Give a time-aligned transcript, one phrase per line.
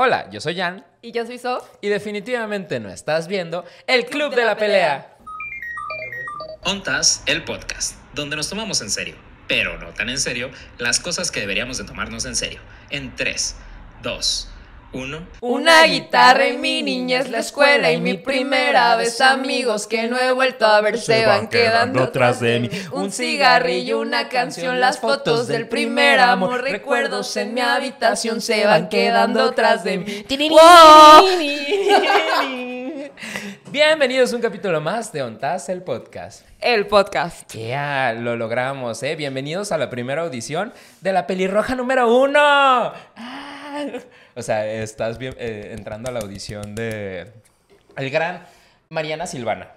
[0.00, 1.68] Hola, yo soy Jan Y yo soy Sof.
[1.80, 5.16] y definitivamente no estás viendo el Club de la Pelea.
[6.62, 9.16] Ontas, el podcast, donde nos tomamos en serio,
[9.48, 12.60] pero no tan en serio, las cosas que deberíamos de tomarnos en serio.
[12.90, 13.56] En 3,
[14.04, 14.48] 2,
[14.92, 15.18] 1.
[15.40, 20.32] Una guitarra en mi niñez, la escuela y mi primera vez amigos que no he
[20.32, 22.70] vuelto a ver se van quedando tras de mí.
[22.92, 28.88] Un cigarrillo, una canción, las fotos del primer amor, recuerdos en mi habitación se van
[28.88, 30.24] quedando tras de mí.
[33.70, 36.46] Bienvenidos a un capítulo más de Ontas, el podcast.
[36.60, 37.54] El podcast.
[37.54, 39.14] Ya, lo logramos, ¿eh?
[39.16, 42.94] Bienvenidos a la primera audición de la pelirroja número uno.
[44.38, 47.32] O sea, estás bien- eh, entrando a la audición de
[47.96, 48.44] el gran
[48.88, 49.72] Mariana Silvana.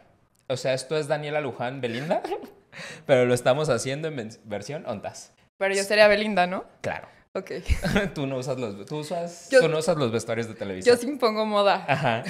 [0.48, 2.22] O sea, esto es Daniela Luján Belinda,
[3.08, 5.34] pero lo estamos haciendo en versión Ontas.
[5.58, 6.66] Pero yo sería Belinda, ¿no?
[6.82, 7.08] Claro.
[7.34, 7.52] Ok.
[8.14, 10.98] tú no usas los, tú usas, Yo- tú no usas los vestuarios de televisión.
[10.98, 11.86] Yo sí impongo moda.
[11.88, 12.24] Ajá.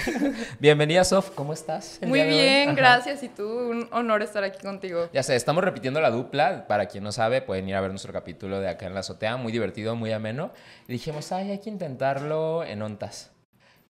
[0.60, 1.32] Bienvenida, Sof.
[1.32, 2.00] ¿Cómo estás?
[2.06, 3.24] Muy bien, gracias.
[3.24, 5.10] Y tú, un honor estar aquí contigo.
[5.12, 6.68] Ya sé, estamos repitiendo la dupla.
[6.68, 9.38] Para quien no sabe, pueden ir a ver nuestro capítulo de acá en la azotea.
[9.38, 10.52] Muy divertido, muy ameno.
[10.88, 13.32] Y dijimos, ay, hay que intentarlo en ontas.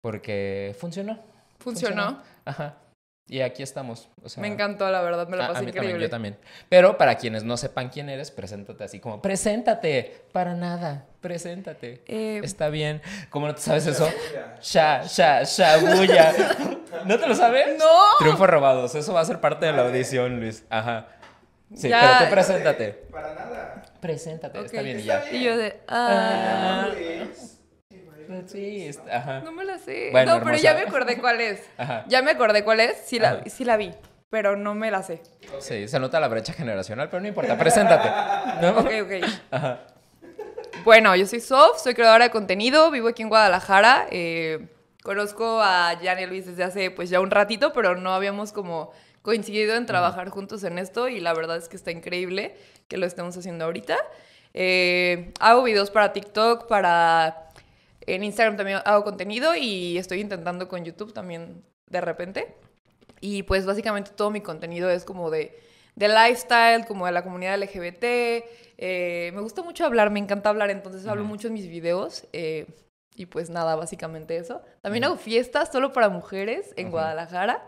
[0.02, 1.18] Porque funcionó.
[1.58, 2.22] Funcionó.
[2.44, 2.76] Ajá.
[3.30, 4.08] Y aquí estamos.
[4.24, 6.06] O sea, Me encantó, la verdad, me a- la a pasé mí también, increíble.
[6.06, 6.36] yo también.
[6.70, 10.22] Pero para quienes no sepan quién eres, preséntate así como, preséntate.
[10.32, 11.04] Para nada.
[11.20, 12.02] Preséntate.
[12.06, 13.02] Eh, Está bien.
[13.28, 14.08] ¿Cómo no te sabes eso?
[14.62, 16.32] Sha, sha, shabuya.
[17.04, 17.78] ¿No te lo sabes?
[17.78, 17.84] ¡No!
[18.18, 18.94] Triunfos robados.
[18.94, 20.64] Eso va a ser parte de la audición, Luis.
[20.70, 21.08] Ajá.
[21.74, 22.00] Sí, Ya.
[22.00, 22.88] pero tú preséntate.
[23.10, 23.82] Para nada.
[24.00, 25.22] Preséntate, está bien y ya.
[25.30, 25.80] Y yo de.
[25.86, 27.57] Ah, Ah, Luis.
[28.46, 29.40] Sí, está- ajá.
[29.40, 30.08] no me la sé.
[30.12, 31.60] Bueno, no, pero ya me acordé cuál es.
[31.78, 32.04] Ajá.
[32.08, 32.96] Ya me acordé cuál es.
[33.06, 33.42] Sí la, Ajá.
[33.46, 33.92] sí la vi,
[34.30, 35.22] pero no me la sé.
[35.60, 37.56] Sí, se nota la brecha generacional, pero no importa.
[37.58, 38.08] Preséntate.
[38.62, 38.78] ¿No?
[38.80, 40.82] Ok, ok.
[40.84, 44.06] Bueno, yo soy Sof, soy creadora de contenido, vivo aquí en Guadalajara.
[44.10, 44.68] eh,
[45.02, 48.92] conozco a Jan y Luis desde hace pues ya un ratito, pero no habíamos como
[49.22, 52.56] coincidido en trabajar juntos en esto y la verdad es que está increíble
[52.88, 53.96] que lo estemos haciendo ahorita.
[54.54, 57.47] Eh, hago videos para TikTok, para...
[58.14, 62.54] En Instagram también hago contenido y estoy intentando con YouTube también de repente.
[63.20, 65.58] Y pues básicamente todo mi contenido es como de,
[65.96, 68.04] de lifestyle, como de la comunidad LGBT.
[68.80, 72.26] eh, me gusta mucho hablar, me encanta hablar, entonces hablo mucho en mis videos.
[72.32, 72.66] eh,
[73.18, 74.62] y pues nada, básicamente eso.
[74.80, 76.92] También hago fiestas solo para mujeres en.
[76.92, 77.64] Guadalajara.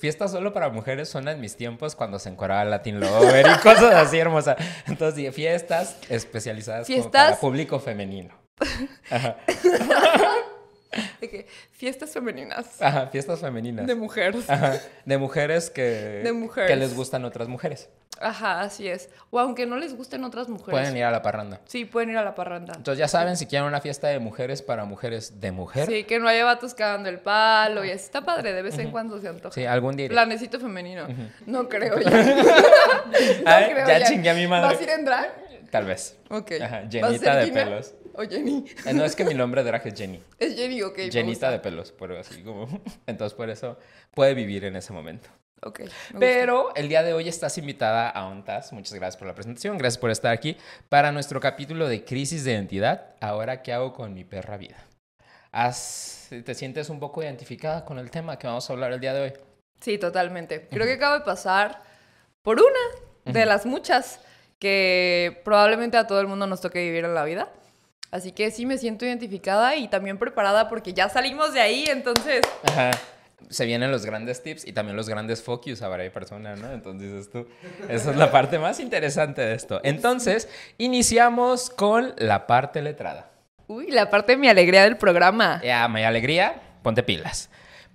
[0.00, 3.94] Fiestas solo para mujeres son en mis tiempos cuando se encuadraba Latin Lover y cosas
[3.94, 4.56] así hermosas.
[4.86, 8.37] Entonces, fiestas especializadas como para público femenino.
[9.10, 9.36] Ajá.
[11.20, 13.86] De que, fiestas femeninas Ajá, fiestas femeninas.
[13.86, 14.48] de mujeres.
[14.48, 14.74] Ajá,
[15.04, 15.82] de mujeres que,
[16.24, 16.70] De mujeres.
[16.70, 17.90] que les gustan otras mujeres.
[18.20, 19.10] Ajá, así es.
[19.30, 20.70] O aunque no les gusten otras mujeres.
[20.72, 21.60] Pueden ir a la parranda.
[21.66, 22.72] Sí, pueden ir a la parranda.
[22.74, 26.04] Entonces ya saben, si quieren una fiesta de mujeres para mujeres de mujer, sí, Sí,
[26.04, 29.20] que no haya vatos cagando el palo y así está padre, de vez en cuando
[29.20, 29.70] se antoja.
[29.72, 30.14] algún día iré.
[30.14, 31.06] Planecito femenino.
[31.46, 32.08] No creo ya.
[33.46, 34.06] Ay, creo ya ya.
[34.06, 34.68] chingué a mi madre.
[34.68, 35.30] ¿Vas a ir en drag?
[35.70, 36.16] Tal vez.
[36.30, 36.52] Ok.
[36.62, 37.94] Ajá, ¿Vas a llenita de pelos.
[38.18, 38.64] O Jenny.
[38.84, 40.20] Eh, No es que mi nombre de drag es Jenny.
[40.38, 40.98] Es Jenny, ok.
[41.24, 41.50] gusta.
[41.50, 42.66] de pelos, pero así como.
[43.06, 43.78] Entonces por eso
[44.12, 45.28] puede vivir en ese momento.
[45.62, 45.78] Ok.
[45.80, 46.18] me gusta.
[46.18, 48.72] Pero el día de hoy estás invitada a ONTAS.
[48.72, 50.56] Muchas gracias por la presentación, gracias por estar aquí
[50.88, 53.14] para nuestro capítulo de crisis de identidad.
[53.20, 54.76] Ahora, ¿qué hago con mi perra vida?
[55.52, 59.14] ¿Has- ¿Te sientes un poco identificada con el tema que vamos a hablar el día
[59.14, 59.32] de hoy?
[59.80, 60.68] Sí, totalmente.
[60.68, 61.82] Creo que acabo de pasar
[62.42, 64.20] por una de las muchas
[64.58, 67.48] que probablemente a todo el mundo nos toque vivir en la vida.
[68.10, 72.40] Así que sí me siento identificada y también preparada porque ya salimos de ahí, entonces...
[72.64, 72.90] Ajá.
[73.50, 76.72] Se vienen los grandes tips y también los grandes focus a varias personas, ¿no?
[76.72, 77.46] Entonces, tú,
[77.88, 79.80] esa es la parte más interesante de esto.
[79.84, 83.30] Entonces, iniciamos con la parte letrada.
[83.68, 85.62] Uy, la parte de mi alegría del programa.
[85.62, 87.48] Ya, mi alegría, ponte pilas.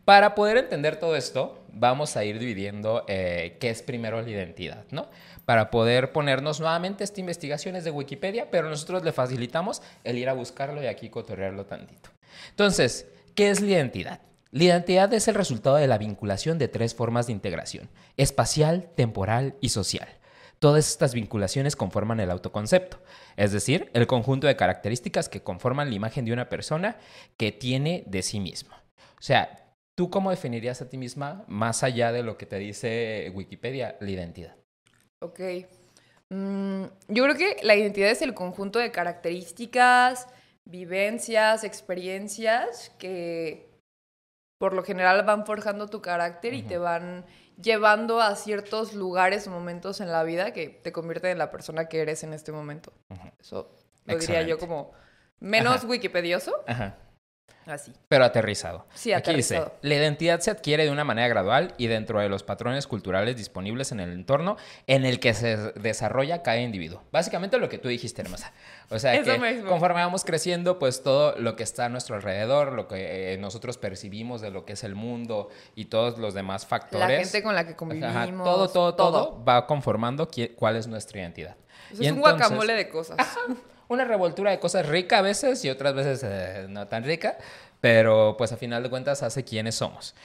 [0.06, 4.86] Para poder entender todo esto, vamos a ir dividiendo eh, qué es primero la identidad,
[4.92, 5.08] ¿no?
[5.46, 10.30] Para poder ponernos nuevamente esta investigación es de Wikipedia, pero nosotros le facilitamos el ir
[10.30, 12.10] a buscarlo y aquí cotorrearlo tantito.
[12.50, 14.22] Entonces, ¿qué es la identidad?
[14.52, 19.56] La identidad es el resultado de la vinculación de tres formas de integración, espacial, temporal
[19.62, 20.08] y social.
[20.60, 23.02] Todas estas vinculaciones conforman el autoconcepto,
[23.36, 26.98] es decir, el conjunto de características que conforman la imagen de una persona
[27.36, 28.84] que tiene de sí misma.
[29.18, 33.30] O sea, ¿tú cómo definirías a ti misma, más allá de lo que te dice
[33.34, 34.63] Wikipedia, la identidad?
[35.24, 35.40] Ok.
[36.30, 40.28] Mm, yo creo que la identidad es el conjunto de características,
[40.66, 43.70] vivencias, experiencias que
[44.58, 47.26] por lo general van forjando tu carácter y te van
[47.62, 51.88] llevando a ciertos lugares o momentos en la vida que te convierten en la persona
[51.90, 52.94] que eres en este momento.
[53.40, 53.70] Eso
[54.06, 54.92] lo diría yo como
[55.40, 55.88] menos Ajá.
[55.88, 56.98] wikipedioso, Ajá.
[57.66, 57.94] Así.
[58.08, 58.86] pero aterrizado.
[58.94, 62.44] Sí, Aquí dice, la identidad se adquiere de una manera gradual y dentro de los
[62.44, 64.58] patrones culturales disponibles en el entorno
[64.88, 67.02] en el que se desarrolla cada individuo.
[67.12, 68.52] Básicamente lo que tú dijiste, hermosa.
[68.90, 69.70] O sea, Eso que mismo.
[69.70, 73.78] conforme vamos creciendo, pues todo lo que está a nuestro alrededor, lo que eh, nosotros
[73.78, 77.08] percibimos de lo que es el mundo y todos los demás factores.
[77.10, 78.44] La gente con la que Ajá, convivimos.
[78.44, 81.56] todo, todo, todo, va conformando cuál es nuestra identidad.
[81.90, 83.18] Pues Y es un entonces- guacamole de cosas.
[83.94, 87.38] una revoltura de cosas rica a veces y otras veces eh, no tan rica,
[87.82, 90.16] pero pues a final de cuentas hace quiénes somos.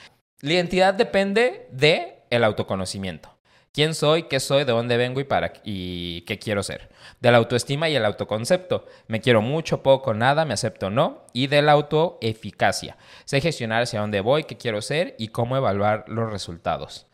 [0.41, 3.29] La identidad depende de el autoconocimiento.
[3.71, 4.23] ¿Quién soy?
[4.23, 4.63] ¿Qué soy?
[4.63, 5.19] ¿De dónde vengo?
[5.19, 6.89] ¿Y para y qué quiero ser?
[7.19, 8.85] De la autoestima y el autoconcepto.
[9.07, 11.25] Me quiero mucho, poco, nada, me acepto, no.
[11.33, 12.97] Y de la autoeficacia.
[13.25, 17.05] Sé gestionar hacia dónde voy, qué quiero ser y cómo evaluar los resultados.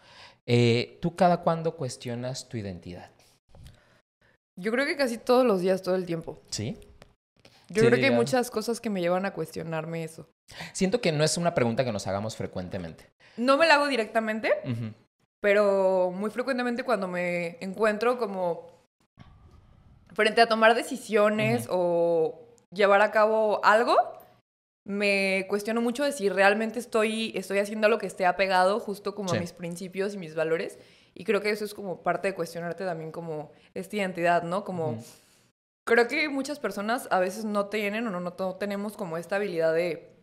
[0.46, 3.15] Eh, ¿Tú cada cuándo cuestionas tu identidad?
[4.57, 6.40] Yo creo que casi todos los días, todo el tiempo.
[6.50, 6.78] ¿Sí?
[7.69, 10.30] Yo Sí, creo que hay muchas cosas que me llevan a cuestionarme eso.
[10.74, 13.10] Siento que no es una pregunta que nos hagamos frecuentemente.
[13.38, 14.94] No me la hago directamente, Ujú.
[15.42, 18.69] pero muy frecuentemente cuando me encuentro como
[20.13, 22.40] frente a tomar decisiones o
[22.72, 23.96] llevar a cabo algo,
[24.86, 29.30] me cuestiono mucho de si realmente estoy, estoy haciendo lo que esté apegado justo como
[29.30, 29.38] Sí.
[29.38, 30.78] a mis principios y mis valores.
[31.18, 34.64] Y creo que eso es como parte de cuestionarte también como esta identidad, ¿no?
[34.66, 34.98] Como
[35.86, 39.38] creo que muchas personas a veces no tienen o no, no, no tenemos como esta
[39.38, 40.14] habilidad de,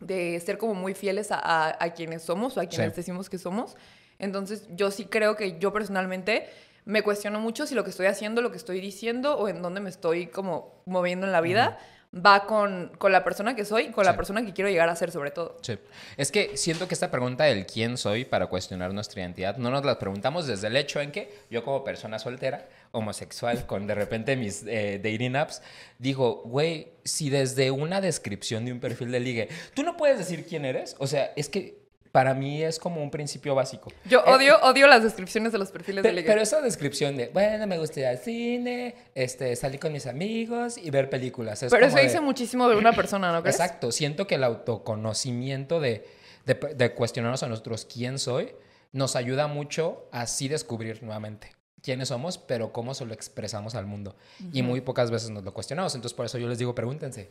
[0.00, 2.96] de ser como muy fieles a, a- a quienes somos o a quienes Sí.
[2.96, 3.76] decimos que somos.
[4.18, 6.48] Entonces yo sí creo que yo personalmente
[6.84, 9.80] me cuestiono mucho si lo que estoy haciendo, lo que estoy diciendo o en dónde
[9.80, 11.78] me estoy como moviendo en la vida
[12.14, 14.10] va con, con la persona que soy, con Sí.
[14.10, 15.56] la persona que quiero llegar a ser sobre todo.
[15.62, 15.78] Sí.
[16.18, 19.84] Es que siento que esta pregunta del quién soy para cuestionar nuestra identidad no nos
[19.84, 24.36] la preguntamos desde el hecho en que yo como persona soltera, homosexual, con de repente
[24.36, 25.62] mis eh, dating apps,
[25.98, 30.44] digo, güey, si desde una descripción de un perfil de ligue, tú no puedes decir
[30.46, 31.81] quién eres, o sea, es que
[32.12, 33.90] para mí es como un principio básico.
[34.04, 36.26] Yo Eh, odio, odio las descripciones de los perfiles Pe- de ligue.
[36.28, 40.76] Pero esa descripción de, bueno, me gusta ir al cine, este, salir con mis amigos
[40.76, 41.62] y ver películas.
[41.62, 43.56] Es Pero eso de- dice muchísimo de una persona, ¿no crees?
[43.56, 46.06] Exacto, siento que el autoconocimiento de,
[46.44, 48.52] de, de cuestionarnos a nosotros quién soy
[48.92, 51.50] nos ayuda mucho a así descubrir nuevamente
[51.80, 54.14] quiénes somos, pero cómo se lo expresamos al mundo.
[54.52, 55.94] Y muy pocas veces nos lo cuestionamos.
[55.94, 57.30] Entonces, por eso yo les digo, pregúntense,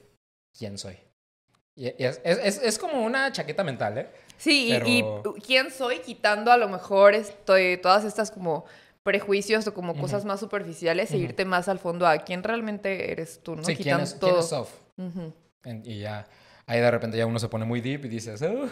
[0.58, 0.98] ¿quién soy?
[1.82, 4.08] Y es, es, es, es como una chaqueta mental, ¿eh?
[4.38, 8.66] Sí, y- Pero- y, quién soy quitando a lo mejor estoy, todas estas como
[9.02, 11.24] prejuicios o como cosas más superficiales e Ujú.
[11.26, 13.64] irte más al fondo a quién realmente eres tú, ¿no?
[13.64, 14.44] sí, ¿quién Quitando es, todo.
[14.44, 14.70] quién?
[14.98, 15.34] Ujú.
[15.64, 16.28] En- Y ya,
[16.68, 18.70] ahí de repente ya uno se pone muy deep y dices, "Uh",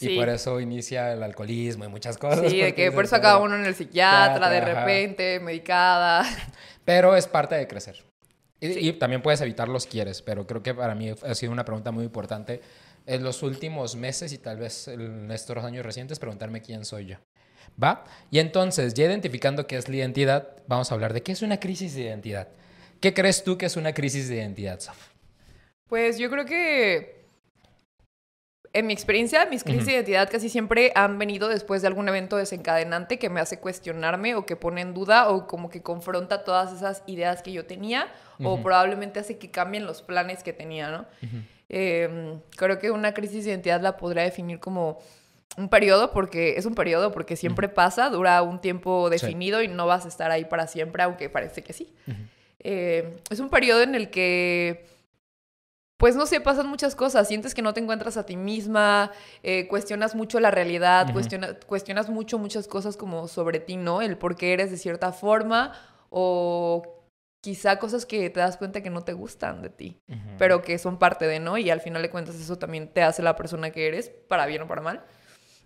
[0.00, 0.16] y Sí.
[0.16, 2.48] por eso inicia el alcoholismo y muchas cosas.
[2.50, 3.44] Sí, de que por eso acaba "Oh".
[3.44, 6.24] uno en el psiquiatra, de repente, medicada.
[6.86, 8.02] Pero es parte de crecer.
[8.60, 11.64] Y, y también puedes evitar los quieres, pero creo que para mí ha sido una
[11.64, 12.60] pregunta muy importante
[13.06, 17.16] en los últimos meses y tal vez en estos años recientes preguntarme quién soy yo.
[17.82, 18.04] ¿Va?
[18.30, 21.58] Y entonces, ya identificando qué es la identidad, vamos a hablar de qué es una
[21.60, 22.48] crisis de identidad.
[23.00, 25.08] ¿Qué crees tú que es una crisis de identidad, Sof?
[25.88, 27.19] Pues yo creo que
[28.72, 29.86] en mi experiencia, mis crisis Ujú.
[29.90, 34.36] de identidad casi siempre han venido después de algún evento desencadenante que me hace cuestionarme
[34.36, 38.08] o que pone en duda o como que confronta todas esas ideas que yo tenía
[38.42, 38.62] o Ujú.
[38.62, 41.06] probablemente hace que cambien los planes que tenía, ¿no?
[41.68, 45.00] Eh, creo que una crisis de identidad la podría definir como
[45.56, 49.86] un periodo, porque es un periodo, porque siempre pasa, dura un tiempo definido y no
[49.86, 51.92] vas a estar ahí para siempre, aunque parece que sí.
[52.60, 54.86] Eh, es un periodo en el que,
[56.00, 57.28] pues no sé, pasan muchas cosas.
[57.28, 62.08] Sientes que no te encuentras a ti misma, eh, cuestionas mucho la realidad, cuestiona- cuestionas
[62.08, 64.00] mucho muchas cosas como sobre ti, ¿no?
[64.00, 65.72] El por qué eres de cierta forma
[66.08, 67.04] o
[67.42, 69.98] quizá cosas que te das cuenta que no te gustan de ti,
[70.38, 71.58] pero que son parte de, ¿no?
[71.58, 74.62] Y al final de cuentas eso también te hace la persona que eres, para bien
[74.62, 75.04] o para mal.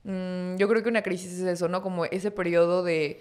[0.02, 1.80] Mm, yo creo que una crisis es eso, ¿no?
[1.80, 3.20] Como ese periodo de,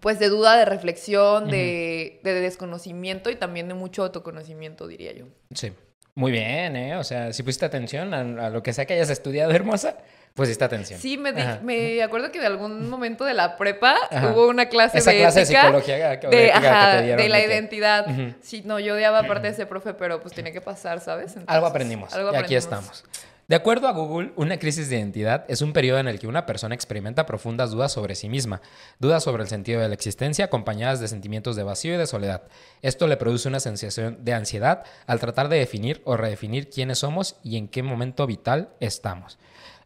[0.00, 5.26] pues, de duda, de reflexión, de, de desconocimiento y también de mucho autoconocimiento, diría yo.
[5.54, 5.72] Sí.
[6.16, 6.96] Muy bien, ¿eh?
[6.96, 9.96] O sea, si pusiste atención a, a lo que sea que hayas estudiado, hermosa,
[10.34, 11.00] pusiste atención.
[11.00, 14.28] Sí, me, di- me acuerdo que de algún momento de la prepa Ajá.
[14.30, 17.22] hubo una clase Esa de clase de ética, psicología que, de, que ajá, te dieron.
[17.22, 18.06] de la identidad.
[18.42, 21.34] Sí, no, yo odiaba aparte de ese profe, pero pues tenía que pasar, ¿sabes?
[21.46, 22.14] Algo aprendimos.
[22.14, 22.64] algo y aquí aprendimos.
[22.64, 23.04] estamos.
[23.46, 26.46] De acuerdo a Google, una crisis de identidad es un periodo en el que una
[26.46, 28.62] persona experimenta profundas dudas sobre sí misma,
[28.98, 32.44] dudas sobre el sentido de la existencia acompañadas de sentimientos de vacío y de soledad.
[32.80, 37.36] Esto le produce una sensación de ansiedad al tratar de definir o redefinir quiénes somos
[37.42, 39.38] y en qué momento vital estamos.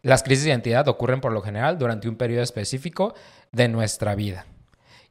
[0.02, 3.14] Las crisis de identidad ocurren por lo general durante un periodo específico
[3.50, 4.46] de nuestra vida.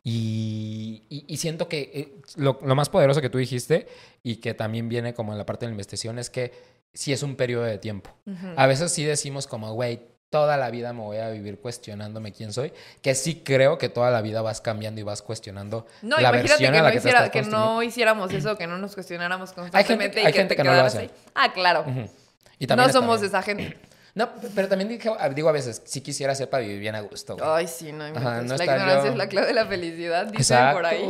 [0.05, 1.03] Y,
[1.35, 3.87] siento que eh, lo, lo más poderoso que tú dijiste
[4.23, 7.23] y que también viene como en la parte de la investigación es que sí es
[7.23, 8.09] un periodo de tiempo.
[8.55, 12.51] A veces sí decimos como, güey, toda la vida me voy a vivir cuestionándome quién
[12.51, 16.21] soy, que sí creo que toda la vida vas cambiando y vas cuestionando No, la
[16.23, 18.67] imagínate versión que, a la no, que, te hiciera- estás que no hiciéramos eso, que
[18.67, 21.09] no nos cuestionáramos gente- constantemente hay y que gente te que quedaras ahí.
[21.33, 21.85] Ah, claro.
[22.59, 23.29] Y No también somos bien.
[23.29, 23.77] esa gente.
[24.17, 27.35] No, pero también dije- digo a veces, sí quisiera ser para vivir bien a gusto.
[27.37, 27.47] güey.
[27.47, 28.03] Ay, sí, no.
[28.03, 31.05] Ajá, no La ignorancia yo- es la clave de la felicidad, dicen por ahí.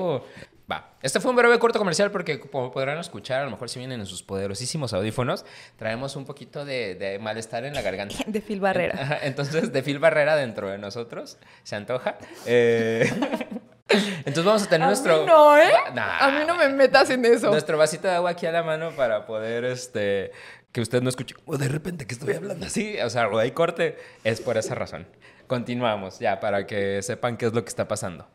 [0.69, 0.91] Va.
[1.01, 4.01] Este fue un breve corto comercial porque como podrán escuchar, a lo mejor si vienen
[4.01, 5.45] en sus poderosísimos audífonos,
[5.77, 8.15] traemos un poquito de, de malestar en la garganta.
[8.27, 9.19] De Phil Barrera.
[9.23, 12.17] Entonces, de Phil Barrera dentro de nosotros, se antoja.
[12.45, 13.09] Eh,
[13.89, 15.21] Entonces vamos a tener A nuestro...
[15.21, 15.71] mí no, ¿eh?
[15.93, 17.49] Nah, a mí no me metas en eso.
[17.49, 20.31] Nuestro vasito de agua aquí a la mano para poder, este,
[20.73, 23.51] que usted no escuche, o de repente que estoy hablando así, o sea, o hay
[23.51, 25.07] corte, es por esa razón.
[25.47, 28.27] Continuamos ya, para que sepan qué es lo que está pasando.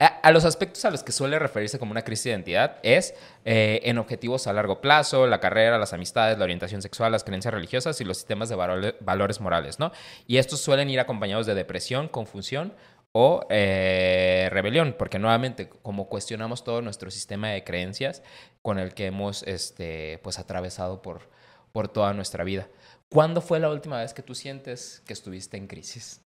[0.00, 3.14] A, los aspectos a los que suele referirse como una crisis de identidad es
[3.44, 7.52] eh, en objetivos a largo plazo, la carrera, las amistades, la orientación sexual, las creencias
[7.52, 9.90] religiosas y los sistemas de valore- valores morales, ¿no?
[10.28, 12.74] Y estos suelen ir acompañados de depresión, confusión
[13.10, 18.22] o eh, rebelión, porque nuevamente, como cuestionamos todo nuestro sistema de creencias
[18.62, 21.28] con el que hemos este, pues, atravesado por,
[21.72, 22.68] por toda nuestra vida.
[23.08, 26.20] ¿Cuándo fue la última vez que tú sientes que estuviste en crisis?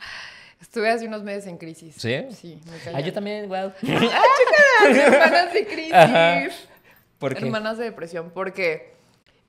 [0.62, 1.97] Estuve hace unos meses en crisis.
[1.99, 2.25] ¿Sí?
[2.31, 3.75] Sí, muy Ah, yo también, igual.
[3.83, 5.92] Hermanas de crisis.
[5.92, 6.45] Ajá.
[7.19, 7.45] ¿Por qué?
[7.45, 8.95] Hermanas de depresión, porque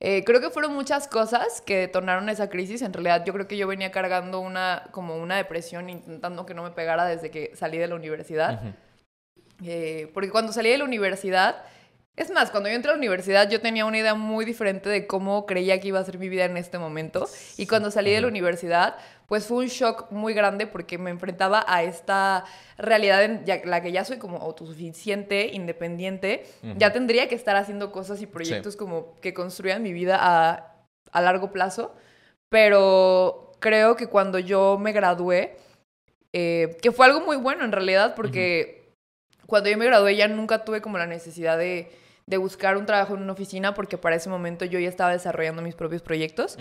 [0.00, 2.82] eh, creo que fueron muchas cosas que detonaron esa crisis.
[2.82, 6.64] En realidad, yo creo que yo venía cargando una, como una depresión, intentando que no
[6.64, 8.60] me pegara desde que salí de la universidad.
[9.64, 11.62] Eh, porque cuando salí de la universidad,
[12.16, 15.06] es más, cuando yo entré a la universidad yo tenía una idea muy diferente de
[15.06, 17.28] cómo creía que iba a ser mi vida en este momento.
[17.56, 21.64] Y cuando salí de la universidad, pues fue un shock muy grande porque me enfrentaba
[21.66, 22.44] a esta
[22.78, 26.46] realidad en la que ya soy como autosuficiente, independiente.
[26.76, 30.72] Ya tendría que estar haciendo cosas y proyectos como que construyan mi vida a,
[31.10, 31.96] a largo plazo.
[32.48, 35.56] Pero creo que cuando yo me gradué,
[36.32, 38.92] eh, que fue algo muy bueno en realidad, porque
[39.46, 41.90] cuando yo me gradué ya nunca tuve como la necesidad de,
[42.26, 45.62] de buscar un trabajo en una oficina, porque para ese momento yo ya estaba desarrollando
[45.62, 46.58] mis propios proyectos,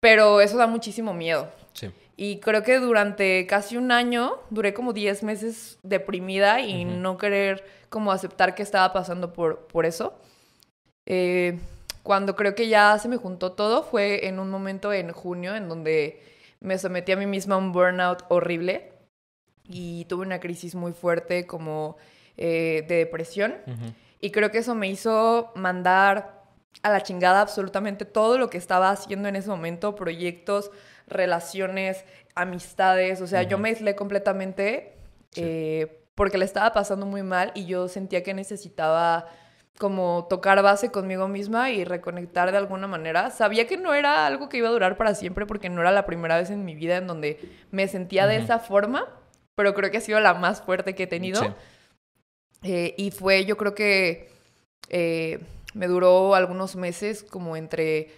[0.00, 1.48] pero eso da muchísimo miedo.
[1.74, 1.90] Sí.
[2.16, 7.64] Y creo que durante casi un año duré como 10 meses deprimida y no querer
[7.88, 10.14] como aceptar que estaba pasando por, por eso.
[11.06, 11.58] Eh,
[12.02, 15.68] cuando creo que ya se me juntó todo fue en un momento en junio en
[15.68, 16.22] donde
[16.60, 18.92] me sometí a mí misma a un burnout horrible
[19.68, 21.96] y tuve una crisis muy fuerte como
[22.36, 23.54] eh, de depresión.
[24.22, 26.44] Y creo que eso me hizo mandar
[26.82, 30.70] a la chingada absolutamente todo lo que estaba haciendo en ese momento, proyectos,
[31.06, 34.96] relaciones, amistades, o sea, yo me aislé completamente
[35.30, 35.42] Sí.
[35.44, 39.26] eh, porque le estaba pasando muy mal y yo sentía que necesitaba
[39.78, 43.30] como tocar base conmigo misma y reconectar de alguna manera.
[43.30, 46.04] Sabía que no era algo que iba a durar para siempre porque no era la
[46.04, 49.06] primera vez en mi vida en donde me sentía de esa forma,
[49.54, 51.40] pero creo que ha sido la más fuerte que he tenido.
[51.40, 51.48] Sí.
[52.62, 54.30] Eh, y fue, yo creo que
[54.88, 55.38] eh,
[55.74, 58.10] me duró algunos meses, como entre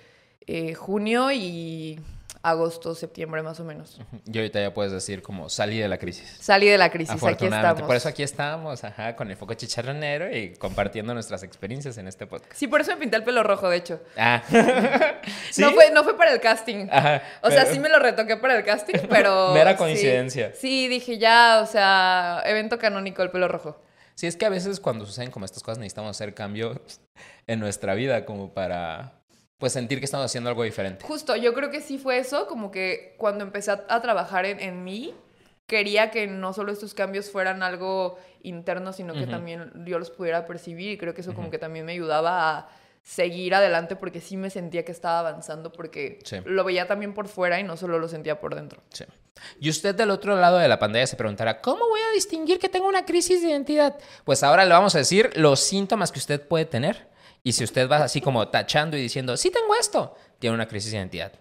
[0.46, 1.98] eh, junio y
[2.44, 3.98] agosto, septiembre más o menos.
[4.30, 6.36] Y ahorita ya puedes decir como salí de la crisis.
[6.40, 7.82] Salí de la crisis, aquí estamos.
[7.82, 12.26] Por eso aquí estamos, ajá, con el foco chicharronero y compartiendo nuestras experiencias en este
[12.26, 12.52] podcast.
[12.52, 14.00] Sí, por eso me pinté el pelo rojo, de hecho.
[14.18, 14.42] Ah.
[15.50, 15.62] ¿Sí?
[15.62, 16.86] No, fue, no fue para el casting.
[16.90, 19.52] Ajá, O sea, sí me lo retoqué para el casting, pero...
[19.54, 19.78] Mera sí.
[19.78, 20.52] coincidencia.
[20.54, 23.80] Sí, dije ya, o sea, evento canónico el pelo rojo.
[24.14, 26.78] Sí, es que a veces cuando suceden como estas cosas necesitamos hacer cambios
[27.47, 29.21] en nuestra vida como para
[29.59, 31.04] pues sentir que estamos haciendo algo diferente.
[31.04, 34.61] Justo, yo creo que sí fue eso, como que cuando empecé a, a trabajar en,
[34.61, 35.14] en mí,
[35.66, 40.47] quería que no solo estos cambios fueran algo interno, sino que también yo los pudiera
[40.47, 42.68] percibir y creo que eso como que también me ayudaba a
[43.06, 46.38] seguir adelante porque sí me sentía que estaba avanzando porque Sí.
[46.46, 48.82] lo veía también por fuera y no solo lo sentía por dentro.
[48.90, 49.04] Sí.
[49.61, 52.68] Y usted del otro lado de la pantalla se preguntará, ¿cómo voy a distinguir que
[52.70, 53.96] tengo una crisis de identidad?
[54.25, 57.08] Pues ahora le vamos a decir los síntomas que usted puede tener.
[57.42, 60.92] Y si usted va así como tachando y diciendo, sí tengo esto, tiene una crisis
[60.92, 61.32] de identidad.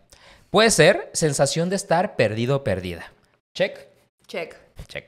[0.49, 3.13] Puede ser sensación de estar perdido o perdida.
[3.53, 3.87] Check,
[4.27, 4.55] Check,
[4.87, 5.05] check.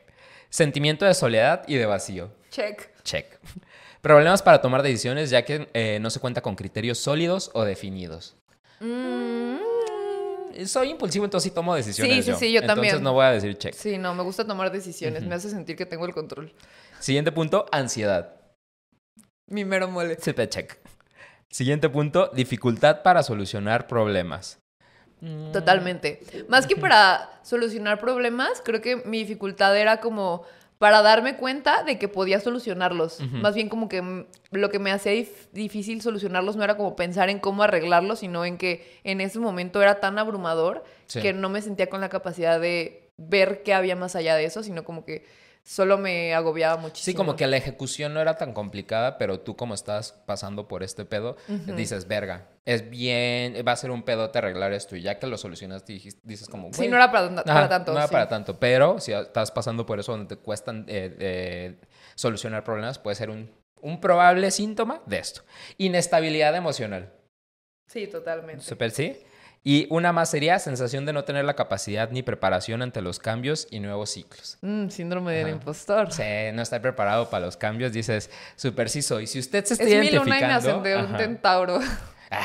[0.49, 2.31] Sentimiento de soledad y de vacío.
[2.49, 2.89] check.
[3.03, 3.37] Check.
[4.05, 8.35] Problemas para tomar decisiones ya que eh, no se cuenta con criterios sólidos o definidos.
[8.79, 9.55] Mm,
[10.67, 12.23] Soy impulsivo, entonces sí tomo decisiones.
[12.23, 13.03] Sí, sí, sí, yo Entonces también.
[13.03, 13.73] no voy a decir check.
[13.73, 16.53] sí, no, me gusta tomar decisiones, me hace sentir que tengo el control.
[16.99, 18.35] Siguiente punto, ansiedad.
[19.47, 20.19] Mi mero mole.
[20.21, 20.77] Super check.
[21.49, 24.59] Siguiente punto, dificultad para solucionar problemas.
[25.21, 26.21] Mm, Totalmente.
[26.47, 30.45] Más que para solucionar problemas, creo que mi dificultad era como
[30.77, 33.21] para darme cuenta de que podía solucionarlos.
[33.31, 36.95] Más bien como que mm, lo que me hacía dif- difícil solucionarlos no era como
[36.95, 41.21] pensar en cómo arreglarlos, sino en que en ese momento era tan abrumador Sí.
[41.21, 44.63] que no me sentía con la capacidad de ver qué había más allá de eso,
[44.63, 45.23] sino como que
[45.65, 47.05] solo me agobiaba muchísimo.
[47.11, 50.83] Sí, como que la ejecución no era tan complicada, pero tú como estás pasando por
[50.83, 51.35] este pedo,
[51.75, 54.95] dices, verga, es bien, va a ser un pedote arreglar esto.
[54.95, 57.69] Y ya que lo solucionaste, dijis- dices como, Sí, "Güey, no era para, para Ajá,
[57.69, 57.91] tanto.
[57.93, 58.11] No era sí.
[58.13, 61.75] para tanto, pero si estás pasando por eso donde te cuestan eh, eh,
[62.13, 65.41] solucionar problemas, puede ser un, un probable síntoma de esto.
[65.77, 67.11] Inestabilidad emocional.
[67.87, 68.63] Sí, totalmente.
[68.63, 69.17] Super, sí.
[69.67, 73.67] Y una más sería sensación de no tener la capacidad ni preparación ante los cambios
[73.71, 74.59] y nuevos ciclos.
[74.61, 75.55] Mm, síndrome del Ajá.
[75.55, 76.11] impostor.
[76.13, 76.21] Sí,
[76.53, 79.25] no estar preparado para los cambios, dices, super sí soy.
[79.25, 80.55] Si usted se está Es mi luna y me identificando...
[80.69, 81.79] ascendió un ajá, tentauro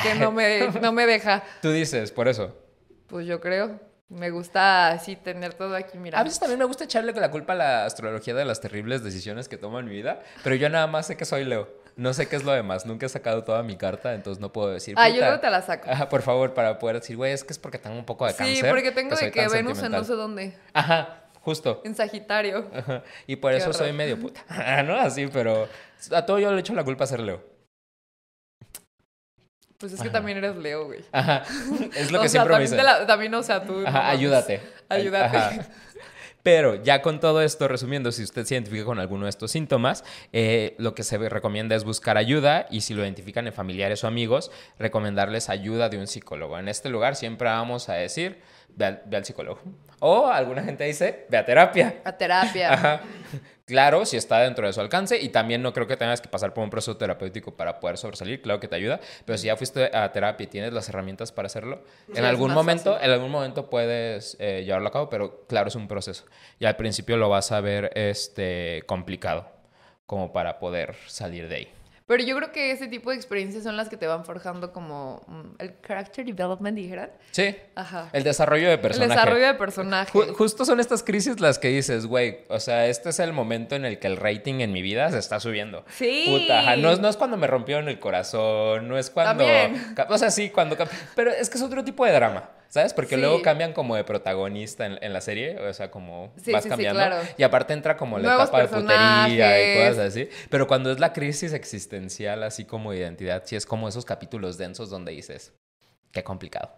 [0.01, 1.43] que no me, no me deja.
[1.61, 2.57] Tú dices, por eso.
[3.05, 3.79] Pues yo creo.
[4.09, 6.23] Me gusta así tener todo aquí A mirando.
[6.25, 9.57] veces también me gusta echarle la culpa a la astrología de las terribles decisiones que
[9.57, 11.69] tomo en mi vida, pero yo nada más sé que soy Leo.
[11.95, 12.85] No sé qué es lo demás.
[12.85, 14.95] Nunca he sacado toda mi carta, entonces no puedo decir.
[14.97, 15.25] Ah, yo "Puta".
[15.27, 15.89] luego te la saco.
[15.89, 18.31] Ajá, por favor, para poder decir, güey, es que es porque tengo un poco de
[18.31, 18.69] Sí, cáncer.
[18.69, 20.05] porque tengo soy de que Venus en no sentimental".
[20.05, 20.57] sé dónde.
[20.73, 21.81] Ajá, justo.
[21.85, 22.69] En Sagitario.
[22.73, 24.41] Ajá, Y por Qué eso soy medio puta.
[24.49, 24.95] Ah, ¿No?
[24.95, 25.67] Así, pero
[26.11, 27.43] a todo yo le echo la culpa a ser Leo.
[29.77, 30.17] Pues es que Ajá.
[30.19, 31.03] también eres Leo, güey.
[31.11, 31.43] Ajá.
[31.95, 32.85] Es lo O que sea, siempre me también, dicen.
[32.85, 33.83] la- también, o sea, tú.
[33.85, 34.61] Ajá, ayúdate.
[34.89, 35.37] Ayúdate.
[35.37, 35.51] Ajá.
[36.43, 40.03] Pero ya con todo esto, resumiendo, si usted se identifica con alguno de estos síntomas,
[40.33, 44.07] eh, lo que se recomienda es buscar ayuda y si lo identifican en familiares o
[44.07, 46.57] amigos, recomendarles ayuda de un psicólogo.
[46.57, 49.61] En este lugar siempre vamos a decir, ve al, ve al psicólogo.
[49.99, 52.01] O alguna gente dice, ve a terapia.
[52.03, 52.73] A terapia.
[52.73, 53.01] Ajá.
[53.71, 56.53] Claro, si está dentro de su alcance y también no creo que tengas que pasar
[56.53, 59.89] por un proceso terapéutico para poder sobresalir, claro que te ayuda, pero si ya fuiste
[59.95, 63.05] a terapia y tienes las herramientas para hacerlo, Sí, en algún momento, fácil.
[63.07, 66.25] en algún momento puedes eh, llevarlo a cabo, pero claro, es un proceso.
[66.59, 69.47] Y al principio lo vas a ver este, complicado,
[70.05, 71.71] como para poder salir de ahí.
[72.11, 75.23] Pero yo creo que ese tipo de experiencias son las que te van forjando como
[75.27, 77.09] mm, el character development, dijeran.
[77.31, 78.09] Sí, Ajá.
[78.11, 79.13] el desarrollo de El personaje.
[79.13, 80.11] desarrollo de personaje.
[80.11, 83.75] Ju- justo son estas crisis las que dices, güey, o sea, este es el momento
[83.75, 85.85] en el que el rating en mi vida se está subiendo.
[85.95, 86.25] Sí.
[86.27, 89.45] Puta, ajá, no, es- no es cuando me rompieron el corazón, no es cuando...
[89.45, 89.95] También.
[90.09, 90.75] O sea, sí, cuando...
[91.15, 92.93] Pero es que es otro tipo de drama, ¿sabes?
[92.93, 93.21] Porque Sí.
[93.21, 96.67] luego cambian como de protagonista en, en la serie, o sea, como Sí, vas sí,
[96.67, 96.99] sí, cambiando.
[96.99, 97.21] claro.
[97.37, 100.29] Y aparte entra como la Nuevos etapa de putería y cosas así.
[100.49, 104.57] Pero cuando es la crisis existencial, así como de identidad, sí es como esos capítulos
[104.57, 105.53] densos donde dices,
[106.11, 106.71] qué complicado.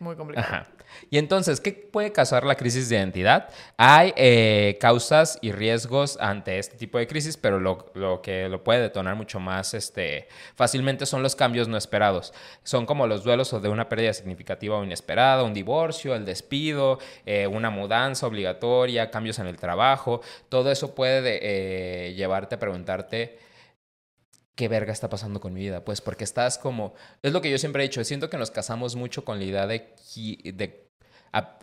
[0.00, 0.46] Muy complicado.
[0.48, 0.66] Ajá.
[1.10, 3.50] Y entonces, ¿qué puede causar la crisis de identidad?
[3.76, 8.64] Hay eh, causas y riesgos ante este tipo de crisis, pero lo, lo que lo
[8.64, 12.32] puede detonar mucho más este, fácilmente son los cambios no esperados.
[12.64, 17.46] Son como los duelos de una pérdida significativa o inesperada, un divorcio, el despido, eh,
[17.46, 20.22] una mudanza obligatoria, cambios en el trabajo.
[20.48, 23.49] Todo eso puede eh, llevarte a preguntarte
[24.60, 25.86] qué verga está pasando con mi vida.
[25.86, 26.92] Pues porque estás como,
[27.22, 29.66] es lo que yo siempre he dicho, siento que nos casamos mucho con la idea
[29.66, 29.94] de,
[30.52, 30.86] de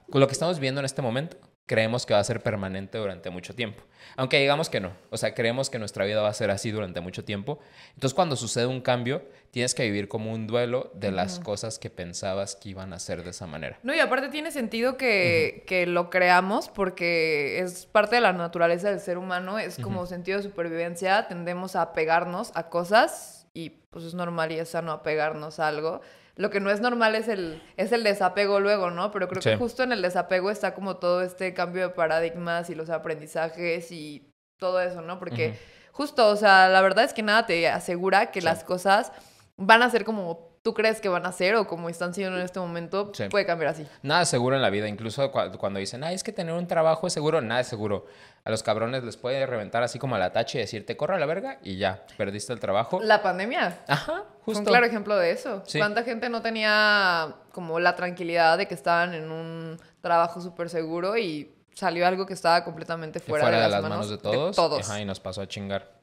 [0.10, 1.38] con lo que estamos viendo en este momento.
[1.68, 3.84] Creemos que va a ser permanente durante mucho tiempo.
[4.16, 4.94] Aunque digamos que no.
[5.12, 7.60] O sea, creemos que nuestra vida va a ser así durante mucho tiempo.
[7.94, 11.90] Entonces, cuando sucede un cambio, tienes que vivir como un duelo de las cosas que
[11.90, 13.78] pensabas que iban a ser de esa manera.
[13.84, 18.90] No, y aparte tiene sentido que, que lo creamos porque es parte de la naturaleza
[18.90, 24.06] del ser humano, es como sentido de supervivencia, tendemos a apegarnos a cosas y pues
[24.06, 26.02] es normal y es sano apegarnos a algo.
[26.38, 29.12] Lo que no es normal es el, es el desapego luego, ¿no?
[29.12, 29.50] Pero creo Sí.
[29.50, 33.92] que justo en el desapego está como todo este cambio de paradigmas y los aprendizajes
[33.92, 35.20] y todo eso, ¿no?
[35.20, 35.58] Porque
[35.92, 38.46] justo, o sea, la verdad es que nada te asegura que Sí.
[38.46, 39.12] las cosas
[39.58, 42.44] van a ser como tú crees que van a ser o como están siendo en
[42.44, 43.30] este momento, Sí.
[43.30, 43.88] puede cambiar así.
[44.02, 44.90] Nada es seguro en la vida.
[44.90, 48.06] Incluso cua- cuando dicen, ay, es que tener un trabajo es seguro, nada es seguro.
[48.44, 51.20] A los cabrones les puede reventar así como a la tacha y decirte, corre a
[51.20, 53.00] la verga y ya, perdiste el trabajo.
[53.02, 54.60] La pandemia Ajá, justo.
[54.60, 55.64] un claro ejemplo de eso.
[55.66, 55.78] Sí.
[55.80, 61.16] ¿Cuánta gente no tenía como la tranquilidad de que estaban en un trabajo súper seguro
[61.18, 64.54] y salió algo que estaba completamente Y fuera, de, las manos, de todos.
[64.54, 64.82] todos.
[64.90, 65.96] Ajá, y nos pasó a chingar.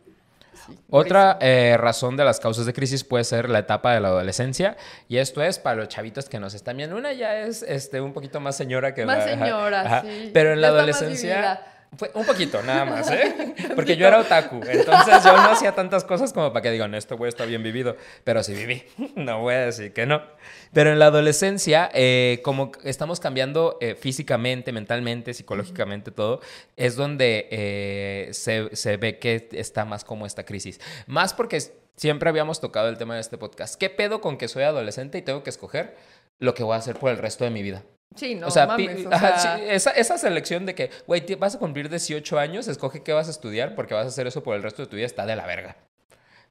[0.66, 4.08] Sí, Otra eh, razón de las causas de crisis puede ser la etapa de la
[4.08, 4.76] adolescencia.
[5.08, 6.96] Y esto es para los chavitos que nos están viendo.
[6.96, 10.02] Una ya es este, un poquito más señora que Más la- señora, ajá.
[10.02, 10.30] sí.
[10.32, 11.62] Pero en la Ya adolescencia.
[11.96, 13.54] Fue un poquito, nada más, ¿eh?
[13.74, 14.60] Porque yo era otaku.
[14.68, 17.96] Entonces yo no hacía tantas cosas como para que digan, este güey está bien vivido.
[18.24, 18.82] Pero sí viví.
[19.16, 20.22] No voy a decir que no.
[20.72, 26.40] Pero en la adolescencia, eh, como estamos cambiando eh, físicamente, mentalmente, psicológicamente, todo,
[26.76, 30.80] es donde eh, se, se ve que está más como esta crisis.
[31.06, 31.60] Más porque
[31.96, 33.76] siempre habíamos tocado el tema de este podcast.
[33.76, 35.96] ¿Qué pedo con que soy adolescente y tengo que escoger
[36.38, 37.84] lo que voy a hacer por el resto de mi vida?
[38.14, 41.22] Sí, no, o sea, mames, o ajá, sea- sí, esa, esa selección de que, güey,
[41.36, 44.42] vas a cumplir 18 años, escoge qué vas a estudiar porque vas a hacer eso
[44.42, 45.76] por el resto de tu vida, está de la verga.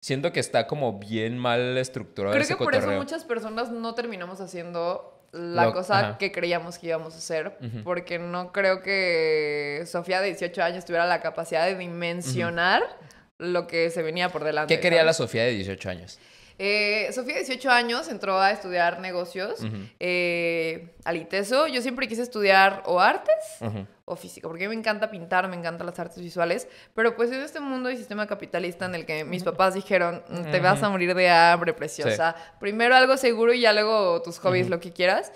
[0.01, 3.95] Siento que está como bien mal estructurado Creo ese que por eso muchas personas no
[3.95, 6.17] terminamos haciendo la Lo- cosa ajá.
[6.17, 11.05] que creíamos que íbamos a hacer, porque no creo que Sofía de 18 años tuviera
[11.05, 12.83] la capacidad de dimensionar
[13.39, 14.75] lo que se venía por delante.
[14.75, 15.05] ¿Qué quería ¿sabes?
[15.07, 16.19] la Sofía de 18 años?
[16.59, 19.75] Eh, Sofía, 18 años, entró a estudiar negocios Ujú.
[19.99, 21.67] eh, al ITESO.
[21.67, 23.87] Yo siempre quise estudiar o artes Ujú.
[24.05, 27.59] o física, porque me encanta pintar, me encantan las artes visuales, pero pues en este
[27.59, 31.13] mundo y sistema capitalista en el que mis papás dijeron, "Mm, te vas a morir
[31.15, 35.31] de hambre, preciosa, primero algo seguro y ya luego tus hobbies, lo que quieras.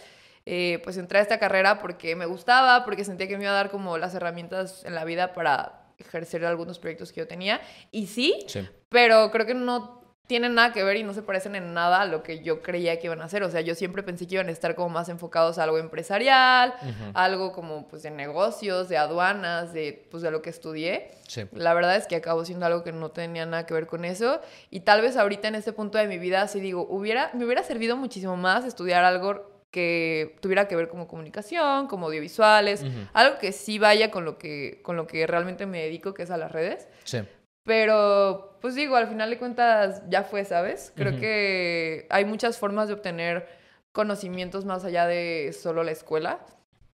[0.45, 3.55] Eh, pues entré a esta carrera porque me gustaba, porque sentía que me iba a
[3.55, 7.59] dar como las herramientas en la vida para ejercer algunos proyectos que yo tenía.
[7.91, 8.65] Y sí, Sí.
[8.87, 9.96] pero creo que no
[10.27, 12.99] tienen nada que ver y no se parecen en nada a lo que yo creía
[12.99, 13.43] que iban a hacer.
[13.43, 16.73] O sea, yo siempre pensé que iban a estar como más enfocados a algo empresarial,
[17.13, 21.11] algo como pues de negocios, de aduanas, de pues de lo que estudié.
[21.27, 21.45] Sí.
[21.53, 24.41] La verdad es que acabó siendo algo que no tenía nada que ver con eso.
[24.69, 27.63] Y tal vez ahorita en este punto de mi vida, sí digo, hubiera, me hubiera
[27.63, 32.91] servido muchísimo más estudiar algo que tuviera que ver como comunicación, como audiovisuales, Ujú.
[33.13, 36.31] algo que sí vaya con lo que, con lo que realmente me dedico, que es
[36.31, 36.87] a las redes.
[37.03, 37.19] Sí.
[37.67, 40.93] Pero, pues digo, al final de cuentas ya fue, ¿sabes?
[40.95, 43.45] Creo que hay muchas formas de obtener
[43.91, 46.39] conocimientos más allá de solo la escuela.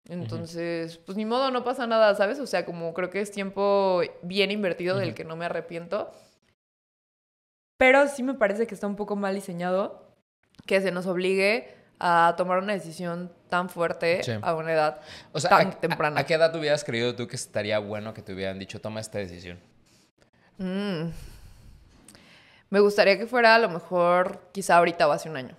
[0.08, 2.40] Entonces, pues ni modo, no pasa nada, ¿sabes?
[2.40, 6.12] O sea, como creo que es tiempo bien invertido del que no me arrepiento.
[7.78, 10.16] Pero sí me parece que está un poco mal diseñado
[10.68, 14.34] que se nos obligue a tomar una decisión tan fuerte Sí.
[14.42, 15.02] a una edad
[15.34, 16.18] O sea, tan ¿a, temprana.
[16.18, 19.00] a- a qué edad hubieras creído tú que estaría bueno que te hubieran dicho, toma
[19.00, 19.60] esta decisión?
[20.60, 21.10] Mm.
[22.70, 25.56] Me gustaría que fuera a lo mejor quizá ahorita o hace un año.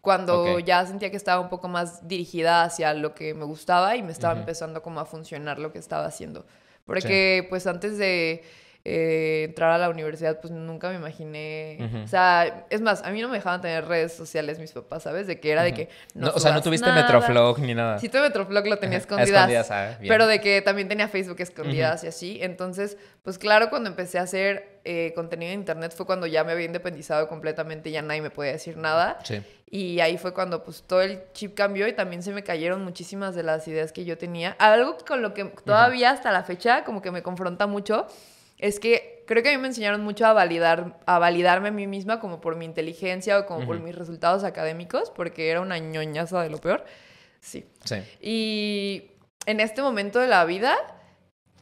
[0.00, 4.02] Cuando ya sentía que estaba un poco más dirigida hacia lo que me gustaba y
[4.02, 6.44] me estaba empezando como a funcionar lo que estaba haciendo.
[6.84, 8.42] Porque pues antes de
[8.84, 12.02] eh, entrar a la universidad pues nunca me imaginé...
[12.04, 15.26] O sea, es más, a mí no me dejaban tener redes sociales mis papás, ¿sabes?
[15.26, 15.88] De que era de que...
[16.14, 17.02] No, o sea, no tuviste nada.
[17.02, 17.98] Metroflog ni nada.
[17.98, 19.28] Sí, tuve Metroflog, lo tenía escondidas.
[19.28, 22.38] escondidas, ah, pero de que también tenía Facebook escondidas y así.
[22.42, 26.50] Entonces, pues claro, cuando empecé a hacer eh, contenido en internet fue cuando ya me
[26.50, 29.18] había independizado completamente, ya nadie me podía decir nada.
[29.22, 29.42] Sí.
[29.70, 33.34] Y ahí fue cuando pues todo el chip cambió y también se me cayeron muchísimas
[33.34, 34.56] de las ideas que yo tenía.
[34.58, 38.06] Algo con lo que todavía hasta la fecha como que me confronta mucho
[38.62, 41.86] es que creo que a mí me enseñaron mucho a validar a validarme a mí
[41.86, 46.40] misma como por mi inteligencia o como por mis resultados académicos porque era una ñoñaza
[46.42, 46.84] de lo peor.
[47.40, 47.66] Sí.
[47.84, 47.96] Sí.
[48.20, 49.10] Y
[49.46, 50.76] en este momento de la vida,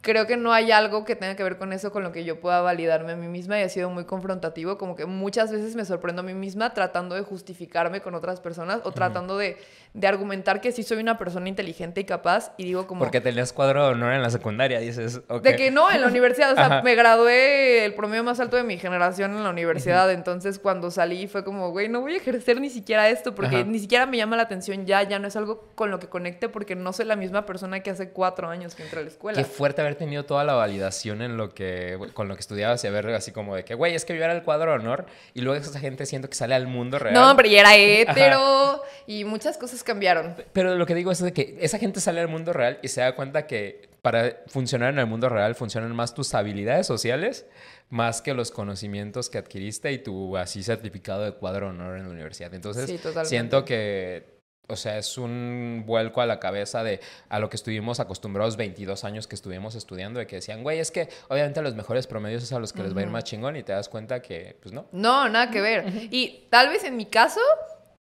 [0.01, 2.39] creo que no hay algo que tenga que ver con eso, con lo que yo
[2.39, 5.85] pueda validarme a mí misma y ha sido muy confrontativo, como que muchas veces me
[5.85, 9.57] sorprendo a mí misma tratando de justificarme con otras personas o tratando de,
[9.93, 12.99] de argumentar que sí soy una persona inteligente y capaz y digo como...
[12.99, 15.21] Porque tenías cuadro de honor en la secundaria, dices.
[15.43, 16.81] De que no, en la universidad, o sea, Ajá.
[16.81, 21.27] me gradué el promedio más alto de mi generación en la universidad, entonces cuando salí
[21.27, 23.65] fue como, güey, no voy a ejercer ni siquiera esto porque Ajá.
[23.65, 26.49] ni siquiera me llama la atención ya, ya no es algo con lo que conecte
[26.49, 29.37] porque no soy la misma persona que hace cuatro años que entré a la escuela.
[29.37, 32.87] Qué fuerte haber tenido toda la validación en lo que, con lo que estudiabas y
[32.87, 35.41] haber así como de que, güey, es que yo era el cuadro de honor y
[35.41, 37.13] luego esa gente siento que sale al mundo real.
[37.13, 40.35] No, hombre, y era hetero y muchas cosas cambiaron.
[40.53, 43.01] Pero lo que digo es de que esa gente sale al mundo real y se
[43.01, 47.45] da cuenta que para funcionar en el mundo real funcionan más tus habilidades sociales
[47.91, 52.05] más que los conocimientos que adquiriste y tu así certificado de cuadro de honor en
[52.05, 52.53] la universidad.
[52.53, 54.40] Entonces, Sí, siento que,
[54.71, 59.03] o sea, es un vuelco a la cabeza de a lo que estuvimos acostumbrados 22
[59.03, 62.51] años que estuvimos estudiando, de que decían, güey, es que obviamente los mejores promedios es
[62.53, 64.73] a los que les va a ir más chingón y te das cuenta que, pues
[64.73, 64.87] no.
[64.91, 65.85] No, nada que ver.
[66.11, 67.39] Y tal vez en mi caso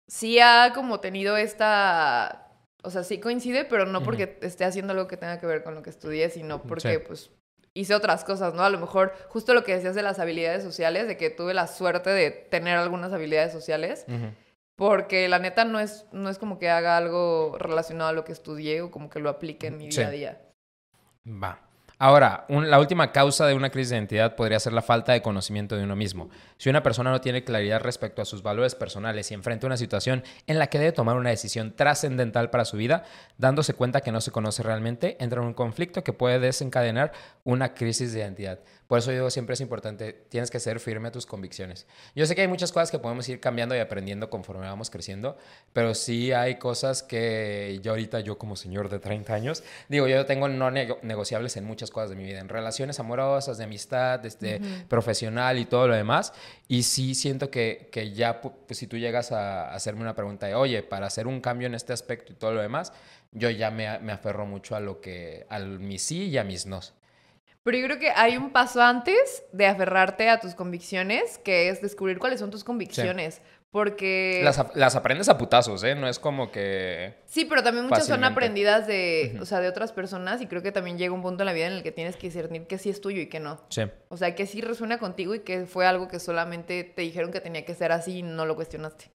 [0.07, 2.45] sí ha como tenido esta...
[2.85, 5.75] O sea, sí coincide, pero no porque esté haciendo algo que tenga que ver con
[5.75, 6.99] lo que estudié, sino porque Sí.
[7.07, 7.31] pues
[7.75, 8.63] hice otras cosas, ¿no?
[8.63, 11.67] A lo mejor justo lo que decías de las habilidades sociales, de que tuve la
[11.67, 14.33] suerte de tener algunas habilidades sociales, Ujú.
[14.79, 18.31] Porque la neta no es, no es como que haga algo relacionado a lo que
[18.31, 19.99] estudié o como que lo aplique en mi Sí.
[19.99, 20.41] día a día.
[21.27, 21.59] Va.
[22.01, 25.21] Ahora, un- la última causa de una crisis de identidad podría ser la falta de
[25.21, 26.31] conocimiento de uno mismo.
[26.57, 30.23] Si una persona no tiene claridad respecto a sus valores personales y enfrenta una situación
[30.47, 33.03] en la que debe tomar una decisión trascendental para su vida,
[33.37, 37.11] dándose cuenta que no se conoce realmente, entra en un conflicto que puede desencadenar
[37.49, 38.59] una crisis de identidad.
[38.87, 41.87] Por eso yo digo, siempre es importante, tienes que ser firme a tus convicciones.
[42.15, 45.39] Yo sé que hay muchas cosas que podemos ir cambiando y aprendiendo conforme vamos creciendo,
[45.73, 50.27] pero sí hay cosas que yo ahorita, yo como señor de 30 años, digo, yo
[50.27, 54.61] tengo no negociables en muchas cosas de mi vida, en relaciones amorosas, de amistad, este,
[54.87, 56.35] profesional y todo lo demás.
[56.69, 60.55] Y sí siento que, que ya, pues, si tú llegas a hacerme una pregunta de,
[60.55, 62.93] oye, para hacer un cambio en este aspecto y todo lo demás,
[63.33, 66.67] yo ya me, me aferro mucho a lo que, a mis sí y a mis
[66.67, 66.81] no.
[67.63, 71.83] Pero yo creo que hay un paso antes de aferrarte a tus convicciones, que es
[71.83, 73.43] descubrir cuáles son tus convicciones.
[73.71, 74.41] Porque...
[74.43, 75.95] Las, aprendes a putazos, ¿eh?
[75.95, 77.17] No es como que...
[77.27, 80.73] Sí, pero también muchas son aprendidas de, o sea, de otras personas y creo que
[80.73, 82.89] también llega un punto en la vida en el que tienes que discernir que sí
[82.89, 83.61] es tuyo y que no.
[83.69, 83.83] Sí.
[84.09, 87.41] O sea, que sí resuena contigo y que fue algo que solamente te dijeron que
[87.41, 89.13] tenía que ser así y no lo cuestionaste.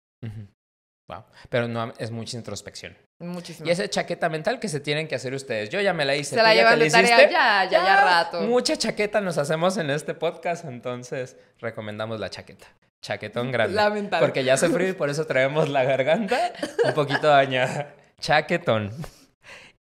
[1.07, 1.23] Wow.
[1.49, 2.97] Pero no, es mucha introspección.
[3.19, 3.67] Muchísimo.
[3.67, 5.69] Y esa chaqueta mental que se tienen que hacer ustedes.
[5.69, 6.35] Yo ya me la hice.
[6.35, 8.41] Se la llevan de tarea ya, ya, ya rato.
[8.41, 12.67] Mucha chaqueta nos hacemos en este podcast, entonces recomendamos la chaqueta.
[13.01, 13.75] Chaquetón grande.
[13.75, 16.53] La Porque ya hace frío y por eso traemos la garganta
[16.85, 17.93] un poquito dañada.
[18.19, 18.91] Chaquetón.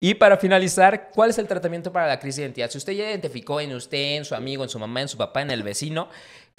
[0.03, 2.71] Y para finalizar, ¿cuál es el tratamiento para la crisis de identidad?
[2.71, 5.43] Si usted ya identificó en usted, en su amigo, en su mamá, en su papá,
[5.43, 6.09] en el vecino,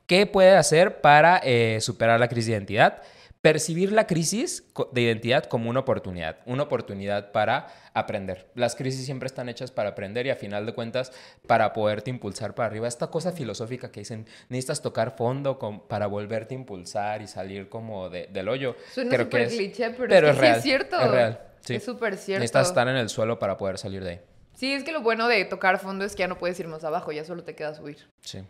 [0.06, 3.02] ¿qué puede hacer para eh, superar la crisis de identidad?
[3.42, 8.46] Percibir la crisis de identidad como una oportunidad, una oportunidad para aprender.
[8.54, 11.12] Las crisis siempre están hechas para aprender y a final de cuentas
[11.48, 12.86] para poderte impulsar para arriba.
[12.86, 18.08] Esta cosa filosófica que dicen, necesitas tocar fondo para volverte a impulsar y salir como
[18.08, 18.76] del hoyo.
[18.94, 21.00] Suena súper cliché, pero, es, es, cierto.
[21.00, 21.40] Es real.
[21.68, 22.40] Es súper cierto.
[22.40, 24.20] Necesitas estar en el suelo para poder salir de ahí.
[24.54, 26.84] Sí, es que lo bueno de tocar fondo es que ya no puedes ir más
[26.84, 27.98] abajo, ya solo te queda subir.
[28.20, 28.44] Sí.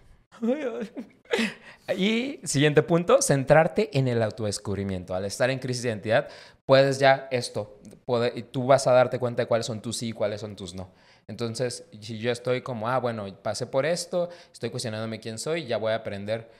[1.97, 5.15] Y siguiente punto, centrarte en el autodescubrimiento.
[5.15, 6.29] Al estar en crisis de identidad,
[6.67, 7.81] puedes ya esto,
[8.51, 10.91] tú vas a darte cuenta de cuáles son tus sí y cuáles son tus no.
[11.29, 15.77] Entonces, si yo estoy como, ah, bueno, pasé por esto, estoy cuestionándome quién soy, ya
[15.77, 16.51] voy a aprender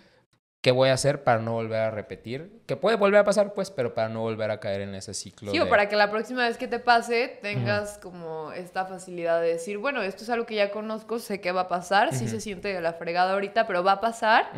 [0.63, 2.63] ¿Qué voy a hacer para no volver a repetir?
[2.67, 5.51] Que puede volver a pasar, pues, pero para no volver a caer en ese ciclo.
[5.51, 9.49] Sí, o para que la próxima vez que te pase tengas como esta facilidad de
[9.49, 12.41] decir, bueno, esto es algo que ya conozco, sé qué va a pasar, sí se
[12.41, 14.53] siente de la fregada ahorita, pero va a pasar.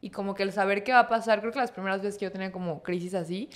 [0.00, 2.24] Y como que el saber qué va a pasar, creo que las primeras veces que
[2.24, 3.50] yo tenía como crisis así,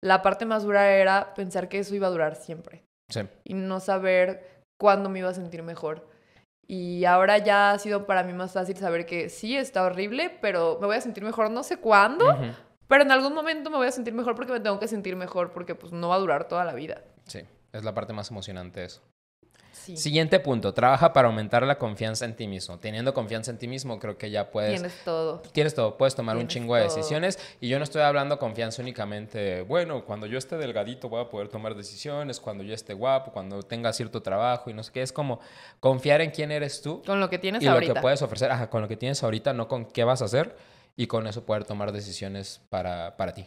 [0.00, 2.84] la parte más dura era pensar que eso iba a durar siempre.
[3.08, 3.22] Sí.
[3.42, 6.07] Y no saber cuándo me iba a sentir mejor.
[6.70, 10.76] Y ahora ya ha sido para mí más fácil saber que sí, está horrible, pero
[10.78, 12.36] me voy a sentir mejor no sé cuándo,
[12.86, 15.52] pero en algún momento me voy a sentir mejor porque me tengo que sentir mejor
[15.52, 17.02] porque pues no va a durar toda la vida.
[17.24, 17.40] Sí,
[17.72, 19.00] es la parte más emocionante eso.
[19.78, 22.78] Siguiente punto, trabaja para aumentar la confianza en ti mismo.
[22.78, 24.72] Teniendo confianza en ti mismo, creo que ya puedes...
[24.72, 25.40] Tienes todo.
[25.52, 27.38] Tienes todo, puedes tomar un chingo de decisiones.
[27.60, 31.48] Y yo no estoy hablando confianza únicamente, bueno, cuando yo esté delgadito voy a poder
[31.48, 35.02] tomar decisiones, cuando yo esté guapo, cuando tenga cierto trabajo y no sé qué.
[35.02, 35.40] Es como
[35.80, 37.02] confiar en quién eres tú.
[37.04, 37.88] Con lo que tienes y ahorita.
[37.88, 40.26] Lo que puedes ofrecer, ajá, con lo que tienes ahorita, no con qué vas a
[40.26, 40.56] hacer.
[40.96, 43.46] Y con eso poder tomar decisiones para, para ti.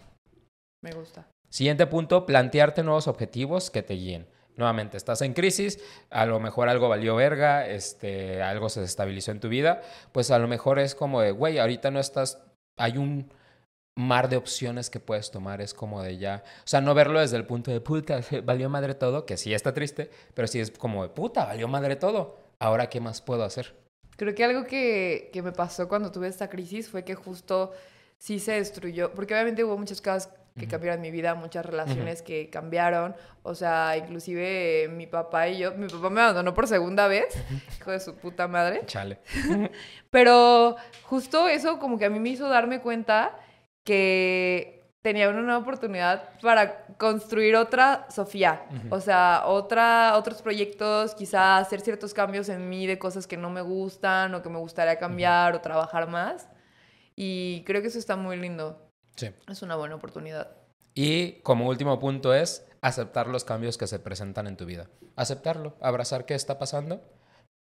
[0.82, 1.28] Me gusta.
[1.50, 4.26] Siguiente punto, plantearte nuevos objetivos que te guíen
[4.58, 9.40] nuevamente estás en crisis, a lo mejor algo valió verga, este, algo se estabilizó en
[9.40, 12.42] tu vida, pues a lo mejor es como de, güey, ahorita no estás,
[12.78, 13.32] hay un
[13.96, 17.38] mar de opciones que puedes tomar, es como de ya, o sea, no verlo desde
[17.38, 21.04] el punto de puta, valió madre todo, que sí está triste, pero sí es como
[21.04, 23.76] de puta, valió madre todo, ahora qué más puedo hacer.
[24.18, 27.72] Creo que algo que, que me pasó cuando tuve esta crisis fue que justo
[28.18, 32.50] sí se destruyó, porque obviamente hubo muchas cosas que cambiaron mi vida, muchas relaciones que
[32.50, 37.34] cambiaron, o sea, inclusive mi papá y yo, mi papá me abandonó por segunda vez,
[37.80, 38.82] hijo de su puta madre.
[38.86, 39.20] Chale.
[40.12, 43.38] Pero justo eso como que a mí me hizo darme cuenta
[43.84, 51.58] que tenía una nueva oportunidad para construir otra Sofía, o sea, otra, otros proyectos, quizá
[51.58, 55.00] hacer ciertos cambios en mí de cosas que no me gustan o que me gustaría
[55.00, 56.50] cambiar o trabajar más.
[57.16, 58.91] Y creo que eso está muy lindo.
[59.16, 59.30] Sí.
[59.48, 60.56] Es una buena oportunidad.
[60.94, 64.90] Y como último punto es aceptar los cambios que se presentan en tu vida.
[65.16, 67.02] Aceptarlo, abrazar qué está pasando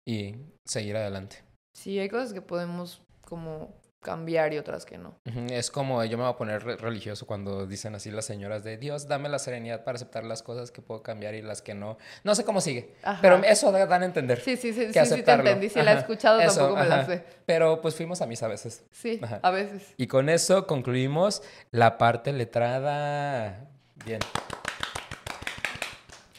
[0.08, 0.36] y
[0.66, 1.44] seguir adelante.
[1.74, 5.20] Sí, hay cosas que podemos como cambiar y otras que no.
[5.50, 9.08] Es como yo me voy a poner religioso cuando dicen así las señoras de Dios,
[9.08, 11.98] dame la serenidad para aceptar las cosas que puedo cambiar y las que no.
[12.24, 14.40] No sé cómo sigue, pero eso dan a entender.
[14.40, 15.70] Sí, sí, sí, sí, sí, te entendí.
[15.70, 17.24] Si la he escuchado tampoco me la sé.
[17.46, 18.86] Pero pues fuimos a misa a veces.
[18.92, 19.94] Sí, a veces.
[19.98, 23.68] Y con eso concluimos la parte letrada.
[24.06, 24.20] Bien.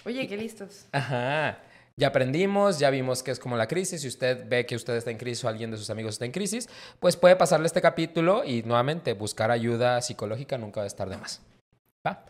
[0.07, 0.87] Oye, qué listos.
[0.93, 1.59] Ajá.
[2.01, 4.01] Ya aprendimos, ya vimos que es como la crisis.
[4.01, 6.33] Si usted ve que usted está en crisis o alguien de sus amigos está en
[6.33, 6.67] crisis,
[6.99, 11.19] pues puede pasarle este capítulo y nuevamente buscar ayuda psicológica nunca va a estar de
[11.19, 11.43] más.
[12.07, 12.25] ¿Va?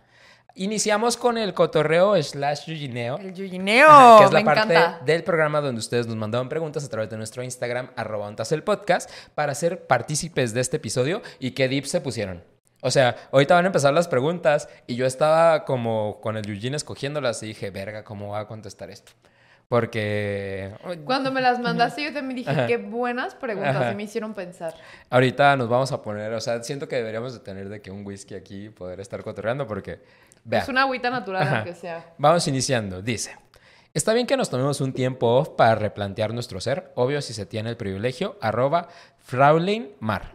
[0.57, 3.19] Iniciamos con el cotorreo slash yugineo.
[3.19, 4.19] El yugineo.
[4.19, 5.05] que es la me parte encanta.
[5.05, 9.09] del programa donde ustedes nos mandaban preguntas a través de nuestro Instagram, arroba el podcast,
[9.37, 12.43] para ser partícipes de este episodio y qué dips se pusieron.
[12.83, 16.75] O sea, ahorita van a empezar las preguntas y yo estaba como con el Yujin
[16.75, 19.13] escogiéndolas y dije, verga, ¿cómo va a contestar esto?
[19.71, 22.67] Porque Cuando me las mandaste, yo también dije, Ajá.
[22.67, 23.77] qué buenas preguntas.
[23.77, 23.93] Ajá.
[23.93, 24.75] Y me hicieron pensar.
[25.09, 28.05] ahorita nos vamos a poner, o sea, siento que deberíamos de tener de que un
[28.05, 30.01] whisky aquí poder estar cotorreando porque,
[30.43, 31.57] vea, Es una agüita natural, Ajá.
[31.59, 32.05] aunque sea.
[32.19, 33.01] Vamos iniciando.
[33.01, 33.37] Dice,
[33.95, 37.47] está bien que nos tomemos un tiempo off para replantear nuestro ser, obvio si se
[37.47, 40.33] tiene el privilegio, arroba Fraulein Mar.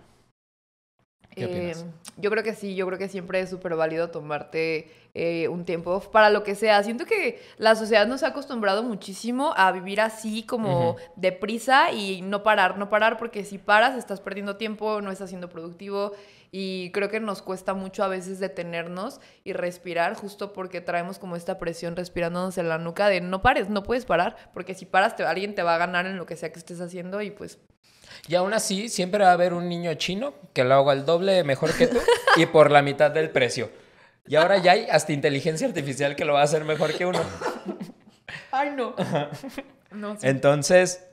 [1.36, 1.86] ¿Qué Eh, opinas?
[2.18, 5.92] yo creo que sí, yo creo que siempre es súper válido tomarte eh, un tiempo
[5.92, 6.82] off para lo que sea.
[6.84, 11.00] Siento que la sociedad nos ha acostumbrado muchísimo a vivir así como Ujú.
[11.18, 15.50] deprisa y no parar, no parar, porque si paras estás perdiendo tiempo, no estás siendo
[15.50, 16.14] productivo
[16.52, 21.36] y creo que nos cuesta mucho a veces detenernos y respirar justo porque traemos como
[21.36, 25.16] esta presión respirándonos en la nuca de no pares, no puedes parar, porque si paras
[25.18, 27.60] te- alguien te va a ganar en lo que sea que estés haciendo y pues
[28.28, 31.44] Y aún así, siempre va a haber un niño chino que lo haga el doble
[31.44, 32.00] mejor que tú
[32.36, 33.70] y por la mitad del precio.
[34.28, 37.22] Y ahora ya hay hasta inteligencia artificial que lo va a hacer mejor que uno.
[38.52, 38.96] Ay, no.
[39.92, 40.28] No, sí.
[40.28, 41.08] Entonces,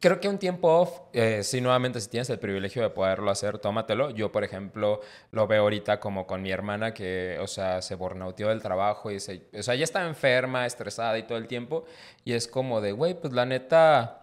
[0.00, 3.58] creo que un tiempo off, eh, sí, nuevamente, si tienes el privilegio de poderlo hacer,
[3.58, 4.10] tómatelo.
[4.10, 8.48] Yo, por ejemplo, lo veo ahorita como con mi hermana que, o sea, se burnouteó
[8.48, 11.84] del trabajo y se, o sea, ya está enferma, estresada y todo el tiempo.
[12.24, 14.20] Y es como de, güey, pues la neta,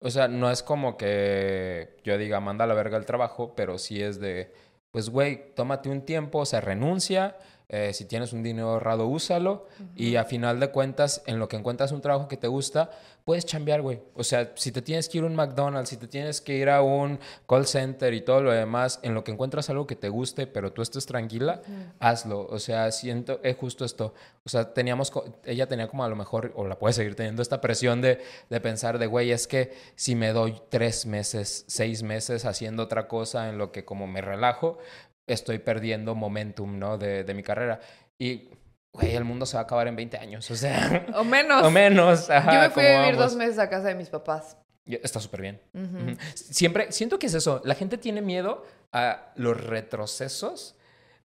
[0.00, 3.78] o sea, no es como que yo diga, manda a la verga el trabajo, pero
[3.78, 4.52] sí es de,
[4.90, 7.36] pues, güey, tómate un tiempo, o sea, renuncia.
[7.68, 9.66] eh, si tienes un dinero ahorrado, úsalo.
[9.96, 12.90] Y a final de cuentas, en lo que encuentras un trabajo que te gusta,
[13.26, 13.98] puedes chambear, güey.
[14.14, 16.70] O sea, si te tienes que ir a un McDonald's, si te tienes que ir
[16.70, 20.08] a un call center y todo lo demás, en lo que encuentras algo que te
[20.08, 21.60] guste, pero tú estés tranquila,
[21.98, 22.46] hazlo.
[22.46, 24.14] O sea, siento, es justo esto.
[24.44, 25.12] O sea, teníamos,
[25.44, 28.60] ella tenía como a lo mejor, o la puede seguir teniendo, esta presión de, de
[28.60, 33.48] pensar de, güey, es que si me doy tres meses, seis meses haciendo otra cosa
[33.48, 34.78] en lo que como me relajo,
[35.26, 36.96] estoy perdiendo momentum, ¿no?
[36.96, 37.80] De, de mi carrera.
[38.20, 38.50] Y,
[38.96, 40.50] güey, el mundo se va a acabar en 20 años.
[40.50, 41.62] O sea, O menos.
[41.62, 42.28] o menos.
[42.30, 44.56] Ajá, Yo me fui a vivir dos meses a casa de mis papás.
[44.86, 45.60] Está súper bien.
[45.74, 46.12] Ujú.
[46.12, 46.16] Ujú.
[46.34, 47.60] Siempre, siento que es eso.
[47.64, 50.76] La gente tiene miedo a los retrocesos,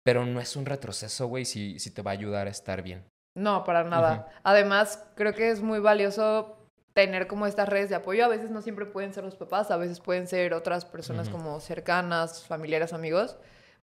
[0.03, 3.03] pero no es un retroceso, güey, si, si te va a ayudar a estar bien.
[3.35, 4.27] No, para nada.
[4.43, 6.55] Además, creo que es muy valioso
[6.93, 8.25] tener como estas redes de apoyo.
[8.25, 11.59] A veces no siempre pueden ser los papás, a veces pueden ser otras personas como
[11.59, 13.37] cercanas, familiares, amigos.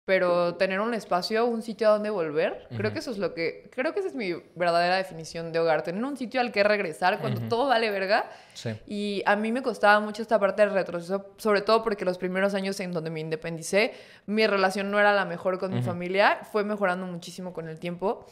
[0.07, 2.93] Pero tener un espacio, un sitio a donde volver, creo Ujú.
[2.93, 5.83] que eso es lo que, creo que esa es mi verdadera definición de hogar.
[5.83, 7.49] Tener un sitio al que regresar cuando Ujú.
[7.49, 8.31] todo vale verga.
[8.53, 8.79] Sí.
[8.87, 12.53] Y a mí me costaba mucho esta parte del retroceso, sobre todo porque los primeros
[12.53, 13.95] años en donde me independicé,
[14.27, 15.87] mi relación no era la mejor con mi Ujú.
[15.87, 18.27] familia, fue mejorando muchísimo con el tiempo.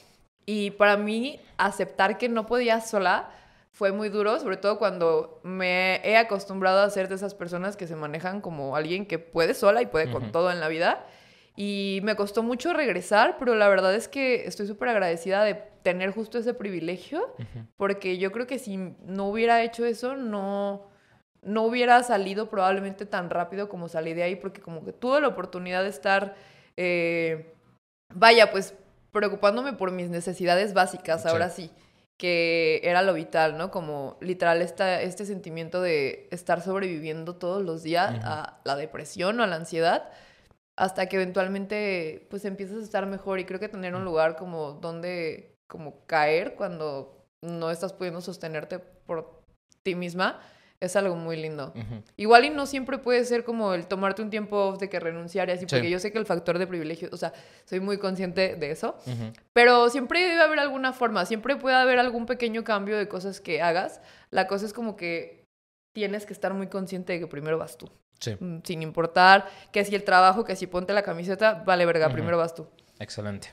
[0.45, 3.31] Y para mí, aceptar que no podía sola
[3.71, 7.87] fue muy duro, sobre todo cuando me he acostumbrado a ser de esas personas que
[7.87, 10.33] se manejan como alguien que puede sola y puede con Ujú.
[10.33, 11.07] todo en la vida.
[11.55, 16.11] Y me costó mucho regresar, pero la verdad es que estoy súper agradecida de tener
[16.13, 17.35] justo ese privilegio,
[17.77, 20.87] porque yo creo que si no hubiera hecho eso, no,
[21.43, 25.29] no hubiera salido probablemente tan rápido como salí de ahí, porque como que tuve la
[25.29, 26.35] oportunidad de estar,
[26.77, 27.53] eh,
[28.15, 28.75] vaya, pues
[29.11, 31.29] preocupándome por mis necesidades básicas, Sí.
[31.29, 31.71] ahora sí,
[32.17, 33.71] que era lo vital, ¿no?
[33.71, 39.43] Como literal esta, este sentimiento de estar sobreviviendo todos los días a la depresión o
[39.43, 40.09] a la ansiedad
[40.77, 44.73] hasta que eventualmente pues empiezas a estar mejor y creo que tener un lugar como
[44.73, 49.43] donde como caer cuando no estás pudiendo sostenerte por
[49.83, 50.41] ti misma
[50.81, 51.73] es algo muy lindo.
[52.17, 55.49] Igual y no siempre puede ser como el tomarte un tiempo off de que renunciar
[55.49, 55.67] y así, Sí.
[55.77, 57.33] porque yo sé que el factor de privilegio, o sea,
[57.67, 58.97] soy muy consciente de eso,
[59.53, 63.63] pero siempre debe haber alguna forma, siempre puede haber algún pequeño cambio de cosas que
[63.63, 64.01] hagas.
[64.31, 65.45] La cosa es como que
[65.95, 67.89] tienes que estar muy consciente de que primero vas tú.
[68.23, 72.09] Sí, Mm, Sin importar que si el trabajo, que si ponte la camiseta, vale verga,
[72.09, 72.69] primero vas tú.
[73.01, 73.49] excelente.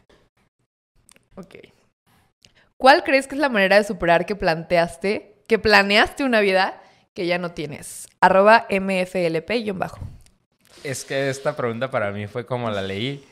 [1.36, 1.56] Ok.
[2.78, 6.82] ¿Cuál crees que es la manera de superar que planteaste, que planeaste una vida
[7.14, 8.08] que ya no tienes?
[8.22, 10.00] Arroba MFLP-bajo.
[10.84, 13.26] Es que esta pregunta para mí fue como la leí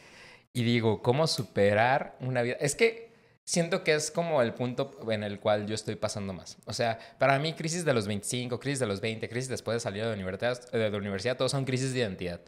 [0.54, 2.58] y digo, ¿cómo superar una vida?
[2.60, 3.07] Es que
[3.48, 6.58] siento que es como el punto en el cual yo estoy pasando más.
[6.66, 9.80] O sea, para mí crisis de los 25, crisis de los 20, crisis después de
[9.80, 12.42] salir de la universidad, de la universidad todos son crisis de identidad.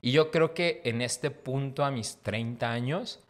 [0.00, 3.20] Y yo creo que en este punto a mis 30 años,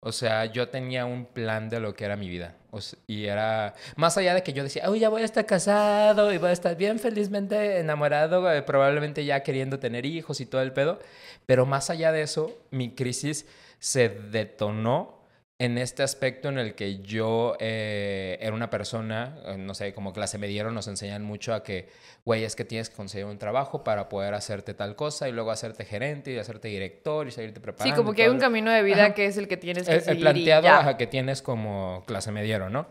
[0.00, 2.54] o sea, yo tenía un plan de lo que era mi vida.
[2.70, 5.46] O sea, y era más allá de que yo decía, uy, ya voy a estar
[5.46, 10.46] casado y voy a estar bien felizmente enamorado, eh, probablemente ya queriendo tener hijos y
[10.46, 10.98] todo el pedo.
[11.46, 13.46] Pero más allá de eso, mi crisis
[13.78, 15.15] se detonó
[15.58, 20.12] en este aspecto en el que yo eh, era una persona, eh, no sé, como
[20.12, 21.88] clase me dieron, nos enseñan mucho a que,
[22.26, 25.50] güey, es que tienes que conseguir un trabajo para poder hacerte tal cosa y luego
[25.50, 27.94] hacerte gerente y hacerte director y seguirte preparando.
[27.94, 29.14] Sí, como que hay un camino de vida Ajá.
[29.14, 30.78] que es el que tienes que el, el seguir planteado y ya.
[30.78, 32.86] ajá, que tienes como clase me dieron, ¿no?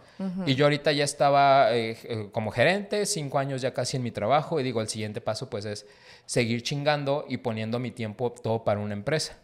[0.47, 4.09] Y yo ahorita ya estaba eh, eh, como gerente, cinco años ya casi en mi
[4.09, 5.85] trabajo y digo, el siguiente paso pues es
[6.25, 9.37] seguir chingando y poniendo mi tiempo todo para una empresa.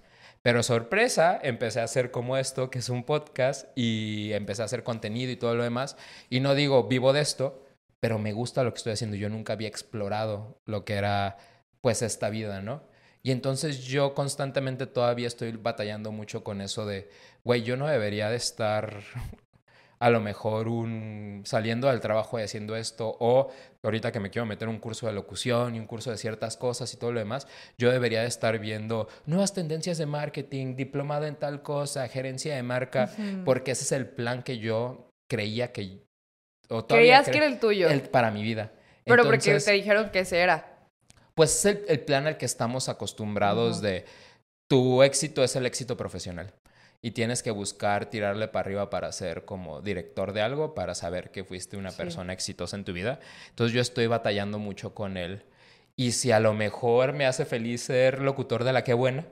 [0.44, 4.84] Pero sorpresa, empecé a hacer como esto, que es un podcast, y empecé a hacer
[4.84, 5.98] contenido y todo lo demás.
[6.30, 7.64] Y no digo, vivo de esto,
[8.00, 9.18] pero me gusta lo que estoy haciendo.
[9.18, 11.38] Yo nunca había explorado lo que era,
[11.82, 12.84] pues, esta vida, ¿no?
[13.24, 17.10] Y entonces yo constantemente todavía estoy batallando mucho con eso de,
[17.44, 19.04] güey, yo no debería de estar
[20.02, 23.50] a lo mejor un saliendo del trabajo y haciendo esto o
[23.84, 26.92] ahorita que me quiero meter un curso de locución y un curso de ciertas cosas
[26.94, 27.48] y todo lo demás,
[27.78, 32.64] yo debería de estar viendo nuevas tendencias de marketing, diplomado en tal cosa, gerencia de
[32.64, 33.12] marca,
[33.46, 36.00] porque ese es el plan que yo creía que
[36.70, 37.88] o Creías que era el tuyo.
[37.90, 38.72] el- para mi vida.
[39.06, 40.66] pero porque te dijeron que ese era.
[41.36, 44.06] pues es el, el plan al que estamos acostumbrados de
[44.70, 46.54] tu éxito es el éxito profesional.
[47.02, 51.32] Y tienes que buscar tirarle para arriba para ser como director de algo, para saber
[51.32, 51.98] que fuiste una Sí.
[51.98, 53.20] persona exitosa en tu vida.
[53.50, 55.44] Entonces yo estoy batallando mucho con él.
[55.96, 59.26] Y si a lo mejor me hace feliz ser locutor de la que buena,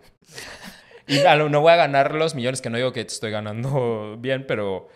[1.08, 4.18] y a lo- no voy a ganar los millones, que no digo que estoy ganando
[4.20, 4.88] bien, pero,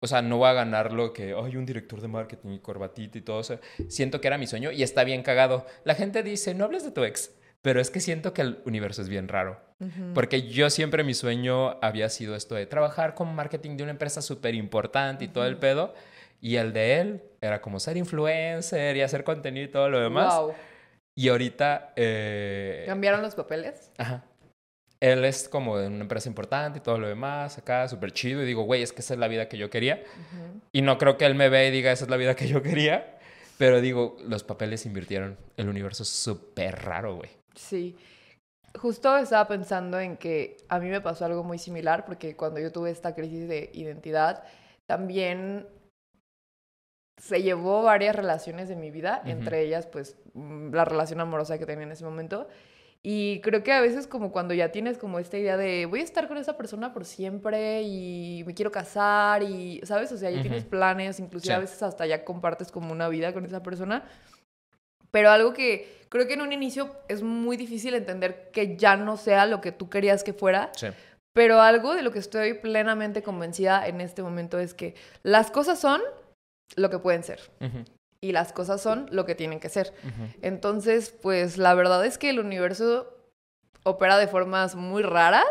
[0.00, 3.18] o sea, no voy a ganar lo que, hay un director de marketing y corbatita
[3.18, 3.58] y todo eso.
[3.88, 5.66] Siento que era mi sueño y está bien cagado.
[5.84, 7.32] La gente dice, no hables de tu ex,
[7.62, 9.60] pero es que siento que el universo es bien raro.
[10.14, 14.20] Porque yo siempre mi sueño había sido esto de trabajar con marketing de una empresa
[14.20, 15.94] súper importante y todo el pedo.
[16.42, 20.34] Y el de él era como ser influencer y hacer contenido y todo lo demás.
[20.34, 20.54] Wow.
[21.16, 21.92] Y ahorita...
[21.96, 23.90] eh, ¿Cambiaron los papeles?
[23.96, 24.24] Ajá.
[25.00, 28.42] Él es como de una empresa importante y todo lo demás, acá, súper chido.
[28.42, 30.02] Y digo, güey, es que esa es la vida que yo quería.
[30.72, 32.62] Y no creo que él me vea y diga, esa es la vida que yo
[32.62, 33.18] quería.
[33.56, 35.38] Pero digo, los papeles invirtieron.
[35.56, 37.30] El universo es súper raro, güey.
[37.60, 37.96] Sí.
[38.78, 42.70] Justo estaba pensando en que a mí me pasó algo muy similar porque cuando yo
[42.72, 44.44] tuve esta crisis de identidad,
[44.86, 45.66] también
[47.20, 51.66] se llevó varias relaciones de mi vida, entre ellas pues mm, la relación amorosa que
[51.66, 52.48] tenía en ese momento.
[53.02, 56.04] Y creo que a veces como cuando ya tienes como esta idea de voy a
[56.04, 60.12] estar con esa persona por siempre y me quiero casar y, ¿sabes?
[60.12, 61.62] O sea, ya tienes planes, inclusive a Sí.
[61.62, 64.04] veces hasta ya compartes como una vida con esa persona.
[65.10, 69.16] Pero algo que creo que en un inicio es muy difícil entender que ya no
[69.16, 70.88] sea lo que tú querías que fuera, Sí.
[71.32, 75.78] pero algo de lo que estoy plenamente convencida en este momento es que las cosas
[75.78, 76.00] son
[76.76, 77.40] lo que pueden ser.
[78.22, 79.92] Y las cosas son lo que tienen que ser.
[80.42, 83.16] Entonces, pues la verdad es que el universo
[83.82, 85.46] opera de formas muy raras,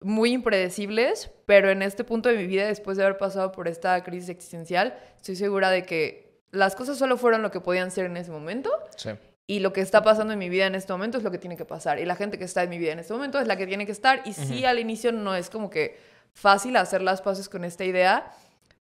[0.00, 4.02] muy impredecibles, pero en este punto de mi vida, después de haber pasado por esta
[4.02, 8.16] crisis existencial, estoy segura de que las cosas solo fueron lo que podían ser en
[8.16, 9.10] ese momento Sí.
[9.48, 11.56] y lo que está pasando en mi vida en este momento es lo que tiene
[11.56, 11.98] que pasar.
[11.98, 13.86] Y la gente que está en mi vida en este momento es la que tiene
[13.86, 14.22] que estar.
[14.24, 14.66] Y sí, Ujú.
[14.66, 15.98] al inicio no es como que
[16.34, 18.30] fácil hacer las paces con esta idea,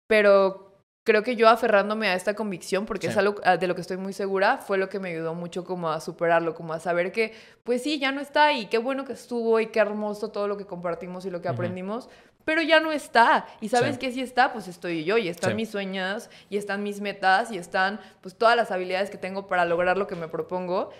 [0.06, 0.70] pero
[1.06, 3.18] creo que yo aferrándome a esta convicción, porque es Sí.
[3.18, 5.90] algo ah, de lo que estoy muy segura, fue lo que me ayudó mucho como
[5.90, 9.12] a superarlo, como a saber que, pues sí, ya no está y qué bueno que
[9.12, 12.08] estuvo y qué hermoso todo lo que compartimos y lo que aprendimos.
[12.44, 13.46] Pero ya no está.
[13.60, 13.98] Y sabes Sí.
[14.00, 15.56] que sí está, pues estoy yo y están Sí.
[15.56, 19.64] mis sueños y están mis metas y están pues todas las habilidades que tengo para
[19.64, 20.90] lograr lo que me propongo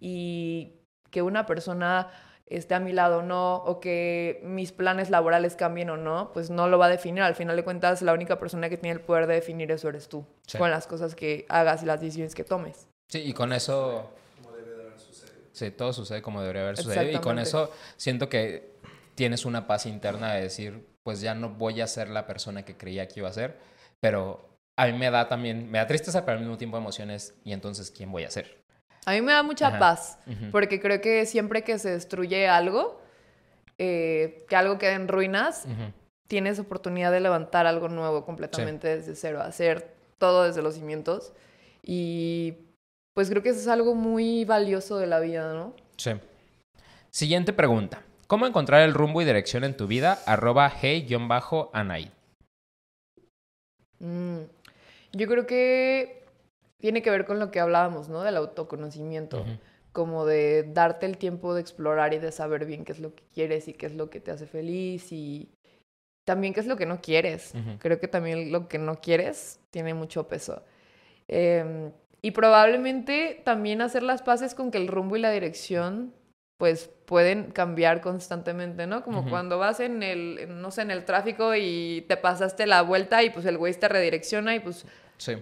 [0.00, 0.72] y
[1.10, 2.10] que una persona
[2.46, 6.48] esté a mi lado o no o que mis planes laborales cambien o no, pues
[6.50, 7.22] no lo va a definir.
[7.22, 10.08] Al final de cuentas, la única persona que tiene el poder de definir eso eres
[10.08, 10.56] tú, Sí.
[10.58, 12.88] con las cosas que hagas y las decisiones que tomes.
[13.08, 14.10] Sí, y con eso...
[15.52, 17.18] Sí, todo sucede como debería haber sucedido.
[17.18, 18.76] Y con eso siento que
[19.18, 22.76] tienes una paz interna de decir, pues ya no voy a ser la persona que
[22.76, 23.58] creía que iba a ser,
[23.98, 24.48] pero
[24.78, 27.34] a mí me da también, me da tristeza, pero al mismo tiempo emociones.
[27.42, 28.62] Y entonces, ¿quién voy a ser?
[29.06, 29.78] A mí me da mucha Ajá.
[29.80, 30.20] paz,
[30.52, 33.02] porque creo que siempre que se destruye algo,
[33.76, 35.66] eh, que algo quede en ruinas,
[36.28, 41.32] tienes oportunidad de levantar algo nuevo completamente desde cero, hacer todo desde los cimientos.
[41.82, 42.54] Y
[43.14, 45.74] pues creo que eso es algo muy valioso de la vida, ¿no?
[45.96, 46.12] Sí.
[47.10, 48.04] Siguiente pregunta.
[48.28, 50.18] ¿Cómo encontrar el rumbo y dirección en tu vida?
[50.26, 52.10] Arroba hey-anaid.
[54.00, 54.40] Mm,
[55.12, 56.26] Yo creo que
[56.78, 58.22] tiene que ver con lo que hablábamos, ¿no?
[58.22, 59.46] Del autoconocimiento,
[59.92, 63.24] como de darte el tiempo de explorar y de saber bien qué es lo que
[63.32, 65.48] quieres y qué es lo que te hace feliz y
[66.26, 67.54] también qué es lo que no quieres.
[67.78, 70.62] Creo que también lo que no quieres tiene mucho peso.
[71.28, 76.12] Eh, y probablemente también hacer las paces con que el rumbo y la dirección
[76.58, 79.02] pues pueden cambiar constantemente, ¿no?
[79.02, 83.22] Como cuando vas en el, no sé, en el tráfico y te pasaste la vuelta
[83.22, 84.84] y pues el güey te redirecciona y pues
[85.18, 85.36] Sí.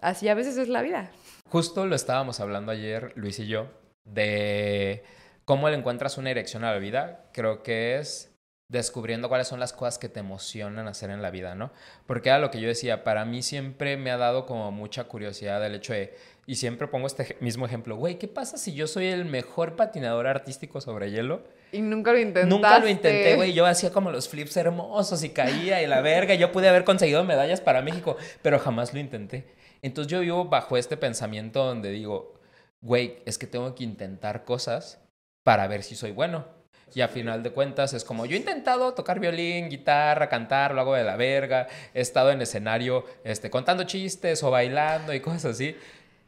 [0.00, 1.10] así a veces es la vida.
[1.48, 3.66] Justo lo estábamos hablando ayer, Luis y yo,
[4.04, 5.02] de
[5.44, 7.24] cómo le encuentras una dirección a la vida.
[7.32, 8.29] Creo que es
[8.70, 11.72] descubriendo cuáles son las cosas que te emocionan hacer en la vida, ¿no?
[12.06, 15.64] Porque era lo que yo decía, para mí siempre me ha dado como mucha curiosidad
[15.66, 16.16] el hecho de,
[16.46, 20.28] y siempre pongo este mismo ejemplo, güey, ¿qué pasa si yo soy el mejor patinador
[20.28, 21.42] artístico sobre hielo?
[21.72, 22.48] Y nunca lo intentaste.
[22.48, 23.52] Nunca lo intenté, güey.
[23.52, 26.34] Yo hacía como los flips hermosos y caía y la verga.
[26.34, 29.46] Yo pude haber conseguido medallas para México, pero jamás lo intenté.
[29.82, 32.34] Entonces yo vivo bajo este pensamiento donde digo,
[32.80, 35.00] güey, es que tengo que intentar cosas
[35.44, 36.59] para ver si soy bueno.
[36.94, 40.80] Y a final de cuentas es como, yo he intentado tocar violín, guitarra, cantar, lo
[40.80, 45.44] hago de la verga, he estado en escenario este, contando chistes o bailando y cosas
[45.46, 45.76] así.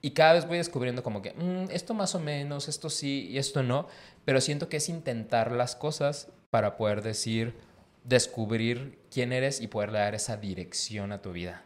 [0.01, 3.39] Y cada vez voy descubriendo como que, "Mm, esto más o menos, esto sí y
[3.39, 3.87] esto no.
[4.25, 7.55] Pero siento que es intentar las cosas para poder decir,
[8.05, 11.65] descubrir quién eres y poderle dar esa dirección a tu vida.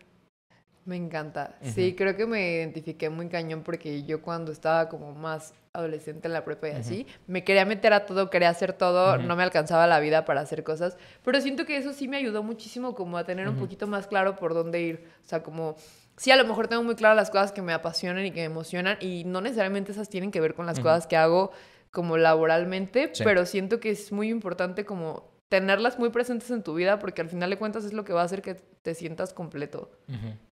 [0.86, 1.56] Me encanta.
[1.60, 1.70] Ujú.
[1.72, 6.32] Sí, creo que me identifiqué muy cañón porque yo cuando estaba como más adolescente en
[6.32, 9.22] la prepa y así, me quería meter a todo, quería hacer todo, Ujú.
[9.24, 12.42] no me alcanzaba la vida para hacer cosas, pero siento que eso sí me ayudó
[12.42, 15.04] muchísimo como a tener un poquito más claro por dónde ir.
[15.22, 15.74] O sea, como
[16.16, 18.46] sí, a lo mejor tengo muy claras las cosas que me apasionan y que me
[18.46, 21.50] emocionan y no necesariamente esas tienen que ver con las cosas que hago
[21.90, 23.24] como laboralmente, Sí.
[23.24, 27.28] pero siento que es muy importante como tenerlas muy presentes en tu vida porque al
[27.28, 28.56] final de cuentas es lo que va a hacer que
[28.86, 29.90] te sientas completo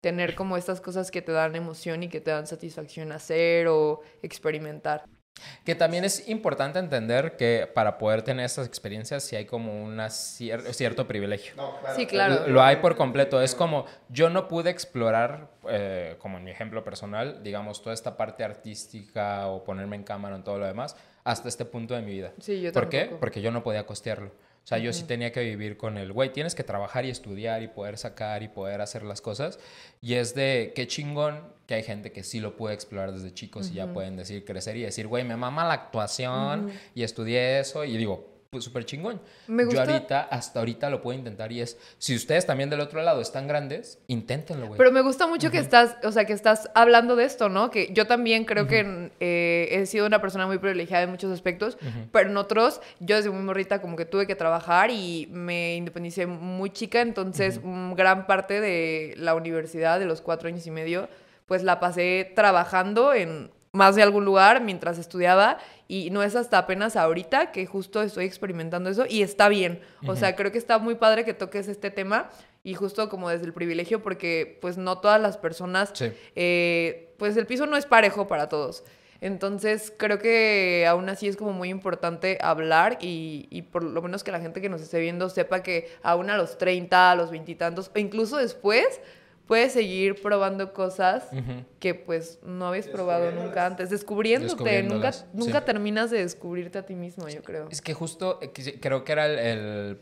[0.00, 4.02] tener como estas cosas que te dan emoción y que te dan satisfacción hacer o
[4.22, 5.02] experimentar.
[5.64, 10.00] Que también es importante entender que para poder tener estas experiencias sí hay como un
[10.10, 11.54] cierto privilegio.
[11.96, 12.46] Sí, claro.
[12.46, 13.42] Lo hay por completo.
[13.42, 18.16] Es como, yo no pude explorar, eh, como en mi ejemplo personal, digamos, toda esta
[18.16, 22.12] parte artística o ponerme en cámara en todo lo demás, hasta este punto de mi
[22.12, 22.32] vida.
[22.38, 23.00] Sí, yo ¿Por qué?
[23.00, 23.20] tampoco.
[23.20, 24.30] Porque yo no podía costearlo.
[24.64, 27.62] O sea, yo sí tenía que vivir con el, güey, tienes que trabajar y estudiar
[27.62, 29.58] y poder sacar y poder hacer las cosas.
[30.00, 33.70] Y es de qué chingón que hay gente que sí lo puede explorar desde chicos
[33.70, 37.84] y ya pueden decir, crecer y decir, güey, me mama la actuación y estudié eso.
[37.84, 39.20] Y digo, pues súper chingón.
[39.46, 42.80] Me gusta- Yo ahorita, hasta ahorita lo puedo intentar y es, si ustedes también del
[42.80, 44.76] otro lado están grandes, inténtenlo, güey.
[44.76, 47.70] Pero me gusta mucho que estás, o sea, que estás hablando de esto, ¿no?
[47.70, 51.78] Que yo también creo que eh, he sido una persona muy privilegiada en muchos aspectos,
[52.10, 56.26] pero en otros, yo desde muy morrita como que tuve que trabajar y me independicé
[56.26, 61.08] muy chica, entonces mm, gran parte de la universidad, de los cuatro años y medio,
[61.46, 65.58] pues la pasé trabajando en más de algún lugar mientras estudiaba
[65.92, 69.80] y no es hasta apenas ahorita que justo estoy experimentando eso y está bien.
[70.06, 72.30] O sea, creo que está muy padre que toques este tema
[72.62, 76.12] y justo como desde el privilegio porque pues no todas las personas, Sí.
[76.36, 78.84] eh, pues el piso no es parejo para todos.
[79.20, 84.24] Entonces creo que aún así es como muy importante hablar y, y por lo menos
[84.24, 87.30] que la gente que nos esté viendo sepa que aún a los 30, a los
[87.30, 89.00] veintitantos o incluso después
[89.50, 91.28] puedes seguir probando cosas
[91.80, 95.64] que pues no habías probado nunca antes, descubriéndote, nunca, nunca sí.
[95.66, 97.66] terminas de descubrirte a ti mismo, yo creo.
[97.68, 99.98] Es que justo eh, creo que era el,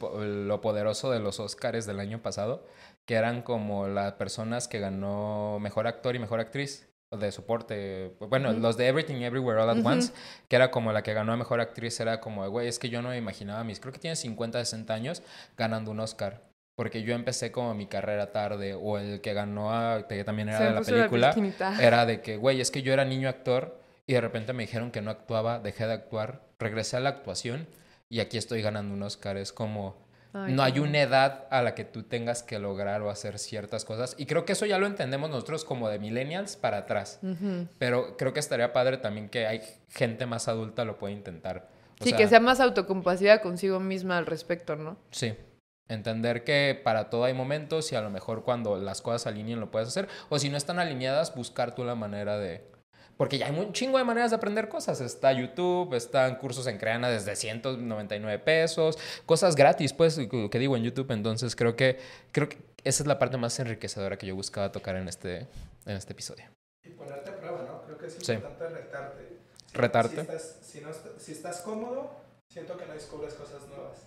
[0.46, 2.66] lo poderoso de los Oscars del año pasado,
[3.06, 8.18] que eran como las personas que ganó mejor actor y mejor actriz de soporte.
[8.20, 9.82] Bueno, los de Everything Everywhere All at.
[9.82, 10.12] Once,
[10.48, 13.00] que era como la que ganó a mejor actriz, era como, güey, es que yo
[13.00, 15.22] no me imaginaba mis, creo que tiene 50, 60 años
[15.56, 16.47] ganando un Oscar.
[16.78, 20.58] Porque yo empecé como mi carrera tarde, o el que ganó, a- que también era
[20.58, 21.74] Se de la la película, chinita.
[21.82, 24.92] era de que, güey, es que yo era niño actor y de repente me dijeron
[24.92, 27.66] que no actuaba, dejé de actuar, regresé a la actuación
[28.08, 29.36] y aquí estoy ganando un Oscar.
[29.38, 29.96] Es como,
[30.32, 33.84] Ay, no hay una edad a la que tú tengas que lograr o hacer ciertas
[33.84, 34.14] cosas.
[34.16, 37.18] Y creo que eso ya lo entendemos nosotros como de millennials para atrás.
[37.24, 37.66] Ujú.
[37.80, 41.66] Pero creo que estaría padre también que hay gente más adulta lo puede intentar.
[42.00, 44.96] O Sí, que sea más autocompasiva consigo misma al respecto, ¿no?
[45.10, 45.34] Sí.
[45.88, 49.58] Entender que para todo hay momentos y a lo mejor cuando las cosas se alineen
[49.60, 50.06] lo puedes hacer.
[50.28, 52.62] O si no están alineadas, buscar tú la manera de...
[53.16, 55.00] Porque ya hay un chingo de maneras de aprender cosas.
[55.00, 60.18] Está YouTube, están cursos en Creana desde 199 pesos, cosas gratis, pues,
[60.50, 61.10] que digo en YouTube.
[61.10, 61.98] Entonces creo que,
[62.30, 65.48] creo que esa es la parte más enriquecedora que yo buscaba tocar en este,
[65.86, 66.44] en este episodio.
[66.84, 67.82] Y ponerte a prueba, ¿no?
[67.86, 68.32] Creo que es Sí.
[68.34, 69.28] importante retarte.
[69.66, 70.14] Si- Retarte.
[70.14, 72.10] Si estás, si, no si estás cómodo,
[72.48, 74.06] siento que no descubres cosas nuevas.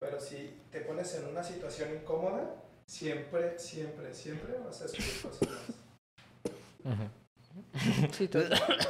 [0.00, 2.54] Pero si te pones en una situación incómoda,
[2.86, 5.48] siempre, siempre, siempre vas a descubrir cosas
[6.84, 7.10] nuevas.
[8.12, 8.38] Sí, tú.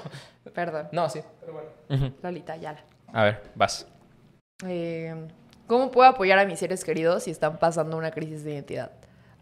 [0.54, 1.20] Perdón, No, sí.
[1.40, 2.14] Pero bueno, Ujú.
[2.22, 2.84] Lolita Ayala.
[3.12, 3.86] A ver, vas.
[4.64, 5.26] Eh,
[5.66, 8.92] ¿Cómo puedo apoyar a mis seres queridos si están pasando una crisis de identidad?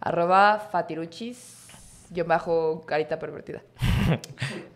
[0.00, 1.68] Arroba fatiruchis,
[2.10, 3.62] yo bajo carita pervertida.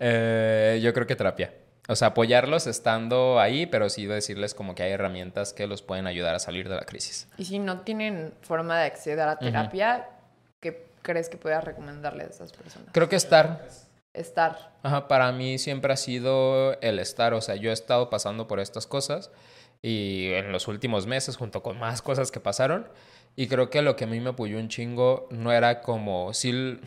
[0.05, 1.55] Eh, yo creo que terapia.
[1.93, 6.07] O sea, apoyarlos estando ahí, pero sí decirles como que hay herramientas que los pueden
[6.07, 7.29] ayudar a salir de la crisis.
[7.37, 10.09] Y si no tienen forma de acceder a la terapia,
[10.61, 12.89] ¿qué crees que puedas recomendarle a esas personas?
[12.93, 13.69] Creo que estar.
[14.15, 14.73] Estar.
[14.83, 17.35] Ajá, para mí siempre ha sido el estar.
[17.35, 19.31] O sea, yo he estado pasando por estas cosas
[19.83, 22.89] y en los últimos meses, junto con más cosas que pasaron.
[23.37, 26.33] Y creo que lo que a mí me apoyó un chingo no era como.
[26.33, 26.81] Sí,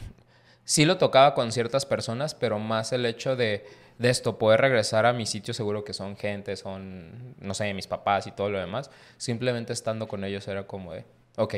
[0.63, 3.65] sí lo tocaba con ciertas personas, pero más el hecho de,
[3.97, 7.87] de esto, poder regresar a mi sitio seguro que son gente, son, no sé, mis
[7.87, 8.91] papás y todo lo demás.
[9.17, 11.05] Simplemente estando con ellos era como de,
[11.37, 11.55] ok,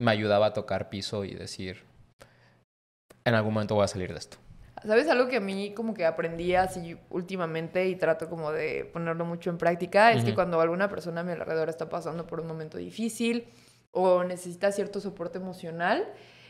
[0.00, 1.82] me ayudaba a tocar piso y decir,
[3.24, 4.36] en algún momento voy a salir de esto.
[4.86, 9.24] ¿Sabes algo que a mí como que aprendí así últimamente y trato como de ponerlo
[9.24, 10.12] mucho en práctica?
[10.12, 13.48] Es que cuando alguna persona a mi alrededor está pasando por un momento difícil
[13.92, 16.06] o necesita cierto soporte emocional,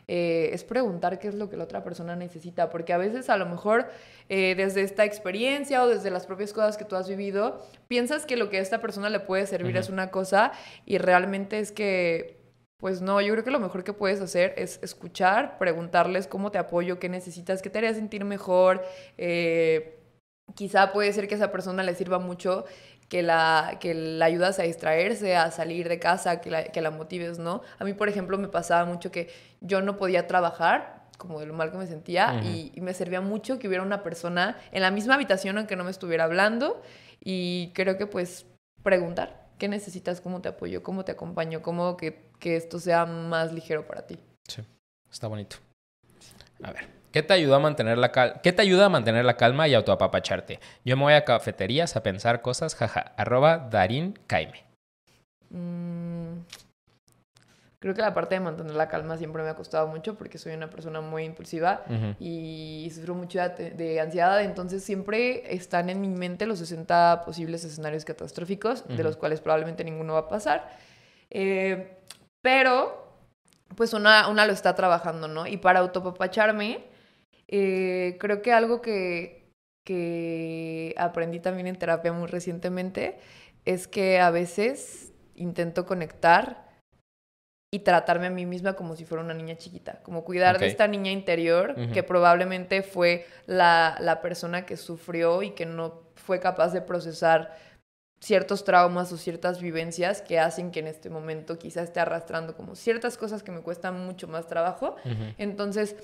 [0.08, 3.36] eh, es preguntar qué es lo que la otra persona necesita, porque a veces a
[3.36, 3.88] lo mejor
[4.28, 8.36] eh, desde esta experiencia o desde las propias cosas que tú has vivido, piensas que
[8.36, 10.52] lo que a esta persona le puede servir es una cosa
[10.84, 12.44] y realmente es que
[12.78, 16.58] pues no, yo creo que lo mejor que puedes hacer es escuchar, preguntarles cómo te
[16.58, 18.84] apoyo, qué necesitas, qué te haría sentir mejor.
[19.16, 19.98] Eh,
[20.54, 22.66] quizá puede ser que a esa persona le sirva mucho
[23.08, 26.90] que la, que la ayudas a distraerse, a salir de casa, que la, que la
[26.90, 27.62] motives, ¿no?
[27.78, 29.30] A mí, por ejemplo, me pasaba mucho que
[29.60, 33.20] yo no podía trabajar como de lo mal que me sentía y, y, me servía
[33.20, 36.82] mucho que hubiera una persona en la misma habitación aunque no me estuviera hablando
[37.20, 38.46] y creo que pues
[38.82, 43.52] preguntar qué necesitas, cómo te apoyo, cómo te acompaño, cómo que, que esto sea más
[43.52, 44.18] ligero para ti.
[44.48, 44.62] Sí,
[45.10, 45.56] está bonito.
[46.62, 48.40] A ver, ¿qué te ayuda a mantener la calma?
[48.42, 50.58] ¿Qué te ayuda a mantener la calma y autoapapacharte?
[50.84, 54.64] Yo me voy a cafeterías a pensar cosas, jaja, arroba Darín Caime.
[55.48, 56.40] Mm,
[57.78, 60.54] creo que la parte de mantener la calma siempre me ha costado mucho porque soy
[60.54, 61.84] una persona muy impulsiva
[62.18, 68.04] y sufro mucho de, ansiedad, entonces siempre están en mi mente los 60 posibles escenarios
[68.04, 70.68] catastróficos, de los cuales probablemente ninguno va a pasar.
[71.30, 71.96] Eh,
[72.42, 73.06] pero,
[73.76, 75.46] pues una, una lo está trabajando, ¿no?
[75.46, 76.92] Y para autopapacharme,
[77.48, 79.50] eh, creo que algo que,
[79.84, 83.18] que aprendí también en terapia muy recientemente
[83.64, 86.64] es que a veces intento conectar
[87.72, 90.86] y tratarme a mí misma como si fuera una niña chiquita, como cuidar de esta
[90.86, 96.72] niña interior que probablemente fue la, la persona que sufrió y que no fue capaz
[96.72, 97.56] de procesar
[98.20, 102.74] ciertos traumas o ciertas vivencias que hacen que en este momento quizá esté arrastrando como
[102.74, 104.96] ciertas cosas que me cuestan mucho más trabajo.
[105.36, 105.96] Entonces,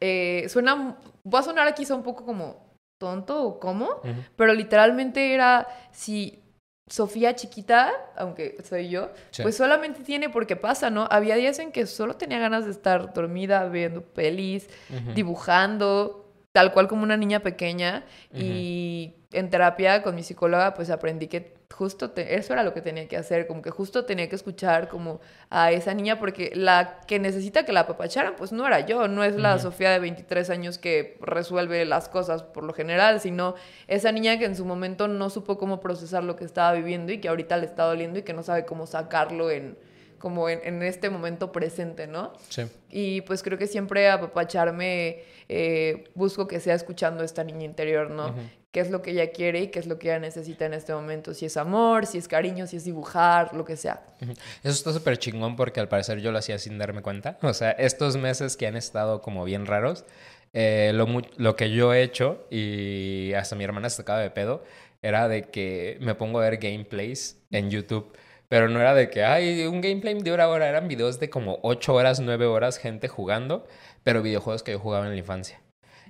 [0.00, 0.98] eh, suena,
[1.32, 2.66] va a sonar quizá un poco como
[2.98, 4.22] tonto o cómo, Ujú.
[4.36, 6.42] pero literalmente era si
[6.88, 9.42] Sofía chiquita, aunque soy yo, Sí.
[9.42, 11.08] pues solamente tiene porque pasa, ¿no?
[11.10, 15.12] Había días en que solo tenía ganas de estar dormida, viendo pelis, Ujú.
[15.12, 18.04] dibujando, tal cual como una niña pequeña.
[18.32, 22.80] Y en terapia con mi psicóloga, pues aprendí que justo te- eso era lo que
[22.80, 27.00] tenía que hacer, como que justo tenía que escuchar como a esa niña, porque la
[27.06, 29.58] que necesita que la apapacharan, pues no era yo, no es la.
[29.58, 33.54] Sofía de 23 años que resuelve las cosas por lo general, sino
[33.88, 37.18] esa niña que en su momento no supo cómo procesar lo que estaba viviendo y
[37.20, 39.76] que ahorita le está doliendo y que no sabe cómo sacarlo en
[40.18, 42.32] como en, en este momento presente, ¿no?
[42.48, 42.62] Sí.
[42.90, 48.28] Y pues creo que siempre apapacharme eh, busco que sea escuchando esta niña interior, ¿no?
[48.28, 48.40] Ujú.
[48.72, 50.92] Qué es lo que ella quiere y qué es lo que ella necesita en este
[50.92, 51.32] momento.
[51.32, 54.04] Si es amor, si es cariño, si es dibujar, lo que sea.
[54.20, 54.32] Ujú.
[54.32, 57.38] Eso está súper chingón porque al parecer yo lo hacía sin darme cuenta.
[57.42, 60.04] O sea, estos meses que han estado como bien raros,
[60.52, 61.06] eh, lo,
[61.36, 64.62] lo que yo he hecho, y hasta mi hermana se sacaba de pedo,
[65.00, 68.12] era de que me pongo a ver gameplays en YouTube.
[68.48, 70.68] Pero no era de que, ay, un gameplay de una hora.
[70.68, 73.66] Eran videos de como 8 horas, 9 horas, gente jugando,
[74.04, 75.60] pero videojuegos que yo jugaba en la infancia.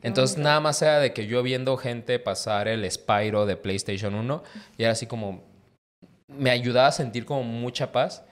[0.02, 4.44] Entonces, nada más era de que yo viendo gente pasar el Spyro de PlayStation 1
[4.76, 5.42] y era así como,
[6.28, 8.24] me ayudaba a sentir como mucha paz.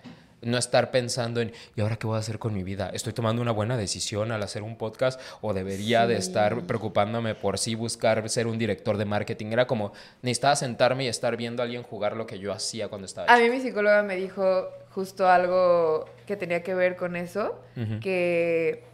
[0.44, 2.90] No estar pensando en, ¿y ahora qué voy a hacer con mi vida?
[2.92, 5.20] ¿Estoy tomando una buena decisión al hacer un podcast?
[5.40, 9.46] ¿O debería de estar preocupándome por sí buscar ser un director de marketing?
[9.52, 9.92] Era como,
[10.22, 13.38] necesitaba sentarme y estar viendo a alguien jugar lo que yo hacía cuando estaba A
[13.38, 17.60] mí mi psicóloga me dijo justo algo que tenía que ver con eso,
[18.00, 18.84] que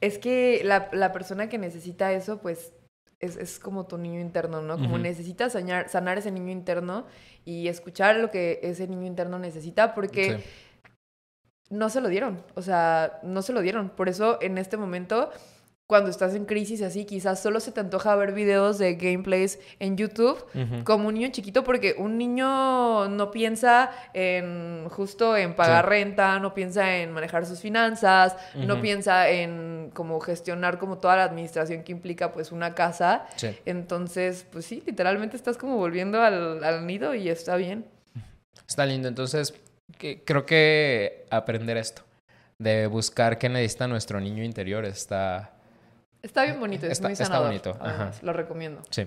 [0.00, 2.72] es que la, la persona que necesita eso, pues
[3.26, 4.76] es, es como tu niño interno, ¿no?
[4.78, 7.06] Como necesitas sanar, sanar ese niño interno
[7.44, 10.44] y escuchar lo que ese niño interno necesita, porque Sí.
[11.70, 13.90] no se lo dieron, o sea, no se lo dieron.
[13.90, 15.30] Por eso en este momento
[15.88, 19.96] cuando estás en crisis así, quizás solo se te antoja ver videos de gameplays en
[19.96, 20.44] YouTube
[20.82, 25.90] como un niño chiquito porque un niño no piensa en justo en pagar Sí.
[25.90, 31.24] renta, no piensa en manejar sus finanzas, no piensa en como gestionar como toda la
[31.24, 33.26] administración que implica pues una casa.
[33.36, 33.56] Sí.
[33.64, 37.86] Entonces, pues sí, literalmente estás como volviendo al, al nido y está bien.
[38.66, 39.06] Está lindo.
[39.06, 39.54] Entonces,
[39.98, 42.02] que- creo que aprender esto,
[42.58, 45.52] de buscar qué necesita nuestro niño interior, está...
[46.26, 47.46] Está bien bonito, es Está- muy está sanador.
[47.48, 48.82] bonito, además, Lo recomiendo.
[48.90, 49.06] Sí.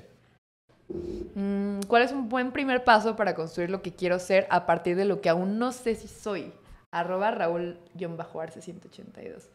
[1.35, 4.95] Mm, ¿Cuál es un buen primer paso para construir lo que quiero ser a partir
[4.95, 6.51] de lo que aún no sé si soy?
[6.91, 9.49] Arroba Raúl-Arce 182.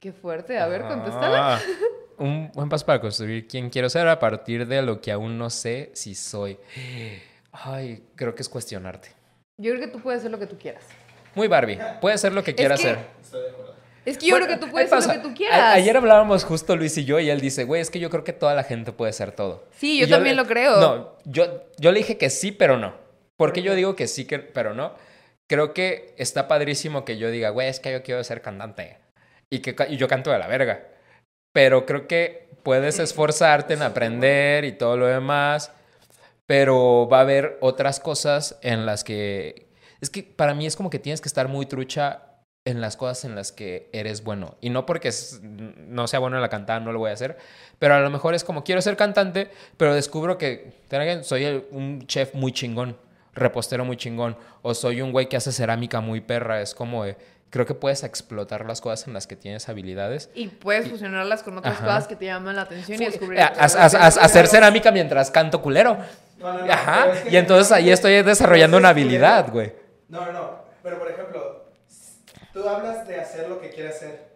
[0.00, 0.58] Qué fuerte.
[0.58, 1.56] A ver, contéstala.
[1.56, 1.60] Ah,
[2.18, 5.50] un buen paso para construir quién quiero ser a partir de lo que aún no
[5.50, 6.58] sé si soy.
[7.52, 9.10] Ay, creo que es cuestionarte.
[9.58, 10.84] Yo creo que tú puedes ser lo que tú quieras.
[11.36, 11.78] Muy Barbie.
[12.00, 12.98] Puede ser lo que quieras que- ser.
[13.20, 13.74] Estoy de acuerdo.
[14.04, 15.14] Es que yo Bueno, creo que tú puedes pasa.
[15.14, 15.74] lo que tú A- quieras.
[15.74, 18.32] ayer hablábamos justo Luis y yo y él dice, güey, es que yo creo que
[18.32, 19.64] toda la gente puede ser todo.
[19.78, 20.80] Sí, yo también le- lo creo.
[20.80, 22.94] No, yo, yo le dije que sí, pero no.
[23.36, 24.94] ¿Por qué yo digo que sí, que, pero no?
[25.48, 28.98] Creo que está padrísimo que yo diga, güey, es que yo quiero ser cantante.
[29.50, 30.86] Y que y yo canto de la verga.
[31.52, 35.70] Pero creo que puedes esforzarte en aprender y todo lo demás.
[36.46, 39.68] Pero va a haber otras cosas en las que...
[40.00, 42.22] Es que para mí es como que tienes que estar muy trucha
[42.66, 44.54] en las cosas en las que eres bueno.
[44.62, 47.36] Y no porque es- no sea bueno en la cantada, no lo voy a hacer.
[47.78, 50.72] Pero a lo mejor es como quiero ser cantante, pero descubro que
[51.22, 52.96] soy el- un chef muy chingón,
[53.34, 56.62] repostero muy chingón, o soy un güey que hace cerámica muy perra.
[56.62, 57.04] Es como
[57.50, 60.30] creo que puedes explotar las cosas en las que tienes habilidades.
[60.34, 61.84] Y puedes fusionarlas con otras Ajá.
[61.84, 63.40] cosas que te llaman la atención y descubrir.
[63.42, 64.16] A- otras a- cosas.
[64.16, 65.98] a- a- hacer cerámica mientras canto culero.
[66.38, 67.02] No, no, no, Ajá.
[67.04, 69.72] pero es que Y entonces ahí estoy desarrollando una habilidad, güey.
[70.08, 70.64] No, no, no.
[70.82, 71.63] Pero por ejemplo,
[72.54, 74.32] tú hablas de hacer lo que quieres hacer.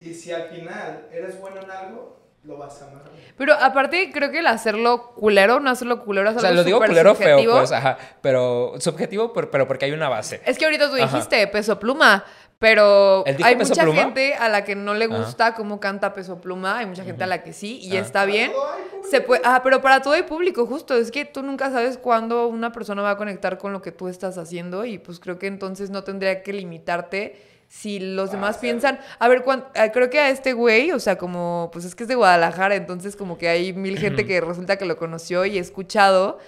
[0.00, 3.02] Y si al final eres bueno en algo, lo vas a amar.
[3.36, 6.64] Pero aparte, creo que el hacerlo culero, no hacerlo culero, es O algo sea, lo
[6.64, 7.58] digo culero feo, subjetivo.
[7.58, 7.98] pues, ajá.
[8.22, 10.40] Pero subjetivo, por- pero porque hay una base.
[10.46, 11.04] Es que ahorita tú Ajá.
[11.06, 12.24] dijiste peso pluma,
[12.58, 14.00] pero ¿Él dijo hay mucha Pluma?
[14.02, 15.18] gente a la que no le Ajá.
[15.18, 18.00] gusta cómo canta peso pluma, hay mucha gente a la que sí, y Ah.
[18.00, 18.52] está bien.
[18.52, 19.08] Todo hay público.
[19.10, 22.46] Se puede, ah, pero para todo el público, justo, es que tú nunca sabes cuándo
[22.48, 25.46] una persona va a conectar con lo que tú estás haciendo y pues creo que
[25.46, 30.18] entonces no tendría que limitarte si los demás piensan, a ver, cuán- ah, creo que
[30.18, 33.48] a este güey, o sea, como, pues es que es de Guadalajara, entonces como que
[33.48, 36.38] hay mil gente que resulta que lo conoció y he escuchado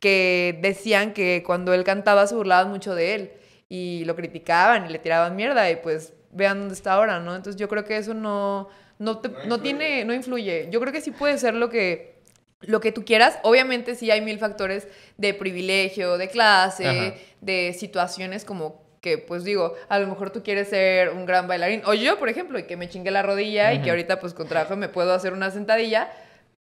[0.00, 3.32] que decían que cuando él cantaba se burlaban mucho de él
[3.68, 7.36] y lo criticaban y le tiraban mierda y pues vean dónde está ahora, ¿no?
[7.36, 8.68] Entonces yo creo que eso no,
[8.98, 10.68] no, te- no tiene, no influye.
[10.70, 12.16] Yo creo que sí puede ser lo que,
[12.62, 13.38] lo que tú quieras.
[13.42, 17.14] Obviamente sí hay mil factores de privilegio, de clase, Ajá.
[17.40, 21.82] de situaciones como que, pues digo, a lo mejor tú quieres ser un gran bailarín.
[21.84, 24.48] O yo, por ejemplo, y que me chingue la rodilla y que ahorita pues con
[24.48, 26.10] trabajo me puedo hacer una sentadilla,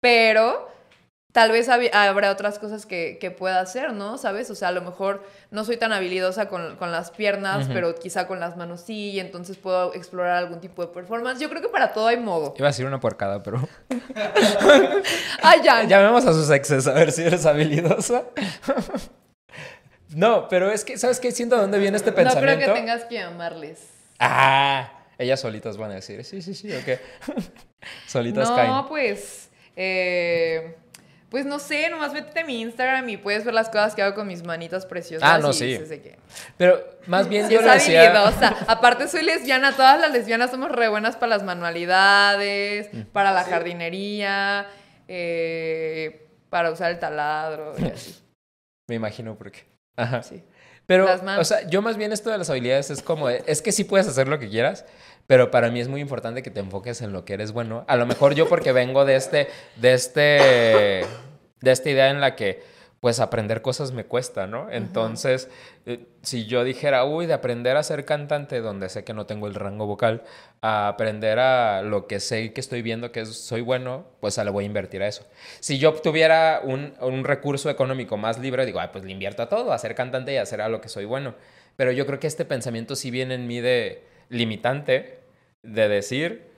[0.01, 0.67] pero
[1.31, 4.17] tal vez hab- habrá otras cosas que, que pueda hacer, ¿no?
[4.17, 4.49] ¿Sabes?
[4.49, 8.27] O sea, a lo mejor no soy tan habilidosa con, con las piernas, pero quizá
[8.27, 11.39] con las manos sí, y entonces puedo explorar algún tipo de performance.
[11.39, 12.53] Yo creo que para todo hay modo.
[12.57, 13.65] Iba a decir una puercada, pero...
[15.43, 15.83] ¡Ah, ya!
[15.87, 18.23] Llamemos a sus exes a ver si eres habilidosa.
[20.15, 21.31] no, pero es que, ¿sabes qué?
[21.31, 22.73] Siento de dónde viene este No creo pensamiento.
[22.73, 23.87] que tengas que amarles.
[24.19, 26.99] Ah, ellas solitas van a decir, sí, sí, sí, ok.
[28.07, 28.87] solitas no, caen.
[28.87, 29.49] pues.
[29.75, 30.75] eh,
[31.29, 34.13] pues no sé, nomás métete a mi Instagram y puedes ver las cosas que hago
[34.15, 35.29] con mis manitas preciosas.
[35.31, 35.65] Ah, no, y sí.
[35.67, 36.17] dices de que-
[36.57, 38.13] Pero más bien yo es le decía...
[38.67, 39.73] Aparte, soy lesbiana.
[39.73, 43.01] Todas las lesbianas somos re buenas para las manualidades, Mm.
[43.13, 44.67] para la jardinería,
[45.07, 48.21] eh, para usar el taladro y así.
[48.89, 49.70] Me imagino por qué.
[49.95, 50.23] Ajá.
[50.23, 50.43] Sí.
[50.87, 51.07] Pero,
[51.39, 53.83] o sea, yo más bien esto de las habilidades es como, de- es que sí
[53.85, 54.85] puedes hacer lo que quieras,
[55.27, 57.85] pero para mí es muy importante que te enfoques en lo que eres bueno.
[57.87, 60.19] A lo mejor yo porque vengo de este, de este,
[61.61, 62.63] de esta idea en la que,
[63.01, 64.69] pues, aprender cosas me cuesta, ¿no?
[64.71, 65.49] Entonces,
[65.87, 69.47] eh, si yo dijera, uy, de aprender a ser cantante, donde sé que no tengo
[69.47, 70.21] el rango vocal,
[70.61, 74.51] a aprender a lo que sé que estoy viendo que soy bueno, pues a le
[74.51, 75.25] voy a invertir a eso.
[75.59, 79.49] Si yo obtuviera un, un recurso económico más libre, digo, "Ay, pues le invierto a
[79.49, 81.33] todo, a ser cantante y a hacer a lo que soy bueno.
[81.75, 85.19] Pero yo creo que este pensamiento sí viene en mí de limitante,
[85.63, 86.50] de decir,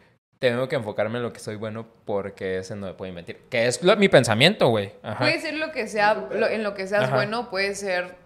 [0.51, 3.37] tengo que enfocarme en lo que soy bueno porque ese no me puede invertir.
[3.49, 4.91] Que es lo- mi pensamiento, güey.
[5.17, 7.15] Puede ser lo que sea, lo- en lo que seas Ajá.
[7.15, 8.21] bueno, puede ser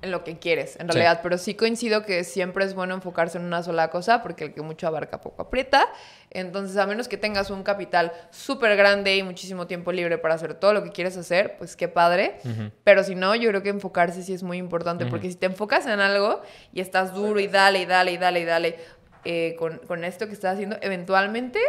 [0.00, 0.92] en lo que quieres, en Sí.
[0.92, 1.18] realidad.
[1.24, 4.62] Pero sí coincido que siempre es bueno enfocarse en una sola cosa, porque el que
[4.62, 5.88] mucho abarca poco aprieta.
[6.30, 10.54] Entonces, a menos que tengas un capital súper grande y muchísimo tiempo libre para hacer
[10.54, 12.36] todo lo que quieres hacer, pues qué padre.
[12.44, 12.70] Ujú.
[12.84, 15.10] Pero si no, yo creo que enfocarse sí es muy importante, Ujú.
[15.10, 16.42] porque si te enfocas en algo
[16.72, 18.78] y estás duro y dale y dale y dale y dale
[19.24, 21.60] eh, con, con esto que estás haciendo, eventualmente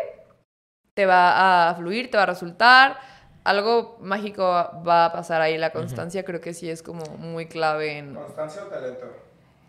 [0.93, 2.97] te va a fluir, te va a resultar.
[3.43, 5.57] Algo mágico va a pasar ahí.
[5.57, 8.15] La constancia creo que sí es como muy clave en...
[8.15, 9.05] ¿Constancia o talento?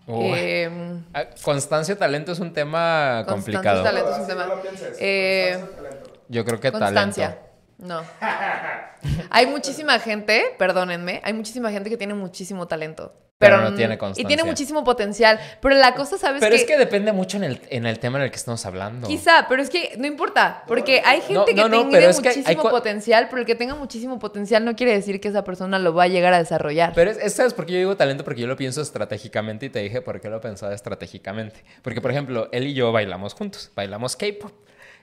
[0.08, 3.82] Em, Ah, Constancia, talento es un tema Constancia, complicado.
[3.84, 4.10] talento.
[4.12, 4.46] es un tema.
[4.46, 4.54] no.
[4.98, 6.20] Eh, o.
[6.28, 7.28] Yo creo que constancia.
[7.28, 7.49] talento.
[7.80, 8.02] No.
[9.30, 13.14] Hay muchísima gente, perdónenme, hay muchísima gente que tiene muchísimo talento.
[13.38, 14.28] Pero Pero, no tiene Y constancia.
[14.28, 15.40] tiene muchísimo potencial.
[15.62, 18.24] Pero la cosa, ¿sabes Pero es que depende mucho en el, en el tema en
[18.24, 19.08] el que estamos hablando.
[19.08, 22.12] Quizá, pero es que no importa, porque hay gente No, que no, tiene que hay
[22.12, 25.94] muchísimo potencial, pero el que tenga muchísimo potencial no quiere decir que esa persona lo
[25.94, 26.92] va a llegar a desarrollar.
[26.94, 28.24] Pero es, es- ¿sabes por qué yo digo talento?
[28.24, 31.64] Porque yo lo pienso estratégicamente y te dije por qué lo pensaba estratégicamente.
[31.80, 34.52] Porque, por ejemplo, él y yo bailamos juntos, bailamos K-pop.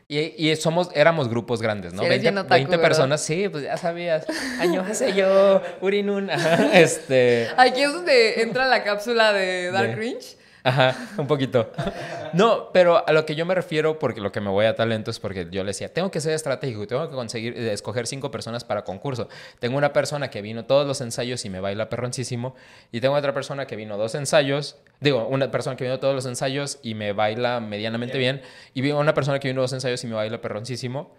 [0.09, 1.99] Y, y somos, éramos grupos grandes, ¿no?
[1.99, 2.83] Sí, eres 20, bien otaku, 20 ¿verdad?
[2.89, 4.25] personas, sí, pues ya sabías.
[4.59, 6.29] Año hace yo, Urinun,
[6.73, 7.49] este...
[7.57, 10.37] Aquí es donde entra la cápsula de Dark De- Cringe.
[10.67, 11.71] Ajá, un poquito.
[12.33, 15.09] No, pero a lo que yo me refiero, porque lo que me voy a talento
[15.09, 18.31] es porque yo le decía, tengo que ser estratégico, tengo que conseguir eh, escoger cinco
[18.31, 19.29] personas para concurso.
[19.59, 22.53] Tengo una persona que vino todos los ensayos y me baila perroncísimo,
[22.91, 26.25] y tengo otra persona que vino dos ensayos, digo, una persona que vino todos los
[26.25, 28.41] ensayos y me baila medianamente bien,
[28.73, 31.15] y vino una persona que vino dos ensayos y me baila perroncísimo.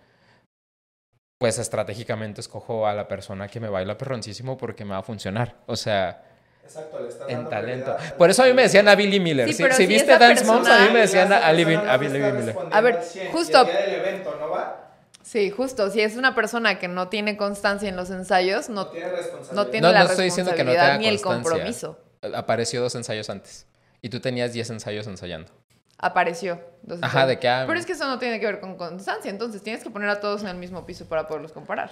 [1.38, 5.56] Pues estratégicamente escojo a la persona que me baila perroncísimo porque me va a funcionar.
[5.66, 6.27] O sea,
[6.68, 7.96] Exacto, le estás en dando talento.
[8.18, 9.46] Por eso a mí me decían a Billy Miller.
[9.48, 11.52] Sí, si pero si si viste Dance Moms, a mí persona- me decían a, a
[11.52, 12.56] Billy- persona Miller.
[12.70, 14.84] A ver, al 100, y justo- el día del evento no va,
[15.22, 15.90] Sí, justo.
[15.90, 19.52] Si es una persona que no tiene constancia en los ensayos, no no, tiene responsabilidad.
[19.54, 21.98] no tiene No, la no estoy diciendo que no responsabilidad tenga ni el compromiso.
[22.34, 23.66] Apareció dos ensayos antes.
[24.00, 25.52] Y tú tenías 10 ensayos ensayando.
[25.98, 26.60] Apareció.
[26.82, 29.30] Entonces, Ajá, de que, ah, Pero es que eso no tiene que ver con constancia.
[29.30, 31.90] Entonces tienes que poner a todos en el mismo piso para poderlos comparar.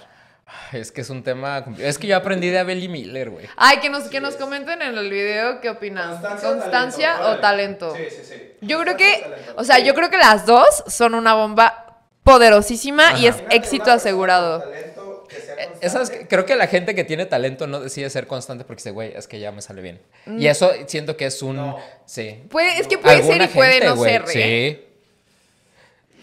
[0.71, 1.65] Es que es un tema.
[1.79, 3.47] Es que yo aprendí de Billy Miller, güey.
[3.55, 6.21] Ay, que nos, que nos comenten en el video qué opinan.
[6.21, 7.93] ¿Constancia, o talento?
[7.95, 8.33] Sí, sí, sí.
[8.61, 9.53] Yo creo Constancia que, o talento.
[9.57, 13.91] o sea, yo creo que las dos son una bomba poderosísima y es Imagínate éxito
[13.91, 14.61] asegurado.
[14.61, 18.09] con talento que sea Eh, Esas, creo que la gente que tiene talento no decide
[18.09, 20.01] ser constante porque dice, güey, es que ya me sale bien.
[20.25, 20.39] Mm.
[20.39, 21.55] Y eso siento que es un.
[21.57, 21.77] No.
[22.05, 22.43] Sí.
[22.49, 24.23] Puede, es que puede ser y puede gente, no ser.
[24.35, 24.79] ¿eh?
[24.79, 24.86] Sí.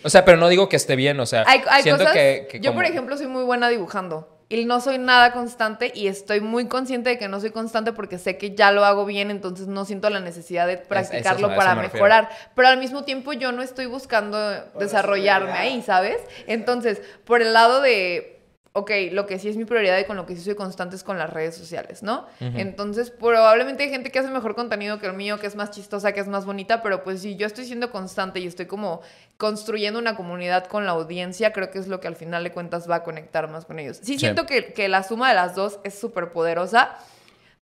[0.05, 2.15] O sea, pero no digo que esté bien, o sea, Hay, hay siento cosas.
[2.17, 4.31] que, que yo, como- por ejemplo, soy muy buena dibujando.
[4.51, 8.19] Y no soy nada constante y estoy muy consciente de que no soy constante porque
[8.19, 11.75] sé que ya lo hago bien, entonces no siento la necesidad de practicarlo eso para
[11.75, 12.29] me mejorar.
[12.55, 14.39] Pero al mismo tiempo yo no estoy buscando
[14.79, 16.19] desarrollarme ahí, ¿sabes?
[16.47, 18.34] Entonces, por el lado de,
[18.77, 21.05] ok, lo que sí es mi prioridad y con lo que sí soy constante es
[21.05, 22.27] con las redes sociales, ¿no?
[22.41, 26.11] Entonces, probablemente hay gente que hace mejor contenido que el mío, que es más chistosa,
[26.13, 29.01] que es más bonita, pero pues si yo estoy siendo constante y estoy como
[29.37, 32.91] construyendo una comunidad con la audiencia, creo que es lo que al final de cuentas
[32.91, 33.99] va a conectar más con ellos.
[33.99, 34.19] Sí, Sí.
[34.19, 36.97] siento que, que la suma de las dos es súper poderosa,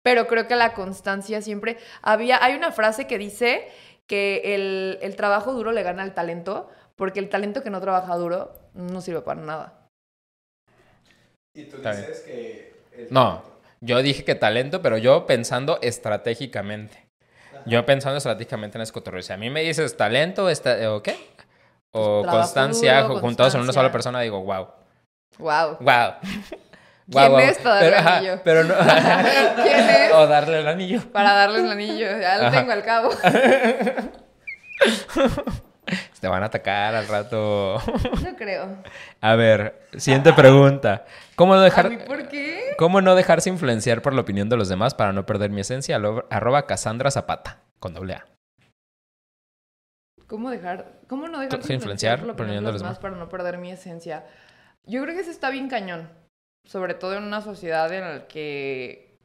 [0.04, 1.78] pero creo que la constancia siempre...
[2.02, 3.68] Había, hay una frase que dice
[4.08, 8.16] que el, el trabajo duro le gana al talento, porque el talento que no trabaja
[8.16, 9.81] duro no sirve para nada.
[11.54, 12.06] Y tú Está bien.
[12.08, 12.74] dices que...
[13.10, 17.08] No, talento- yo dije que talento, pero yo pensando estratégicamente.
[17.66, 19.22] Yo pensando estratégicamente en escotorreo.
[19.22, 21.16] Si a mí me dices talento esta- o qué,
[21.92, 24.68] o Trabajo constancia duro, juntados en una sola persona, digo, wow,
[25.38, 25.78] Wow.
[25.80, 26.14] wow.
[27.12, 28.40] ¿Quién es para darle pero, el ajá, anillo?
[28.44, 28.76] pero no.
[29.64, 30.14] ¿Quién es?
[30.14, 31.02] o darle el anillo.
[31.12, 32.60] Para darles el anillo, ya lo Ajá.
[32.60, 33.10] tengo al cabo.
[36.22, 37.82] Te van a atacar al rato.
[38.24, 38.78] No creo.
[39.22, 41.04] A ver, siguiente pregunta.
[41.36, 42.76] ¿Cómo no ¿A dejar, mí por qué?
[42.78, 46.00] ¿Cómo no dejarse influenciar por la opinión de los demás para no perder mi esencia?
[46.30, 48.26] Arroba Cassandra Zapata, con doble A.
[50.28, 52.98] ¿Cómo dejar, cómo no dejar Influenciar influenciar por la opinión de los demás.
[52.98, 54.26] demás para no perder mi esencia?
[54.86, 56.08] Yo creo que eso está bien cañón,
[56.66, 59.18] sobre todo en una sociedad en la que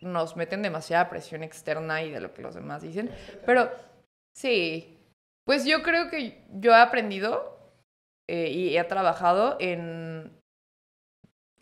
[0.00, 3.10] nos meten demasiada presión externa y de lo que los demás dicen.
[3.46, 3.70] Pero
[4.36, 4.99] sí,
[5.50, 7.58] pues yo creo que yo he aprendido
[8.28, 10.30] eh, y he trabajado en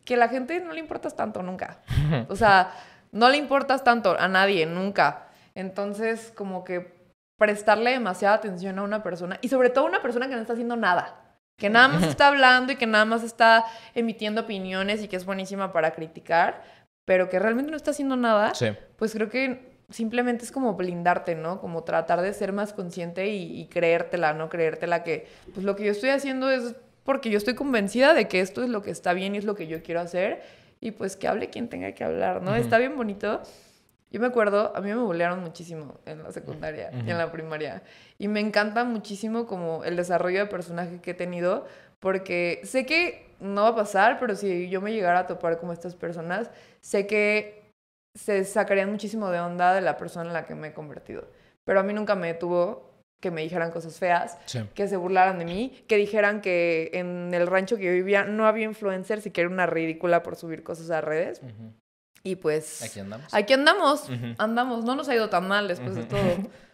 [0.05, 1.80] que la gente no le importas tanto nunca.
[2.28, 2.70] O sea,
[3.12, 5.28] no le importas tanto a nadie, nunca.
[5.55, 6.99] Entonces, como que
[7.39, 10.53] prestarle demasiada atención a una persona, y sobre todo a una persona que no está
[10.53, 13.64] haciendo nada, que nada más está hablando y que nada más está
[13.95, 16.62] emitiendo opiniones y que es buenísima para criticar,
[17.07, 18.66] pero que realmente no está haciendo nada, Sí.
[18.99, 21.61] pues creo que simplemente es como blindarte, ¿no?
[21.61, 24.49] Como tratar de ser más consciente y, y creértela, ¿no?
[24.49, 26.74] Creértela que pues lo que yo estoy haciendo es
[27.05, 29.55] porque yo estoy convencida de que esto es lo que está bien y es lo
[29.55, 30.43] que yo quiero hacer
[30.80, 32.55] y pues que hable quien tenga que hablar, ¿no?
[32.55, 33.41] Está bien bonito.
[34.11, 37.82] Yo me acuerdo, a mí me bullearon muchísimo en la secundaria y en la primaria.
[38.18, 41.66] Y me encanta muchísimo como el desarrollo de personaje que he tenido,
[42.01, 45.72] porque sé que no va a pasar, pero si yo me llegara a topar como
[45.72, 47.58] estas personas, sé que
[48.19, 51.29] se sacarían muchísimo de onda de la persona en la que me he convertido.
[51.64, 52.89] Pero a mí nunca me detuvo
[53.21, 54.61] que me dijeran cosas feas, Sí.
[54.75, 58.47] que se burlaran de mí, que dijeran que en el rancho que yo vivía no
[58.47, 61.41] había influencers y que era una ridícula por subir cosas a redes.
[62.23, 63.33] Y pues Aquí andamos.
[63.35, 64.35] aquí andamos, Ujú.
[64.39, 66.21] andamos, no nos ha ido tan mal después de todo.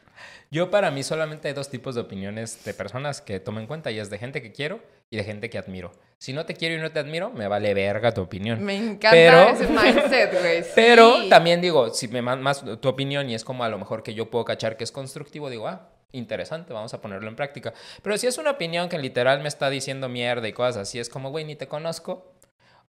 [0.55, 3.91] Yo para mí solamente hay dos tipos de opiniones de personas que tomo en cuenta
[3.91, 4.79] y es de gente que quiero
[5.11, 5.91] y de gente que admiro.
[6.19, 8.63] Si no te quiero y no te admiro, me vale verga tu opinión.
[8.63, 10.65] Me encanta Pero- ese mindset, güey.
[10.77, 14.15] Pero también digo, si me mandas tu opinión y es como a lo mejor que
[14.15, 17.75] yo puedo cachar que es constructivo, digo, ah, interesante, vamos a ponerlo en práctica.
[18.01, 21.09] Pero si es una opinión que literal me está diciendo mierda y cosas así, es
[21.09, 22.33] como, güey, ni te conozco.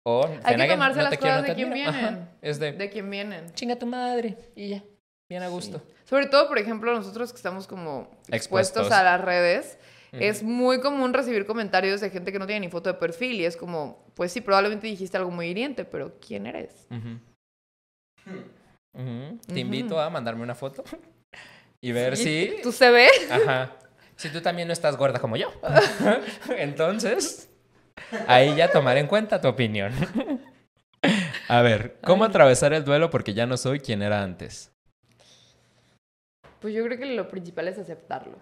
[0.03, 1.87] O, Hay que tomarse no las te quiero, cosas no de quien.
[1.87, 2.29] Ajá, vienen.
[2.43, 3.51] Es de, De quién vienen.
[3.55, 4.83] chinga tu madre y ya,
[5.27, 5.81] bien a gusto.
[6.05, 8.91] Sobre todo, por ejemplo, nosotros que estamos como expuestos, Expuestos.
[8.91, 9.77] a las redes,
[10.11, 13.45] es muy común recibir comentarios de gente que no tiene ni foto de perfil y
[13.45, 16.87] es como, pues sí, probablemente dijiste algo muy hiriente, pero ¿quién eres?
[19.47, 20.83] Te invito a mandarme una foto
[21.81, 22.61] y ver Sí, si...
[22.61, 23.09] ¿Tú se ve?
[23.29, 23.73] Ajá.
[24.15, 25.51] Si tú también no estás gorda como yo.
[26.57, 27.49] Entonces,
[28.27, 29.91] ahí ya tomar en cuenta tu opinión.
[31.49, 32.29] A ver, ¿cómo Ay.
[32.29, 34.71] atravesar el duelo porque ya no soy quien era antes?
[36.61, 38.37] Pues yo creo que lo principal es aceptarlo.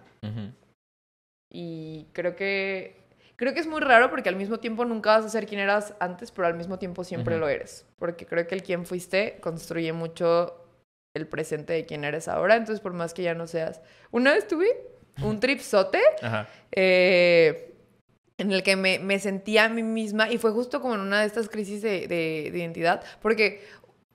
[1.52, 2.96] Y creo que
[3.36, 5.94] creo que es muy raro porque al mismo tiempo nunca vas a ser quien eras
[6.00, 7.86] antes, pero al mismo tiempo siempre lo eres.
[7.98, 10.60] Porque creo que el quien fuiste construye mucho
[11.16, 12.56] el presente de quien eres ahora.
[12.56, 13.80] Entonces, por más que ya no seas.
[14.10, 14.66] Una vez tuve
[15.22, 16.00] un tripsote
[16.72, 17.72] eh,
[18.38, 21.20] en el que me, me sentía a mí misma y fue justo como en una
[21.20, 23.62] de estas crisis de, de- de identidad, porque,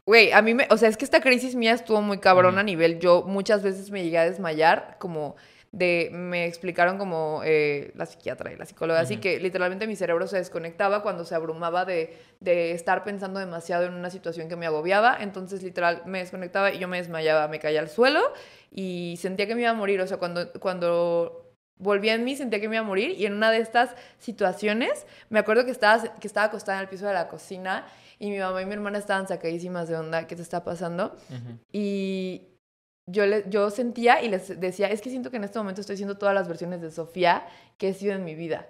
[0.10, 2.60] güey, a mí me, o sea, es que esta crisis mía estuvo muy cabrona Ujú.
[2.62, 5.36] a nivel, yo muchas veces me llegué a desmayar, como
[5.72, 10.26] de, me explicaron como eh, la psiquiatra y la psicóloga, así que literalmente mi cerebro
[10.26, 14.66] se desconectaba cuando se abrumaba de, de estar pensando demasiado en una situación que me
[14.66, 18.34] agobiaba, entonces literal me desconectaba y yo me desmayaba, me caía al suelo
[18.72, 22.60] y sentía que me iba a morir, o sea, cuando, cuando volvía en mí, sentía
[22.60, 26.16] que me iba a morir y en una de estas situaciones me acuerdo que estaba,
[26.16, 27.86] que estaba acostada en el piso de la cocina
[28.20, 31.15] y mi mamá y mi hermana estaban sacadísimas de onda, ¿qué te está pasando?
[31.30, 31.57] Ujú.
[31.72, 32.43] Y
[33.07, 35.95] yo, le, yo sentía y les decía, es que siento que en este momento estoy
[35.95, 37.47] haciendo todas las versiones de Sofía
[37.78, 38.67] que he sido en mi vida.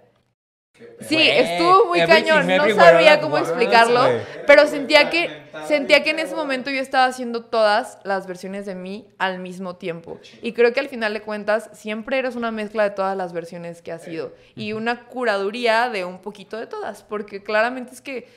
[1.00, 4.00] Sí, estuvo muy everything cañón, no sabía at cómo explicarlo,
[4.46, 8.74] pero sentía que, sentía que en ese momento yo estaba haciendo todas las versiones de
[8.74, 10.18] mí al mismo tiempo.
[10.42, 13.82] Y creo que al final de cuentas siempre eres una mezcla de todas las versiones
[13.82, 18.28] que has sido y una curaduría de un poquito de todas, porque claramente es que,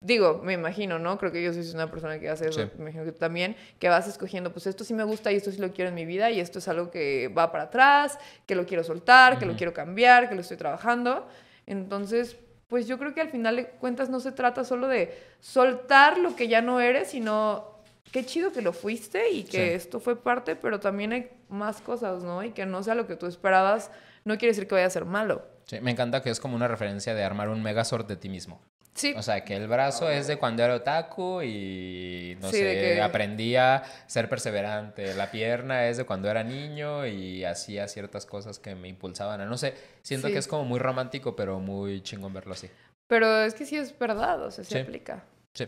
[0.00, 1.18] digo, me imagino, ¿no?
[1.18, 2.68] Creo que yo soy una persona que hace eso, Sí.
[2.76, 5.52] me imagino que tú también, que vas escogiendo, pues esto sí me gusta y esto
[5.52, 8.54] sí lo quiero en mi vida y esto es algo que va para atrás, que
[8.54, 11.28] lo quiero soltar, que lo quiero cambiar, que lo estoy trabajando.
[11.66, 12.36] Entonces,
[12.68, 16.34] pues yo creo que al final de cuentas no se trata solo de soltar lo
[16.34, 17.80] que ya no eres, sino
[18.10, 19.74] qué chido que lo fuiste y que Sí.
[19.74, 22.42] esto fue parte, pero también hay más cosas, ¿no?
[22.42, 23.90] Y que no sea lo que tú esperabas,
[24.24, 25.42] no quiere decir que vaya a ser malo.
[25.66, 28.60] Sí, me encanta que es como una referencia de armar un megazord de ti mismo.
[28.94, 29.14] Sí.
[29.16, 32.74] O sea, que el brazo es de cuando era otaku y no Sí, sé, de
[32.96, 35.14] que- aprendí a ser perseverante.
[35.14, 39.46] La pierna es de cuando era niño y hacía ciertas cosas que me impulsaban a,
[39.46, 40.32] no sé, siento Sí.
[40.34, 42.68] que es como muy romántico, pero muy chingón verlo así.
[43.08, 44.78] Pero es que sí es verdad, o sea, se Sí.
[44.80, 45.24] aplica.
[45.56, 45.66] Sí,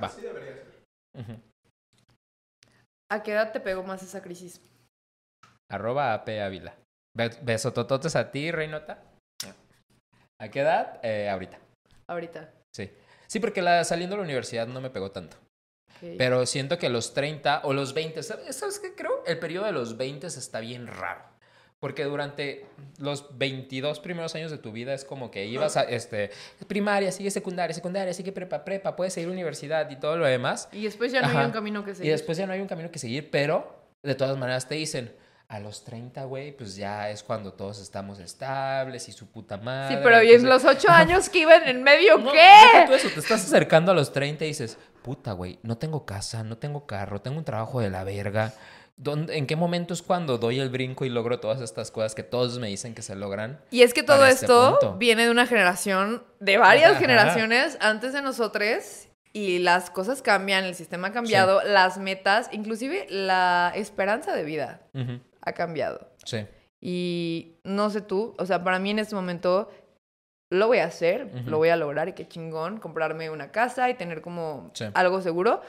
[0.00, 0.06] va.
[0.06, 0.66] Así debería ser.
[1.18, 1.40] Ujú.
[3.10, 4.60] ¿A qué edad te pegó más esa crisis?
[5.70, 6.74] Arroba AP Ávila.
[7.16, 9.02] Be- Besotototes a ti, Reinota.
[10.40, 11.00] ¿A qué edad?
[11.02, 11.58] Eh, ahorita.
[12.10, 12.52] Ahorita.
[12.72, 12.90] Sí.
[13.28, 15.36] Sí, porque la, saliendo de la universidad no me pegó tanto.
[16.18, 19.22] Pero siento que los 30 o los 20, ¿sabes sabes qué creo?
[19.26, 21.22] El periodo de los 20 está bien raro.
[21.78, 22.66] Porque durante
[22.98, 26.30] los 22 primeros años de tu vida es como que ibas a este,
[26.66, 30.68] primaria, sigue secundaria, secundaria, sigue prepa, prepa, puedes seguir universidad y todo lo demás.
[30.72, 31.40] Y después ya no Ajá.
[31.40, 32.08] hay un camino que seguir.
[32.08, 35.14] Y después ya no hay un camino que seguir, pero de todas maneras te dicen,
[35.50, 39.96] a los 30, güey, pues ya es cuando todos estamos estables y su puta madre.
[39.96, 42.84] Sí, pero ¿y en entonces- los ocho años que iban en medio no, qué?
[42.86, 46.44] tú eso, te estás acercando a los 30 y dices, puta, güey, no tengo casa,
[46.44, 48.54] no tengo carro, tengo un trabajo de la verga.
[48.96, 52.22] ¿Dónde- ¿En qué momento es cuando doy el brinco y logro todas estas cosas que
[52.22, 53.60] todos me dicen que se logran?
[53.72, 57.00] Y es que todo este esto viene de una generación, de varias Ajá.
[57.00, 59.08] generaciones antes de nosotros.
[59.32, 64.80] Y las cosas cambian, el sistema ha cambiado, las metas, inclusive la esperanza de vida
[64.92, 66.08] Ujú, ha cambiado.
[66.24, 66.46] Sí.
[66.80, 69.70] Y no sé tú, o sea, para mí en este momento
[70.50, 71.50] lo voy a hacer, Ujú.
[71.50, 74.86] lo voy a lograr y qué chingón, comprarme una casa y tener como Sí.
[74.94, 75.60] algo seguro,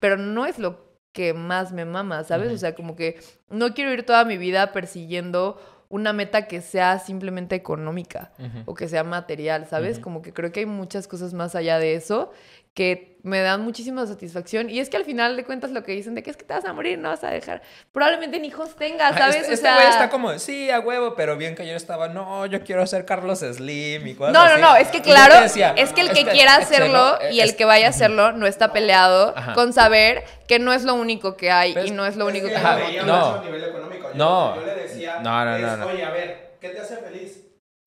[0.00, 2.48] pero no es lo que más me mama, ¿sabes?
[2.48, 2.56] Ujú.
[2.56, 5.58] O sea, como que no quiero ir toda mi vida persiguiendo
[5.90, 8.58] una meta que sea simplemente económica Ujú.
[8.66, 9.98] o que sea material, ¿sabes?
[9.98, 12.30] Como que creo que hay muchas cosas más allá de eso
[12.78, 14.70] que me dan muchísima satisfacción.
[14.70, 16.54] Y es que al final de cuentas lo que dicen de que es que te
[16.54, 17.60] vas a morir, no vas a dejar.
[17.90, 19.34] Probablemente ni hijos tengas, ¿sabes?
[19.38, 22.06] Este, o este sea, güey está como, sí, a huevo, pero bien que yo estaba,
[22.06, 24.60] no, yo quiero ser Carlos Slim y cosas No, no, así.
[24.62, 27.40] no, es que claro, decía, es que el que este- quiera este hacerlo no, y
[27.40, 29.54] el es- que vaya a hacerlo no está peleado Ajá.
[29.54, 32.46] con saber que no es lo único que hay Pues, y no es lo único
[32.46, 33.12] Es que que veía no.
[33.32, 34.08] más a nivel económico.
[34.12, 34.54] Yo, No.
[34.54, 35.86] yo le decía, No, no, no, es, no.
[35.88, 37.44] oye, a ver, ¿qué te hace feliz?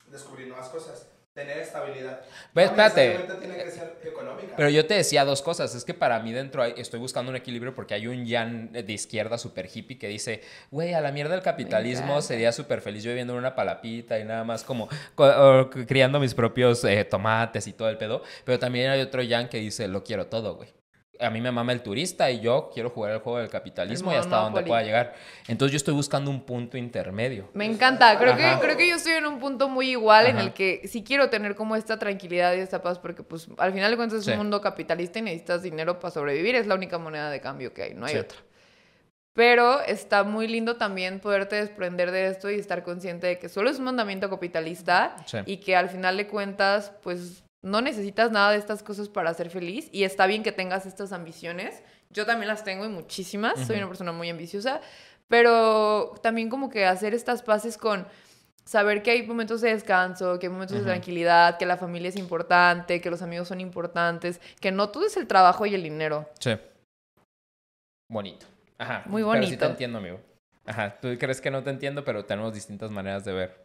[0.08, 2.21] Descubrir nuevas cosas, tener estabilidad.
[2.53, 3.07] Pues, No espérate.
[3.07, 4.53] necesariamente tiene que ser económica.
[4.57, 5.73] Pero yo te decía dos cosas.
[5.75, 8.91] Es que para mí dentro hay- estoy buscando un equilibrio porque hay un Jan de
[8.93, 13.11] izquierda super hippie que dice, güey, a la mierda el capitalismo sería súper feliz yo
[13.11, 14.89] viviendo en una palapita y nada más como
[15.88, 18.23] criando mis propios eh, tomates y todo el pedo.
[18.43, 20.69] Pero también hay otro Jan que dice, lo quiero todo, güey.
[21.22, 24.15] A mí me mama el turista y yo quiero jugar el juego del capitalismo y
[24.15, 25.13] hasta donde pueda llegar.
[25.47, 27.49] Entonces yo estoy buscando un punto intermedio.
[27.53, 30.45] Me encanta, creo que, creo que yo estoy en un punto muy igual en Ajá.
[30.45, 33.91] el que sí quiero tener como esta tranquilidad y esta paz porque pues al final
[33.91, 34.32] de cuentas es Sí.
[34.32, 37.84] un mundo capitalista y necesitas dinero para sobrevivir, es la única moneda de cambio que
[37.84, 38.19] hay, no hay Sí.
[38.19, 38.38] otra.
[39.34, 43.69] Pero está muy lindo también poderte desprender de esto y estar consciente de que solo
[43.69, 45.38] es un mandamiento capitalista Sí.
[45.45, 49.49] y que al final de cuentas pues no necesitas nada de estas cosas para ser
[49.49, 51.84] feliz y está bien que tengas estas ambiciones.
[52.09, 54.82] Yo también las tengo y muchísimas, soy una persona muy ambiciosa,
[55.28, 58.07] pero también como que hacer estas paces con
[58.66, 62.16] saber que hay momentos de descanso, que hay momentos de tranquilidad, que la familia es
[62.16, 66.30] importante, que los amigos son importantes, que no todo es el trabajo y el dinero.
[66.39, 66.57] Sí.
[68.09, 68.45] Bonito.
[68.78, 69.03] Ajá.
[69.05, 69.66] Muy Pero sí te bonito.
[69.66, 70.20] entiendo, amigo.
[70.66, 70.97] Ajá.
[70.99, 73.61] Tú crees que no te entiendo, pero tenemos distintas maneras de ver.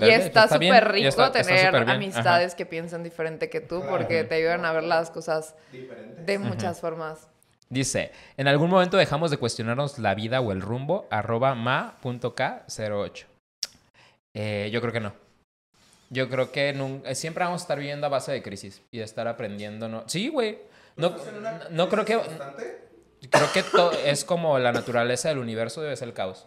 [0.00, 4.64] Y está súper rico está- tener amistades que piensan diferente que tú porque te ayudan
[4.64, 6.22] a ver las cosas diferente.
[6.22, 7.28] de muchas formas.
[7.70, 11.08] Dice, ¿en algún momento dejamos de cuestionarnos la vida o el rumbo?
[11.10, 13.24] Arroba ma.k08.
[14.34, 15.12] Eh, yo creo que no.
[16.10, 18.98] Yo creo que nun- eh, siempre vamos a estar viviendo a base de crisis y
[18.98, 19.88] de estar aprendiendo.
[19.88, 20.04] ¿no?
[20.06, 20.58] Sí, güey.
[20.96, 22.20] No, ¿Estás en una no- no creo que...
[23.30, 26.44] Creo que to- es como la naturaleza del universo debe ser el caos.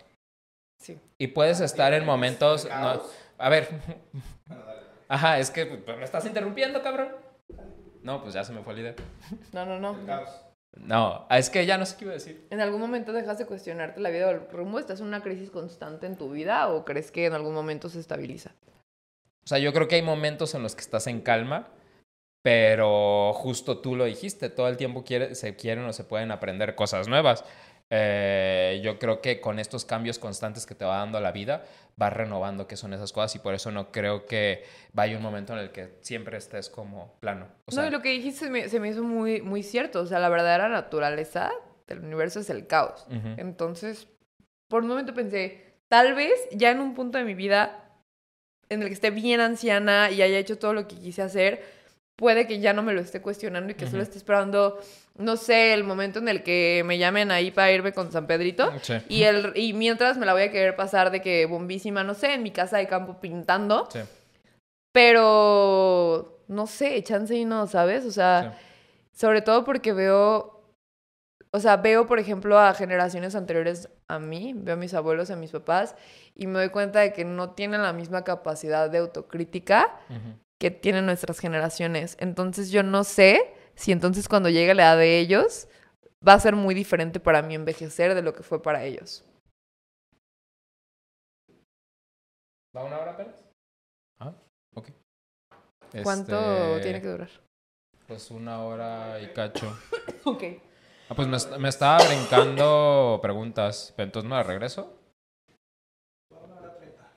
[0.80, 1.00] Sí.
[1.18, 2.66] Y puedes estar en ¿Tienes momentos...
[2.70, 3.02] no-
[3.40, 3.70] a ver,
[5.08, 7.10] ajá, es que me estás interrumpiendo, cabrón.
[8.02, 8.96] No, pues ya se me fue la idea.
[9.54, 9.96] No, no, no.
[10.76, 12.48] No, es que ya no sé qué iba a decir.
[12.50, 14.80] ¿En algún momento dejas de cuestionarte la vida o el rumbo?
[14.80, 18.00] ¿Estás en una crisis constante en tu vida o crees que en algún momento se
[18.00, 18.52] estabiliza?
[19.44, 21.68] O sea, yo creo que hay momentos en los que estás en calma,
[22.44, 26.76] pero justo tú lo dijiste, todo el tiempo quiere, se quieren o se pueden aprender
[26.76, 27.44] cosas nuevas.
[27.90, 31.64] Eh, yo creo que con estos cambios constantes que te va dando la vida,
[31.96, 34.64] vas renovando qué son esas cosas y por eso no creo que
[34.94, 37.48] vaya un momento en el que siempre estés como plano.
[37.66, 40.02] O sea, no, y lo que dijiste se me, se me hizo muy, muy cierto.
[40.02, 41.52] O sea, la verdadera naturaleza
[41.88, 43.08] del universo es el caos.
[43.38, 44.08] Entonces,
[44.68, 47.84] por un momento pensé, tal vez ya en un punto de mi vida
[48.70, 51.64] en el que esté bien anciana y haya hecho todo lo que quise hacer,
[52.18, 54.80] puede que ya no me lo esté cuestionando y que solo esté esperando,
[55.18, 58.72] no sé, el momento en el que me llamen ahí para irme con San Pedrito.
[58.82, 62.14] sí, Y, el, y mientras me la voy a querer pasar de que bombísima, no
[62.14, 63.88] sé, en mi casa de campo pintando.
[63.92, 64.00] sí,
[64.92, 68.06] Pero, no sé, chance y no, ¿sabes?
[68.06, 68.58] O sea,
[69.12, 70.62] sobre todo porque veo,
[71.52, 75.36] o sea, veo, por ejemplo, a generaciones anteriores a mí, veo a mis abuelos a
[75.36, 75.96] mis papás,
[76.36, 80.00] y me doy cuenta de que no tienen la misma capacidad de autocrítica
[80.60, 82.18] que tienen nuestras generaciones.
[82.20, 85.68] Entonces yo no sé si entonces cuando llegue la edad de ellos
[86.28, 89.24] va a ser muy diferente para mí envejecer de lo que fue para ellos.
[92.76, 93.36] ¿Va una hora, Pérez?
[94.20, 94.34] Ah,
[94.76, 94.90] ok.
[96.04, 97.30] ¿Cuánto Este, tiene que durar?
[98.08, 99.68] Pues una hora y cacho.
[100.26, 100.44] Ok.
[101.10, 105.00] Ah, pues me, me estaba brincando preguntas, pero entonces me las regreso.
[106.30, 107.14] Una hora treinta.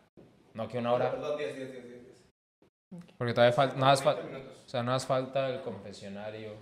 [0.55, 1.11] No, que una hora.
[1.11, 1.85] Perdón, 10, 10, 10,
[2.91, 3.05] 10.
[3.19, 3.77] Porque todavía falta.
[3.77, 4.57] Nada más, 20 fal- minutos.
[4.67, 6.53] o sea, nada más falta el confesionario.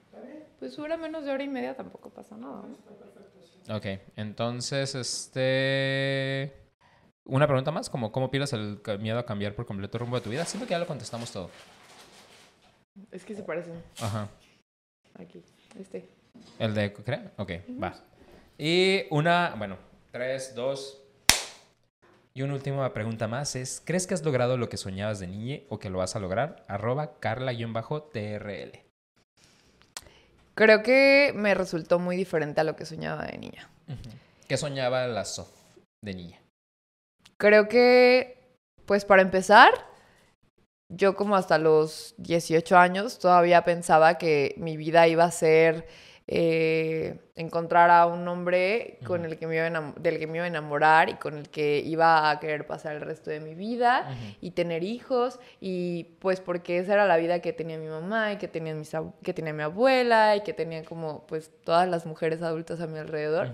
[0.00, 0.44] ¿Está bien?
[0.58, 2.62] Pues dura menos de hora y media, tampoco pasa nada.
[3.68, 3.76] ¿no?
[3.76, 3.86] Ok,
[4.16, 6.52] entonces, este.
[7.24, 10.22] Una pregunta más, como cómo pierdes el miedo a cambiar por completo el rumbo de
[10.22, 10.44] tu vida.
[10.44, 11.50] Siento que ya lo contestamos todo.
[13.10, 14.28] Es que se parecen Ajá.
[15.18, 15.42] aquí.
[15.78, 16.08] Este.
[16.60, 17.30] El de, ¿cree?
[17.36, 17.50] Ok,
[17.82, 17.94] va.
[18.56, 19.76] Y una, bueno,
[20.12, 21.02] tres, dos.
[22.36, 25.60] Y una última pregunta más es, ¿crees que has logrado lo que soñabas de niña
[25.70, 26.66] o que lo vas a lograr?
[26.68, 28.72] Arroba carla-trl.
[30.54, 33.70] Creo que me resultó muy diferente a lo que soñaba de niña.
[34.48, 35.48] ¿Qué soñaba la Sof
[36.04, 36.38] de niña?
[37.38, 38.36] Creo que,
[38.84, 39.72] pues para empezar,
[40.92, 45.88] yo como hasta los 18 años todavía pensaba que mi vida iba a ser
[46.28, 50.48] eh, encontrar a un hombre con el que me iba del que me iba a
[50.48, 54.50] enamorar y con el que iba a querer pasar el resto de mi vida y
[54.50, 58.48] tener hijos y pues porque esa era la vida que tenía mi mamá y que
[58.48, 58.90] tenía, mis
[59.22, 62.98] que tenía mi abuela y que tenía como pues todas las mujeres adultas a mi
[62.98, 63.52] alrededor.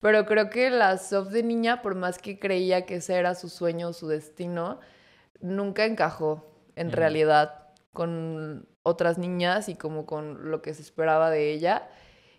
[0.00, 3.48] Pero creo que la Sof de niña, por más que creía que ese era su
[3.48, 4.80] sueño o su destino,
[5.40, 6.46] nunca encajó
[6.76, 7.59] en realidad
[7.92, 11.88] con otras niñas y como con lo que se esperaba de ella.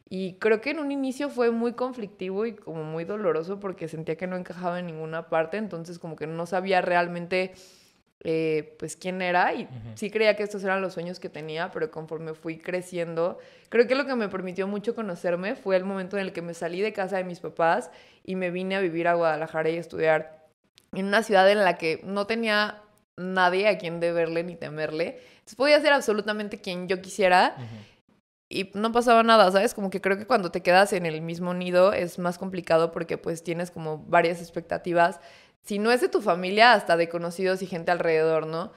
[0.10, 4.18] Y creo que en un inicio fue muy conflictivo y como muy doloroso porque sentía
[4.18, 7.54] que no encajaba en ninguna parte, entonces como que no sabía realmente
[8.24, 9.72] eh, pues quién era y Ujú.
[9.96, 13.96] sí creía que estos eran los sueños que tenía, pero conforme fui creciendo, creo que
[13.96, 16.94] lo que me permitió mucho conocerme fue el momento en el que me salí de
[16.94, 17.90] casa de mis papás
[18.24, 20.46] y me vine a vivir a Guadalajara y a estudiar
[20.94, 22.82] en una ciudad en la que no tenía
[23.18, 25.20] nadie a quien deberle ni temerle.
[25.34, 27.56] Entonces podía ser absolutamente quien yo quisiera
[28.50, 29.74] y no pasaba nada, ¿sabes?
[29.74, 33.18] Como que creo que cuando te quedas en el mismo nido es más complicado porque
[33.18, 35.20] pues tienes como varias expectativas,
[35.64, 38.72] si no es de tu familia, hasta de conocidos y gente alrededor, ¿no?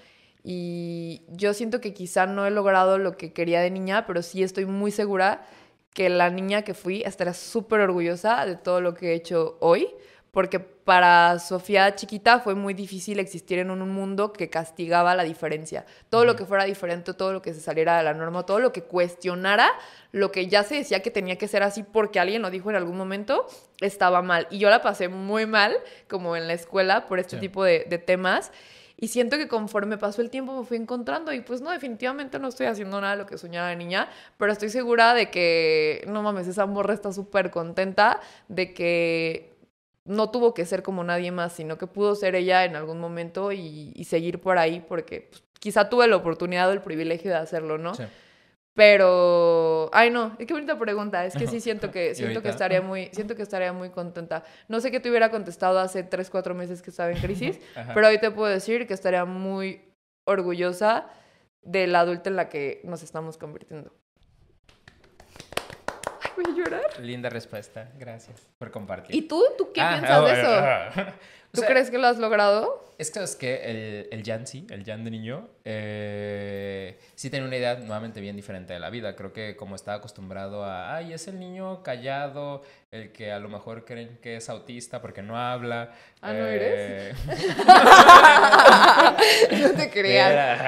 [0.45, 4.43] Y yo siento que quizá no he logrado lo que quería de niña, pero sí
[4.43, 5.47] estoy muy segura
[5.95, 9.89] que la niña que fui estará súper orgullosa de todo lo que he hecho hoy,
[10.35, 15.87] porque para Sofía chiquita fue muy difícil existir en un mundo que castigaba la diferencia.
[16.11, 18.73] Todo lo que fuera diferente, todo lo que se saliera de la norma, todo lo
[18.73, 19.71] que cuestionara
[20.13, 22.77] lo que ya se decía que tenía que ser así porque alguien lo dijo en
[22.77, 23.47] algún momento,
[23.81, 24.47] estaba mal.
[24.51, 25.75] Y yo la pasé muy mal,
[26.09, 27.41] como en la escuela, por este Sí.
[27.41, 28.53] tipo de, de temas.
[28.97, 32.47] Y siento que conforme pasó el tiempo me fui encontrando y pues no, definitivamente no
[32.47, 34.09] estoy haciendo nada de lo que soñaba de niña,
[34.39, 39.54] pero estoy segura de que, no mames, esa morra está súper contenta de que
[40.05, 43.53] no tuvo que ser como nadie más, sino que pudo ser ella en algún momento
[43.53, 47.39] y, y seguir por ahí porque pues, quizá tuve la oportunidad o el privilegio de
[47.39, 47.95] hacerlo, ¿no?
[47.95, 48.05] Sí.
[48.75, 51.25] Pero, ay no, qué bonita pregunta.
[51.25, 54.45] Es que sí siento que ¿Y siento que estaría muy, siento que estaría muy contenta.
[54.69, 57.61] No sé qué te hubiera contestado hace tres, cuatro meses que estaba en crisis,
[57.95, 59.81] pero hoy te puedo decir que estaría muy
[60.27, 61.07] orgullosa
[61.63, 63.93] de la adulta en la que nos estamos convirtiendo.
[66.37, 67.01] Ay, voy a llorar.
[67.01, 67.91] Linda respuesta.
[67.99, 69.15] Gracias por compartir.
[69.15, 69.43] ¿Y tú?
[69.59, 70.51] ¿Tú qué Ah, piensas de ah, eso?
[70.51, 71.15] ah, ah.
[71.55, 72.83] ¿Tú sea, crees que lo has logrado?
[72.99, 77.47] Es que es que el, el Jan sí, el Jan de niño, eh, sí tiene
[77.47, 79.17] una idea nuevamente bien diferente de la vida.
[79.17, 82.63] Creo que como estaba acostumbrado a, ay, es el niño callado,
[82.93, 85.93] el que a lo mejor creen que es autista porque no habla.
[86.23, 87.17] Ah, ¿no eres?
[89.61, 90.61] no te creas.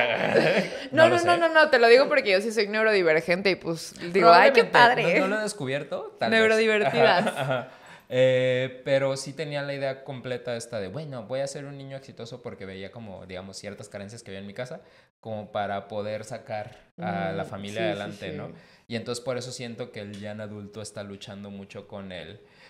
[0.93, 3.93] No, no, no, no, no, te lo digo porque yo sí soy neurodivergente y pues
[4.13, 5.19] digo, ay, qué padre.
[5.19, 6.17] No, no lo he descubierto.
[6.19, 6.41] tal vez.
[6.41, 7.27] Neurodivertidas.
[7.27, 7.69] Ajá, ajá.
[8.09, 11.97] Eh, pero sí tenía la idea completa esta de, bueno, voy a ser un niño
[11.97, 14.81] exitoso porque veía como, digamos, ciertas carencias que había en mi casa,
[15.21, 18.37] como para poder sacar a la Mm, familia sí, adelante, sí.
[18.37, 18.51] ¿no?
[18.89, 22.11] Y entonces por eso siento que el Jan adulto está luchando mucho con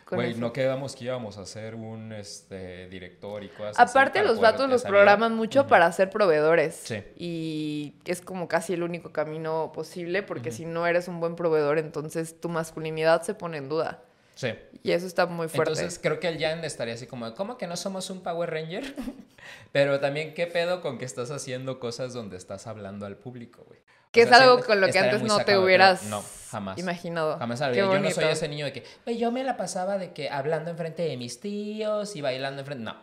[0.07, 4.21] Con güey, no quedamos que íbamos a ser un este, director y cosas así Aparte
[4.21, 4.89] para los vatos los vida.
[4.89, 5.69] programan mucho Ujú.
[5.69, 6.75] para ser proveedores.
[6.75, 7.03] Sí.
[7.17, 10.57] Y es como casi el único camino posible porque Ujú.
[10.59, 14.03] si no eres un buen proveedor, entonces tu masculinidad se pone en duda.
[14.37, 14.55] Sí.
[14.83, 15.73] Y eso está muy fuerte.
[15.73, 18.85] Entonces creo que el Jan estaría así como, ¿cómo que no somos un Power Ranger?
[19.73, 23.81] Pero también, ¿qué pedo con que estás haciendo cosas donde estás hablando al público, güey?
[23.81, 26.05] O que es sea, algo con lo que antes no te hubieras.
[26.05, 26.79] No, jamás.
[26.79, 27.39] imaginado.
[27.39, 27.83] Jamás Qué sabría.
[27.85, 31.03] Yo no soy ese niño de que, yo me la pasaba de que hablando enfrente
[31.03, 32.85] de mis tíos y bailando enfrente.
[32.85, 32.95] No,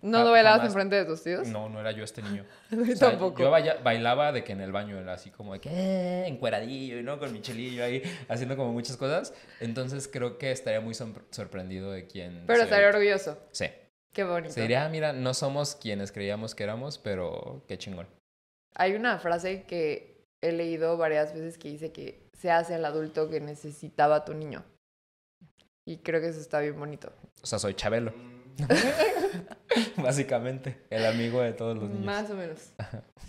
[0.00, 1.48] ¿No lo bailabas enfrente de tus tíos?
[1.48, 2.44] no, no era yo este niño.
[2.70, 3.42] Yo O sea, tampoco.
[3.42, 7.02] Yo baila- bailaba de que en el baño era así como de que eh, encueradillo,
[7.02, 7.18] ¿no?
[7.18, 9.34] Con mi chelillo ahí, haciendo como muchas cosas.
[9.60, 12.44] Entonces creo que estaría muy sor- sorprendido de quién.
[12.46, 13.38] Pero estaría orgulloso.
[13.50, 13.66] Sí.
[14.12, 14.54] Qué bonito.
[14.54, 18.06] Se diría, "Ah, mira, no somos quienes creíamos que éramos, pero qué chingón.
[18.74, 23.28] Hay una frase que he leído varias veces que dice que se hace el adulto
[23.28, 24.64] que necesitaba tu niño.
[25.84, 27.12] Y creo que eso está bien bonito.
[27.42, 28.12] O sea, soy Chabelo.
[29.96, 32.04] Básicamente, el amigo de todos los niños.
[32.06, 32.58] Más o menos.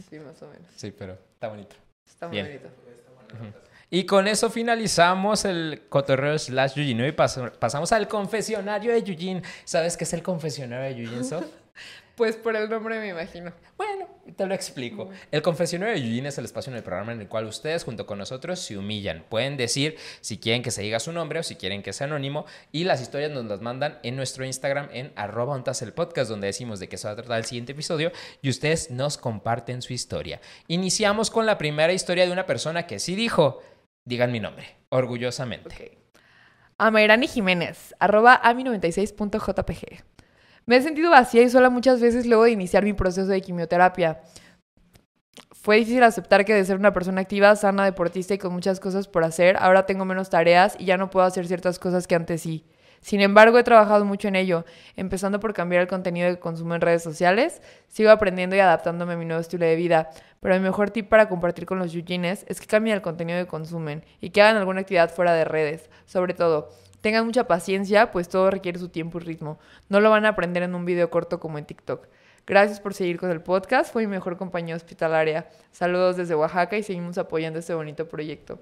[0.10, 0.68] Sí, más o menos.
[0.76, 1.76] Sí, pero está bonito.
[2.08, 2.48] Está muy Bien.
[2.48, 2.70] bonito.
[3.92, 7.00] Y con eso finalizamos el cotorreo slash Yujin.
[7.06, 9.42] Y pas- pasamos al confesionario de Yujin.
[9.66, 11.46] ¿Sabes qué es el confesionario de Yujin, Sof?
[12.16, 13.54] Pues por el nombre me imagino.
[13.78, 15.10] Bueno, te lo explico.
[15.32, 18.06] El confesionario de Yujin es el espacio en el programa en el cual ustedes junto
[18.06, 19.26] con nosotros se humillan.
[19.30, 22.46] Pueden decir si quieren que se diga su nombre o si quieren que sea anónimo
[22.72, 26.80] y las historias nos las mandan en nuestro Instagram en arroba el podcast donde decimos
[26.80, 28.12] de qué se va a tratar el siguiente episodio
[28.42, 30.42] y ustedes nos comparten su historia.
[30.68, 33.62] Iniciamos con la primera historia de una persona que sí dijo,
[34.06, 35.76] digan mi nombre, orgullosamente.
[35.76, 36.00] Ok.
[36.78, 40.04] Amairani Jiménez, arroba ami96.jpg.
[40.70, 44.22] Me he sentido vacía y sola muchas veces luego de iniciar mi proceso de quimioterapia.
[45.50, 49.08] Fue difícil aceptar que de ser una persona activa, sana, deportista y con muchas cosas
[49.08, 52.44] por hacer, ahora tengo menos tareas y ya no puedo hacer ciertas cosas que antes
[52.44, 52.68] sí.
[53.02, 54.64] Sin embargo, he trabajado mucho en ello,
[54.96, 57.64] empezando por cambiar el contenido que consumo en redes sociales.
[57.88, 61.30] Sigo aprendiendo y adaptándome a mi nuevo estilo de vida, pero mi mejor tip para
[61.30, 64.82] compartir con los yujines es que cambien el contenido que consumen y que hagan alguna
[64.82, 65.90] actividad fuera de redes.
[66.06, 66.70] Sobre todo,
[67.02, 69.60] tengan mucha paciencia, pues todo requiere su tiempo y ritmo.
[69.90, 72.08] No lo van a aprender en un video corto como en TikTok.
[72.48, 73.94] Gracias por seguir con el podcast.
[73.94, 75.48] Fue mi mejor compañía hospitalaria.
[75.72, 78.58] Saludos desde Oaxaca y seguimos apoyando este bonito proyecto.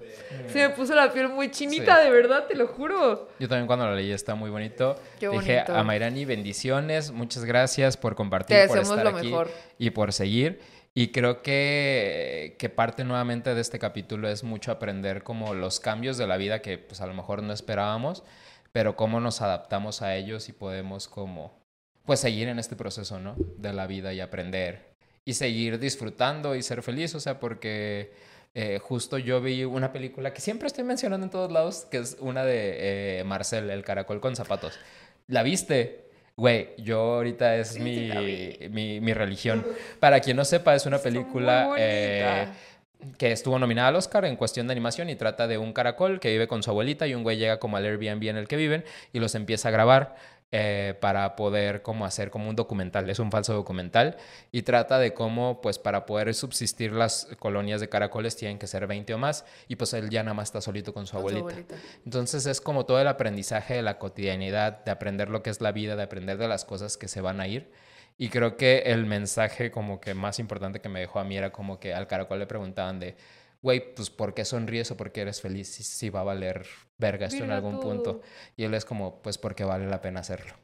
[0.52, 2.04] Se me puso la piel muy chinita, Sí.
[2.04, 3.30] de verdad, te lo juro.
[3.38, 4.94] Yo también cuando la leí está muy bonito.
[5.18, 5.74] Qué Dije bonito.
[5.74, 9.48] a Mayrani, bendiciones, muchas gracias por compartir, Te por estar lo aquí mejor.
[9.78, 10.60] y por seguir.
[10.94, 16.18] Y creo que, que parte nuevamente de este capítulo es mucho aprender como los cambios
[16.18, 18.24] de la vida que pues a lo mejor no esperábamos,
[18.72, 21.58] pero cómo nos adaptamos a ellos y podemos como
[22.04, 23.36] pues seguir en este proceso, ¿no?
[23.58, 28.12] De la vida y aprender y seguir disfrutando y ser feliz, o sea, porque
[28.54, 32.16] eh, justo yo vi una película que siempre estoy mencionando en todos lados, que es
[32.18, 34.78] una de eh, Marcel, el caracol con zapatos.
[35.26, 36.07] ¿La viste?
[36.38, 39.66] Güey, yo ahorita es Sí, mi, sí mi, mi religión.
[39.98, 42.46] Para quien no sepa, es una película eh,
[43.18, 46.30] que estuvo nominada al Oscar en cuestión de animación y trata de un caracol que
[46.30, 48.84] vive con su abuelita y un güey llega como al Airbnb en el que viven
[49.12, 50.14] y los empieza a grabar
[50.50, 54.16] eh, para poder como hacer como un documental, es un falso documental
[54.50, 58.86] y trata de cómo pues para poder subsistir las colonias de caracoles tienen que ser
[58.86, 61.28] 20 o más y pues él ya nada más está solito con su Con su
[61.28, 61.50] abuelita.
[61.50, 61.74] abuelita.
[62.04, 65.70] Entonces es como todo el aprendizaje de la cotidianidad, de aprender lo que es la
[65.72, 67.70] vida, de aprender de las cosas que se van a ir.
[68.16, 71.52] Y creo que el mensaje como que más importante que me dejó a mí era
[71.52, 73.16] como que al caracol le preguntaban de,
[73.62, 76.66] güey, pues ¿por qué sonríes o por qué eres feliz si, si va a valer
[76.98, 77.90] verga esto en algún todo.
[77.90, 78.20] punto?
[78.56, 80.54] Y él es como, pues porque vale la pena hacerlo.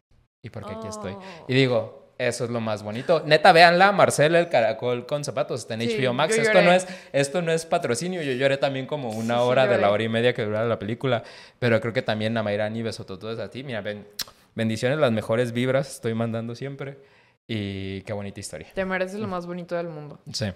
[0.42, 1.12] Y porque aquí estoy.
[1.12, 1.44] Oh.
[1.48, 3.22] Y digo, eso es lo más bonito.
[3.26, 6.36] Neta, véanla, Marcela, el caracol con zapatos, está en Sí, HBO Max.
[6.38, 9.78] Esto no, es, esto no es patrocinio, yo lloré también como una Sí, hora de
[9.78, 11.24] la hora y media que duraba la película,
[11.58, 13.64] pero creo que también a Mayrani besototodes a ti.
[13.64, 14.06] Mira, ven,
[14.54, 16.98] bendiciones, las mejores vibras estoy mandando siempre.
[17.46, 18.68] Y qué bonita historia.
[18.74, 20.18] Te mereces lo más bonito del mundo.
[20.32, 20.46] Sí.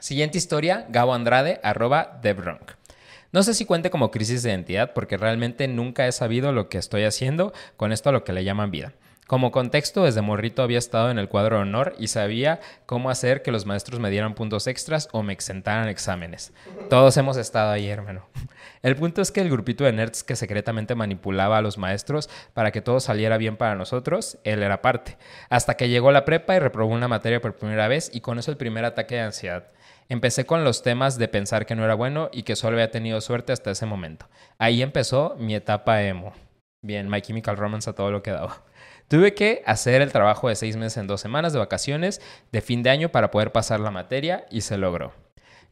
[0.00, 2.20] Siguiente historia, Gabo Andrade, arroba.
[3.32, 6.78] No sé si cuente como crisis de identidad porque realmente nunca he sabido lo que
[6.78, 8.92] estoy haciendo con esto a lo que le llaman vida.
[9.32, 13.40] Como contexto, desde morrito había estado en el cuadro de honor y sabía cómo hacer
[13.40, 16.52] que los maestros me dieran puntos extras o me exentaran exámenes.
[16.90, 18.26] Todos hemos estado ahí, hermano.
[18.82, 22.72] El punto es que el grupito de nerds que secretamente manipulaba a los maestros para
[22.72, 25.16] que todo saliera bien para nosotros, él era parte.
[25.48, 28.50] Hasta que llegó la prepa y reprobó una materia por primera vez y con eso
[28.50, 29.64] el primer ataque de ansiedad.
[30.08, 33.20] Empecé con los temas de pensar que no era bueno y que solo había tenido
[33.20, 34.28] suerte hasta ese momento.
[34.58, 36.32] Ahí empezó mi etapa emo.
[36.82, 38.64] Bien, My Chemical Romance a todo lo que daba.
[39.08, 42.20] Tuve que hacer el trabajo de seis meses en dos semanas de vacaciones
[42.50, 45.12] de fin de año para poder pasar la materia y se logró.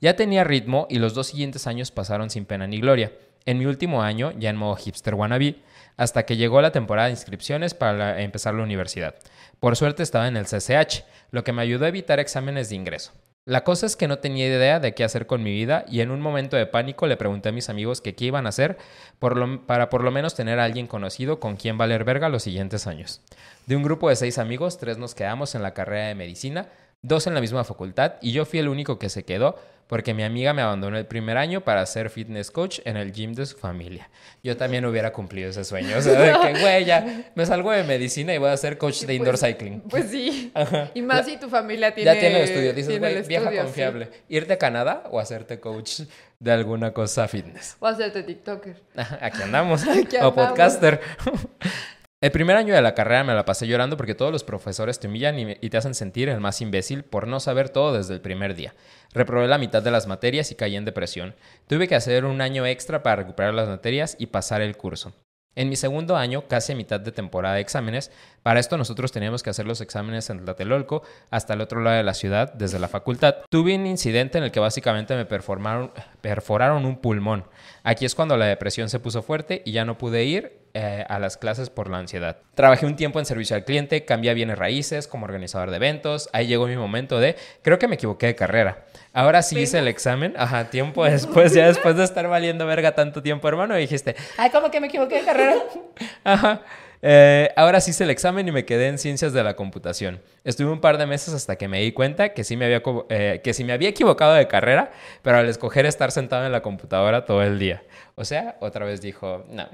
[0.00, 3.12] Ya tenía ritmo y los dos siguientes años pasaron sin pena ni gloria.
[3.46, 5.56] En mi último año, ya en modo hipster wannabe,
[5.96, 9.14] hasta que llegó la temporada de inscripciones para empezar la universidad.
[9.58, 13.12] Por suerte estaba en el CCH, lo que me ayudó a evitar exámenes de ingreso.
[13.50, 16.12] La cosa es que no tenía idea de qué hacer con mi vida y en
[16.12, 18.78] un momento de pánico le pregunté a mis amigos que qué iban a hacer
[19.18, 23.22] para por lo menos tener a alguien conocido con quien valer verga los siguientes años.
[23.66, 26.68] De un grupo de seis amigos, tres nos quedamos en la carrera de medicina,
[27.02, 29.58] dos en la misma facultad y yo fui el único que se quedó
[29.90, 33.34] porque mi amiga me abandonó el primer año para ser fitness coach en el gym
[33.34, 34.08] de su familia.
[34.40, 37.82] Yo también hubiera cumplido ese sueño, o sea, de que, güey, ya me salgo de
[37.82, 39.80] medicina y voy a ser coach de indoor cycling.
[39.80, 40.52] Pues sí.
[40.54, 40.92] Ajá.
[40.94, 42.14] Y más La- si tu familia tiene.
[42.14, 43.56] ya tiene el estudio, dices, güey, vieja sí.
[43.56, 44.08] confiable.
[44.28, 46.02] ¿Irte a Canadá o hacerte coach
[46.38, 47.76] de alguna cosa fitness?
[47.80, 48.76] O hacerte TikToker.
[49.20, 49.82] Aquí andamos.
[49.88, 50.34] Aquí o andamos.
[50.34, 51.00] podcaster.
[52.22, 55.08] El primer año de la carrera me la pasé llorando porque todos los profesores te
[55.08, 58.54] humillan y, te hacen sentir el más imbécil por no saber todo desde el primer
[58.54, 58.74] día.
[59.14, 61.34] Reprobé la mitad de las materias y caí en depresión.
[61.66, 65.14] Tuve que hacer un año extra para recuperar las materias y pasar el curso.
[65.56, 69.48] En mi segundo año, casi mitad de temporada de exámenes, para esto nosotros teníamos que
[69.48, 73.36] hacer los exámenes en Tlatelolco, hasta el otro lado de la ciudad, desde la facultad.
[73.48, 77.46] Tuve un incidente en el que básicamente me perforaron un pulmón.
[77.82, 81.18] Aquí es cuando la depresión se puso fuerte y ya no pude ir eh, a
[81.18, 82.38] las clases por la ansiedad.
[82.54, 86.28] Trabajé un tiempo en servicio al cliente, cambié bienes raíces como organizador de eventos.
[86.32, 88.84] Ahí llegó mi momento de, creo que me equivoqué de carrera.
[89.12, 93.22] Ahora sí hice el examen, ajá, tiempo después, ya después de estar valiendo verga tanto
[93.22, 95.56] tiempo, hermano, dijiste, ay, ¿cómo que me equivoqué de carrera?
[96.24, 96.62] Ajá.
[97.02, 100.20] Eh, ahora sí hice el examen y me quedé en ciencias de la computación.
[100.44, 103.40] Estuve un par de meses hasta que me di cuenta que sí me había, eh,
[103.42, 104.92] que sí me había equivocado de carrera,
[105.22, 107.82] pero al escoger estar sentado en la computadora todo el día.
[108.16, 109.66] O sea, otra vez dijo, no.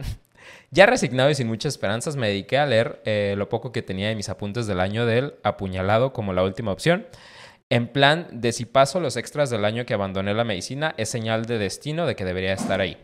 [0.71, 4.09] Ya resignado y sin muchas esperanzas, me dediqué a leer eh, lo poco que tenía
[4.09, 7.07] de mis apuntes del año del apuñalado como la última opción.
[7.69, 11.47] En plan de si paso los extras del año que abandoné la medicina, es señal
[11.47, 12.97] de destino de que debería estar ahí.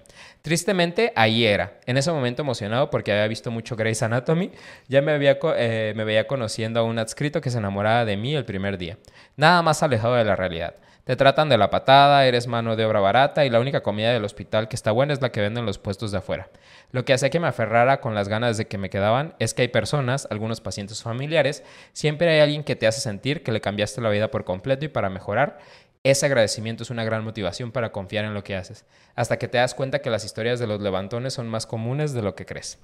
[0.43, 1.81] Tristemente, ahí era.
[1.87, 4.53] En ese momento emocionado porque había visto mucho Grey's Anatomy,
[4.87, 8.37] ya me, había eh, me veía conociendo a un adscrito que se enamoraba de mí
[8.37, 8.99] el primer día.
[9.37, 10.77] Nada más alejado de la realidad.
[11.05, 14.25] Te tratan de la patada, eres mano de obra barata y la única comida del
[14.25, 16.49] hospital que está buena es la que venden los puestos de afuera.
[16.93, 19.63] Lo que hacía que me aferrara con las ganas de que me quedaban es que
[19.63, 24.01] hay personas, algunos pacientes familiares, siempre hay alguien que te hace sentir que le cambiaste
[24.01, 25.59] la vida por completo y para mejorar.
[26.05, 28.85] Ese agradecimiento es una gran motivación para confiar en lo que haces,
[29.17, 32.23] hasta que te das cuenta que las historias de los levantones son más comunes de
[32.23, 32.79] lo que crees.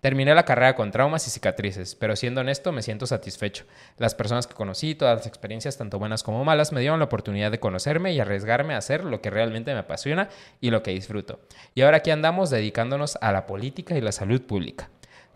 [0.00, 3.64] Terminé la carrera con traumas y cicatrices, pero siendo honesto me siento satisfecho.
[3.96, 7.50] Las personas que conocí, todas las experiencias, tanto buenas como malas, me dieron la oportunidad
[7.50, 10.28] de conocerme y arriesgarme a hacer lo que realmente me apasiona
[10.60, 11.40] y lo que disfruto.
[11.74, 14.88] Y ahora aquí andamos dedicándonos a la política y la salud pública.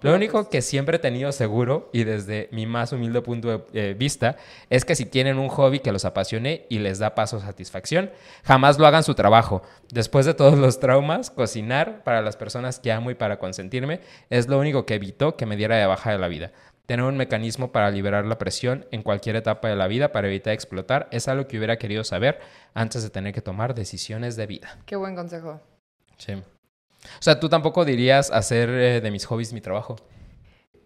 [0.02, 3.94] Lo único que siempre he tenido seguro, y desde mi más humilde punto de eh,
[3.94, 4.36] vista,
[4.68, 8.10] es que si tienen un hobby que los apasione y les da paso satisfacción,
[8.42, 9.62] jamás lo hagan su trabajo.
[9.92, 14.48] Después de todos los traumas, cocinar para las personas que amo y para consentirme es
[14.48, 16.50] lo único que evitó que me diera de baja de la vida.
[16.86, 20.52] Tener un mecanismo para liberar la presión en cualquier etapa de la vida para evitar
[20.52, 22.40] explotar es algo que hubiera querido saber
[22.74, 24.78] antes de tener que tomar decisiones de vida.
[24.84, 25.60] Qué buen consejo.
[26.18, 26.34] Sí.
[27.04, 29.96] O sea, tú tampoco dirías hacer eh, de mis hobbies mi trabajo.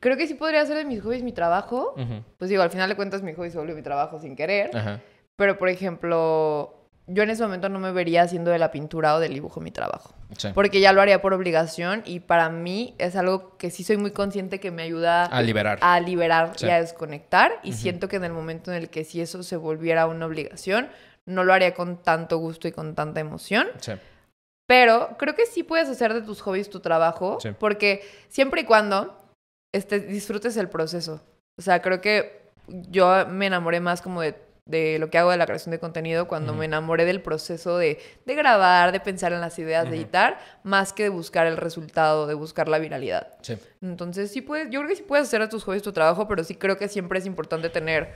[0.00, 1.94] Creo que sí podría ser de mis hobbies mi trabajo.
[2.38, 4.70] Pues digo, al final de cuentas mi hobby se vuelve mi trabajo sin querer.
[4.76, 5.00] Ajá.
[5.36, 6.74] Pero, por ejemplo,
[7.06, 9.70] yo en ese momento no me vería haciendo de la pintura o del dibujo mi
[9.70, 10.14] trabajo.
[10.36, 10.48] Sí.
[10.54, 14.10] Porque ya lo haría por obligación y para mí es algo que sí soy muy
[14.12, 15.78] consciente que me ayuda A liberar.
[15.82, 16.66] a liberar Sí.
[16.66, 17.52] y a desconectar.
[17.62, 20.88] Y siento que en el momento en el que si eso se volviera una obligación,
[21.26, 23.66] no lo haría con tanto gusto y con tanta emoción.
[23.80, 23.92] Sí.
[24.66, 27.50] Pero creo que sí puedes hacer de tus hobbies tu trabajo, Sí.
[27.58, 29.16] porque siempre y cuando
[29.74, 31.20] este, disfrutes el proceso.
[31.58, 34.34] O sea, creo que yo me enamoré más como de,
[34.64, 37.98] de lo que hago de la creación de contenido cuando me enamoré del proceso de,
[38.24, 42.26] de grabar, de pensar en las ideas, de editar, más que de buscar el resultado,
[42.26, 43.34] de buscar la viralidad.
[43.42, 43.56] Sí.
[43.80, 46.42] Entonces, sí puedes, yo creo que sí puedes hacer de tus hobbies tu trabajo, pero
[46.42, 48.12] sí creo que siempre es importante tener,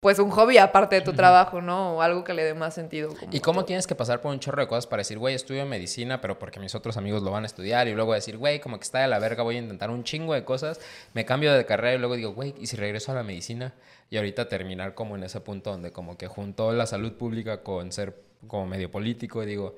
[0.00, 1.96] pues, un hobby aparte de tu trabajo, ¿no?
[1.96, 3.14] O algo que le dé más sentido.
[3.14, 3.66] como ¿Y cómo todo.
[3.66, 6.58] tienes que pasar por un chorro de cosas para decir, güey, estudio medicina, pero porque
[6.58, 7.86] mis otros amigos lo van a estudiar?
[7.86, 10.32] Y luego decir, güey, como que está de la verga, voy a intentar un chingo
[10.32, 10.80] de cosas,
[11.12, 13.74] me cambio de carrera y luego digo, güey, ¿y si regreso a la medicina?
[14.08, 17.92] Y ahorita terminar como en ese punto donde como que juntó la salud pública con
[17.92, 18.16] ser
[18.46, 19.76] como medio político y digo,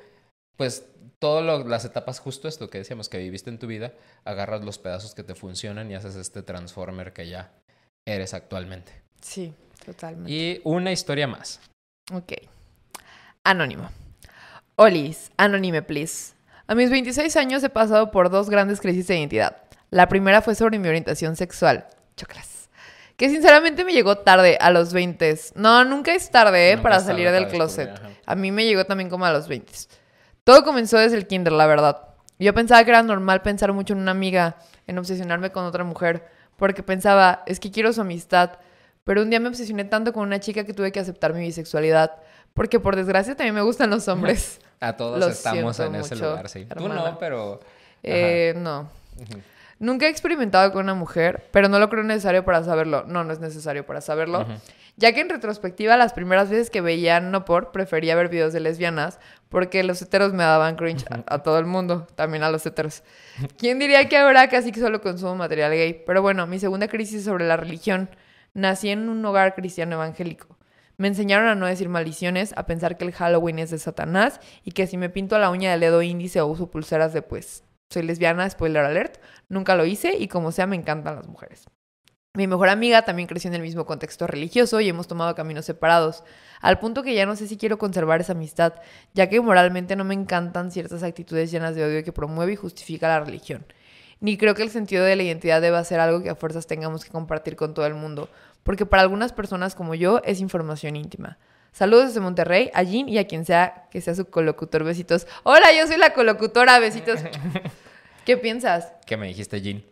[0.57, 0.87] pues
[1.19, 3.93] todas las etapas, justo esto que decíamos que viviste en tu vida,
[4.25, 7.53] agarras los pedazos que te funcionan y haces este transformer que ya
[8.07, 9.03] eres actualmente.
[9.21, 9.55] Sí,
[9.85, 10.33] totalmente.
[10.33, 11.61] Y una historia más.
[12.13, 12.33] Ok.
[13.45, 13.91] Anónimo.
[14.77, 16.35] Olis, anónime, please.
[16.67, 19.57] A mis 26 años he pasado por dos grandes crisis de identidad.
[19.91, 21.87] La primera fue sobre mi orientación sexual.
[22.17, 22.71] Choclas.
[23.17, 25.39] Que sinceramente me llegó tarde, a los 20.
[25.55, 26.79] No, nunca es tarde, ¿eh?
[26.79, 27.91] Para salir del closet.
[28.25, 29.73] A mí me llegó también como a los 20.
[30.45, 32.09] Todo comenzó desde el kinder, la verdad.
[32.39, 34.57] Yo pensaba que era normal pensar mucho en una amiga,
[34.87, 36.27] en obsesionarme con otra mujer,
[36.57, 38.59] porque pensaba, es que quiero su amistad.
[39.05, 42.13] Pero un día me obsesioné tanto con una chica que tuve que aceptar mi bisexualidad,
[42.55, 44.61] porque por desgracia también me gustan los hombres.
[44.81, 46.67] A todos Lo estamos en ese mucho, lugar, sí.
[46.77, 47.61] Tú no, pero...
[48.03, 48.89] Eh, no.
[49.79, 53.05] Nunca he experimentado con una mujer, pero no lo creo necesario para saberlo.
[53.07, 54.45] No, no es necesario para saberlo.
[54.97, 58.61] Ya que en retrospectiva, las primeras veces que veía No Por, prefería ver videos de
[58.61, 62.67] lesbianas, porque los heteros me daban cringe a, a todo el mundo, también a los
[62.67, 63.03] heteros.
[63.59, 66.03] ¿Quién diría que ahora casi que solo consumo material gay?
[66.07, 68.09] Pero bueno, mi segunda crisis sobre la religión.
[68.55, 70.59] Nací en un hogar cristiano evangélico.
[70.99, 74.73] Me enseñaron a no decir maldiciones, a pensar que el Halloween es de Satanás y
[74.73, 78.03] que si me pinto la uña del dedo índice o uso pulseras de pues soy
[78.03, 79.19] lesbiana, spoiler alert,
[79.49, 81.65] nunca lo hice y como sea me encantan las mujeres.
[82.35, 86.25] Mi mejor amiga también creció en el mismo contexto religioso y hemos tomado caminos separados,
[86.63, 88.75] al punto que ya no sé si quiero conservar esa amistad,
[89.13, 93.09] ya que moralmente no me encantan ciertas actitudes llenas de odio que promueve y justifica
[93.09, 93.67] la religión.
[94.23, 97.05] Ni creo que el sentido de la identidad deba ser algo que a fuerzas tengamos
[97.05, 98.29] que compartir con todo el mundo,
[98.63, 101.39] porque para algunas personas como yo es información íntima.
[101.73, 104.85] Saludos desde Monterrey, a Jean y a quien sea que sea su colocutor.
[104.85, 105.27] Besitos.
[105.43, 106.79] Hola, yo soy la colocutora.
[106.79, 107.19] Besitos.
[108.25, 108.93] ¿Qué piensas?
[109.07, 109.83] ¿Qué me dijiste, Jean?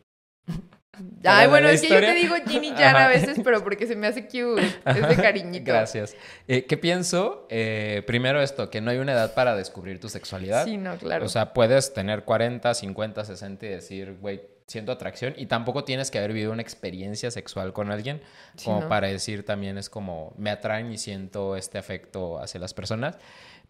[1.24, 2.14] Ay, bueno, es que yo te historia.
[2.14, 3.04] digo Jean y Jan Ajá.
[3.06, 4.60] a veces, pero porque se me hace cute.
[4.84, 5.64] Es de cariñito.
[5.72, 6.16] Gracias.
[6.48, 7.46] Eh, ¿Qué pienso?
[7.48, 10.64] Eh, primero esto, que no hay una edad para descubrir tu sexualidad.
[10.64, 11.24] Sí, no, claro.
[11.24, 15.34] O sea, puedes tener 40, 50, 60 y decir, güey, siento atracción.
[15.36, 18.20] Y tampoco tienes que haber vivido una experiencia sexual con alguien
[18.56, 18.88] Sí, como ¿no?
[18.88, 23.16] para decir también es como, me atraen y siento este afecto hacia las personas.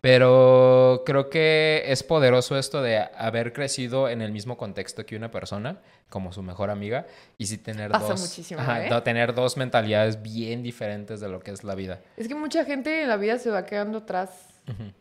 [0.00, 5.30] Pero creo que es poderoso esto de haber crecido en el mismo contexto que una
[5.30, 7.06] persona, como su mejor amiga,
[7.36, 9.00] y sí tener Pasa dos, muchísimo, ajá, ¿eh?
[9.02, 12.00] tener dos mentalidades bien diferentes de lo que es la vida.
[12.16, 14.30] Es que mucha gente en la vida se va quedando atrás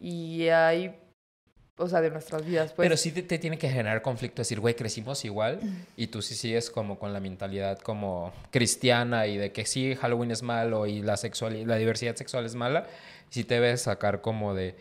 [0.02, 0.96] y hay,
[1.78, 2.86] o sea, de nuestras vidas, pues.
[2.86, 5.60] Pero sí te, te tiene que generar conflicto decir, güey, crecimos igual
[5.96, 10.32] y tú sí sigues como con la mentalidad como cristiana y de que sí, Halloween
[10.32, 12.86] es malo y la, sexual, la diversidad sexual es mala.
[13.30, 14.76] Sí te ves sacar como de,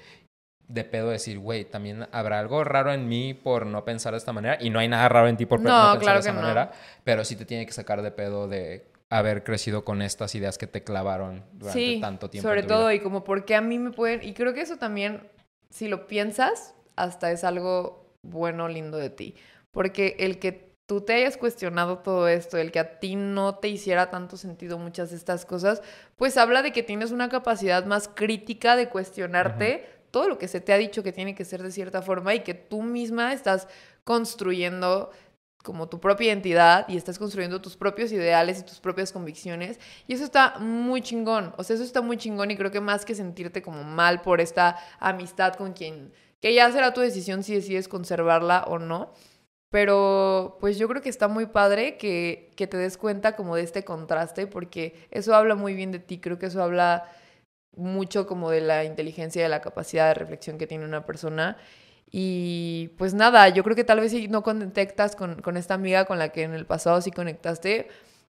[0.69, 4.33] de pedo decir, güey, también habrá algo raro en mí por no pensar de esta
[4.33, 6.33] manera y no hay nada raro en ti por No, no, pensar claro de esa
[6.33, 6.41] no.
[6.43, 6.73] manera,
[7.05, 10.67] pero sí te tiene que sacar de pedo de haber crecido con estas ideas que
[10.67, 12.49] te clavaron durante sí, tanto tiempo.
[12.49, 12.69] sobre vida.
[12.69, 15.23] todo y como porque a mí me pueden, y creo que eso también,
[15.71, 19.35] si lo piensas, hasta es algo bueno, lindo de ti.
[19.71, 23.69] Porque el que tú te hayas cuestionado todo esto, el que a ti no te
[23.69, 25.83] hiciera tanto sentido muchas de estas cosas,
[26.17, 30.63] pues habla de que tienes una capacidad más crítica de cuestionarte todo lo que se
[30.63, 33.69] te ha dicho que tiene que ser de cierta forma y que tú misma estás
[34.03, 35.11] construyendo
[35.63, 39.79] como tu propia identidad y estás construyendo tus propios ideales y tus propias convicciones.
[40.07, 41.53] Y eso está muy chingón.
[41.59, 44.41] O sea, eso está muy chingón y creo que más que sentirte como mal por
[44.41, 49.13] esta amistad con quien, que ya será tu decisión si decides conservarla o no.
[49.71, 53.63] Pero pues yo creo que está muy padre que, que te des cuenta como de
[53.63, 56.19] este contraste porque eso habla muy bien de ti.
[56.21, 57.05] Creo que eso habla
[57.77, 61.59] mucho como de la inteligencia y de la capacidad de reflexión que tiene una persona.
[62.11, 66.07] Y pues nada, yo creo que tal vez si no conectas con, con esta amiga
[66.07, 67.89] con la que en el pasado sí conectaste,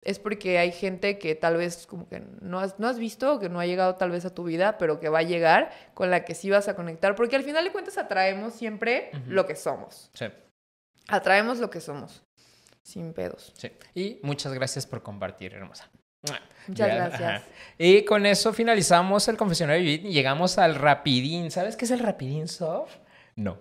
[0.06, 3.48] es porque hay gente que tal vez como que no has, no has visto que
[3.48, 6.24] no ha llegado tal vez a tu vida, pero que va a llegar, con la
[6.24, 10.10] que sí vas a conectar, porque al final de cuentas atraemos siempre lo que somos.
[10.14, 10.26] Sí,
[11.08, 12.22] Atraemos lo que somos,
[12.82, 13.52] sin pedos.
[13.56, 13.70] sí.
[13.94, 15.88] Y muchas gracias por compartir, hermosa.
[16.22, 17.22] Muchas Ya, gracias.
[17.22, 17.42] ajá.
[17.78, 21.50] Y con eso finalizamos el confesionario y llegamos al rapidín.
[21.52, 22.96] ¿Sabes qué es el rapidín soft?
[23.36, 23.58] No.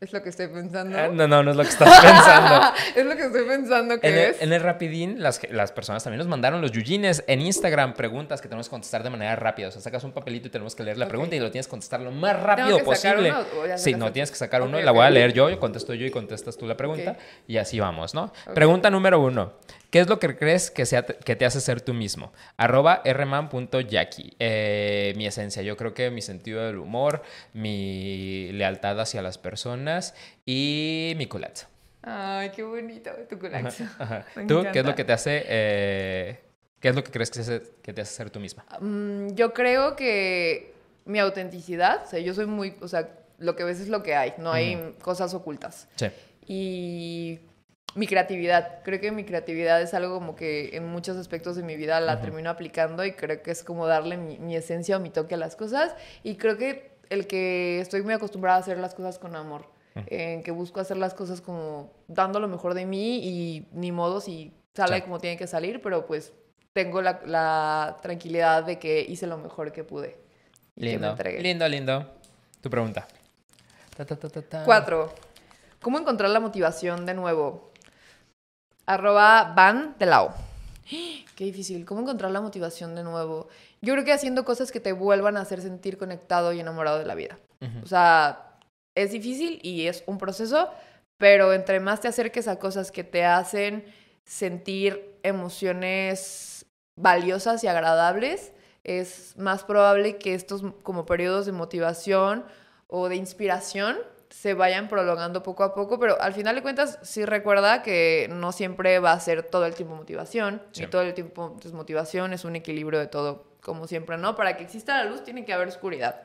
[0.00, 0.96] Es lo que estoy pensando.
[0.98, 2.72] Ah, No, no, no es lo que estás pensando.
[2.96, 4.40] es lo que estoy pensando que En el, es.
[4.40, 8.48] en el rapidín, las, las personas también nos mandaron los yujines en Instagram preguntas que
[8.48, 9.68] tenemos que contestar de manera rápida.
[9.68, 11.70] O sea, sacas un papelito y tenemos que leer la pregunta y lo tienes que
[11.72, 13.30] contestar lo más rápido que posible.
[13.30, 15.92] uno Sí, no, tienes que sacar uno y la voy a leer yo, yo contesto
[15.92, 18.32] yo y contestas tú la pregunta y así vamos, ¿no?
[18.54, 19.52] Pregunta número uno.
[19.90, 22.32] ¿Qué es lo que crees que, sea, que te hace ser tú mismo?
[22.56, 24.34] Arroba rman.yaki.
[24.38, 27.22] Eh, mi esencia, yo creo que mi sentido del humor,
[27.52, 30.14] mi lealtad hacia las personas
[30.46, 31.66] y mi culazo.
[32.02, 33.84] Ay, qué bonito tu culazo.
[33.98, 34.24] Ajá.
[34.48, 36.40] ¿Tú qué es lo que te hace, eh,
[36.80, 38.64] qué es lo que crees que, se- que te hace ser tú misma?
[38.80, 40.72] Mm, yo creo que
[41.04, 43.08] mi autenticidad, o sea, yo soy muy, o sea,
[43.38, 45.88] lo que ves es lo que hay, no hay cosas ocultas.
[45.96, 46.06] Sí.
[46.46, 47.40] Y
[47.94, 51.76] mi creatividad, creo que mi creatividad es algo como que en muchos aspectos de mi
[51.76, 55.10] vida la termino aplicando y creo que es como darle mi, mi esencia o mi
[55.10, 58.94] toque a las cosas y creo que el que estoy muy acostumbrada a hacer las
[58.94, 59.66] cosas con amor,
[60.06, 64.20] en que busco hacer las cosas como dando lo mejor de mí y ni modo
[64.20, 65.02] si sale Sí.
[65.02, 66.32] como tiene que salir, pero pues
[66.72, 70.16] tengo la, la tranquilidad de que hice lo mejor que pude.
[70.76, 71.16] Y que me Lindo.
[71.40, 72.10] Lindo, lindo.
[72.60, 73.08] Tu pregunta.
[73.96, 74.64] Ta, ta, ta, ta, ta.
[74.64, 75.12] Cuatro.
[75.82, 77.69] ¿Cómo encontrar la motivación de nuevo?
[78.90, 80.34] Arroba van de lao.
[81.36, 81.84] Qué difícil.
[81.84, 83.48] ¿Cómo encontrar la motivación de nuevo?
[83.80, 87.06] Yo creo que haciendo cosas que te vuelvan a hacer sentir conectado y enamorado de
[87.06, 87.38] la vida.
[87.84, 88.56] O sea,
[88.96, 90.70] es difícil y es un proceso,
[91.18, 93.84] pero entre más te acerques a cosas que te hacen
[94.24, 98.52] sentir emociones valiosas y agradables,
[98.82, 102.44] es más probable que estos como periodos de motivación
[102.88, 103.98] o de inspiración
[104.30, 108.52] se vayan prolongando poco a poco, pero al final de cuentas sí recuerda que no
[108.52, 110.82] siempre va a ser todo el tiempo motivación, Sí.
[110.82, 114.36] ni todo el tiempo desmotivación, es un equilibrio de todo, como siempre, ¿no?
[114.36, 116.22] Para que exista la luz tiene que haber oscuridad.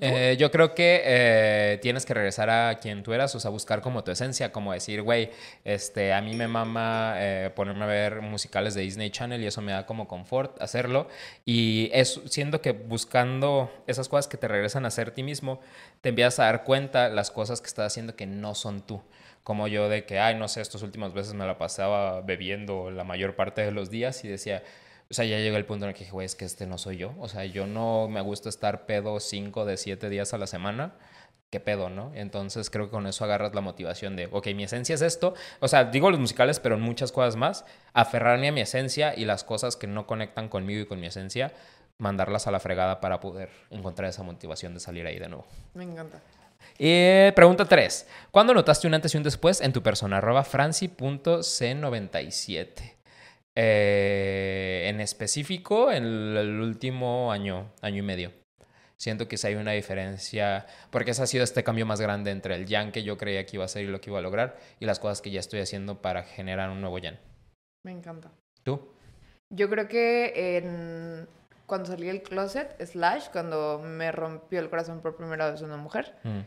[0.00, 3.80] Eh, yo creo que eh, tienes que regresar a quien tú eras, o sea, buscar
[3.80, 5.30] como tu esencia, como decir, güey,
[5.64, 9.62] este, a mí me mama eh, ponerme a ver musicales de Disney Channel y eso
[9.62, 11.08] me da como confort hacerlo.
[11.44, 15.60] Y es, siendo que buscando esas cosas que te regresan a ser ti mismo,
[16.00, 19.02] te empiezas a dar cuenta las cosas que estás haciendo que no son tú.
[19.42, 23.04] Como yo de que, ay, no sé, estos últimos veces me la pasaba bebiendo la
[23.04, 24.64] mayor parte de los días y decía,
[25.08, 26.78] o sea, ya llegó el punto en el que dije, güey, es que este no
[26.78, 27.14] soy yo.
[27.18, 30.94] O sea, yo no me gusta estar pedo 5 de 7 días a la semana.
[31.50, 32.10] ¿Qué pedo, no?
[32.14, 35.34] Entonces creo que con eso agarras la motivación de, ok, mi esencia es esto.
[35.60, 37.64] O sea, digo los musicales, pero en muchas cosas más.
[37.92, 41.52] Aferrarme a mi esencia y las cosas que no conectan conmigo y con mi esencia,
[41.98, 45.46] mandarlas a la fregada para poder encontrar esa motivación de salir ahí de nuevo.
[45.74, 46.20] Me encanta.
[46.78, 48.08] Y pregunta 3.
[48.32, 50.18] ¿Cuándo notaste un antes y un después en tu persona?
[50.18, 52.96] Arroba franci.c97.
[53.58, 54.45] Eh,
[54.96, 58.32] en específico, en el, último año, año y medio.
[58.96, 62.54] Siento que sí hay una diferencia, porque ese ha sido este cambio más grande entre
[62.54, 64.56] el Jan que yo creía que iba a ser y lo que iba a lograr,
[64.80, 67.18] y las cosas que ya estoy haciendo para generar un nuevo Jan.
[67.84, 68.32] Me encanta.
[68.62, 68.88] ¿Tú?
[69.50, 71.28] Yo creo que en...
[71.66, 76.14] cuando salí del closet, slash, cuando me rompió el corazón por primera vez una mujer,
[76.24, 76.40] Mm.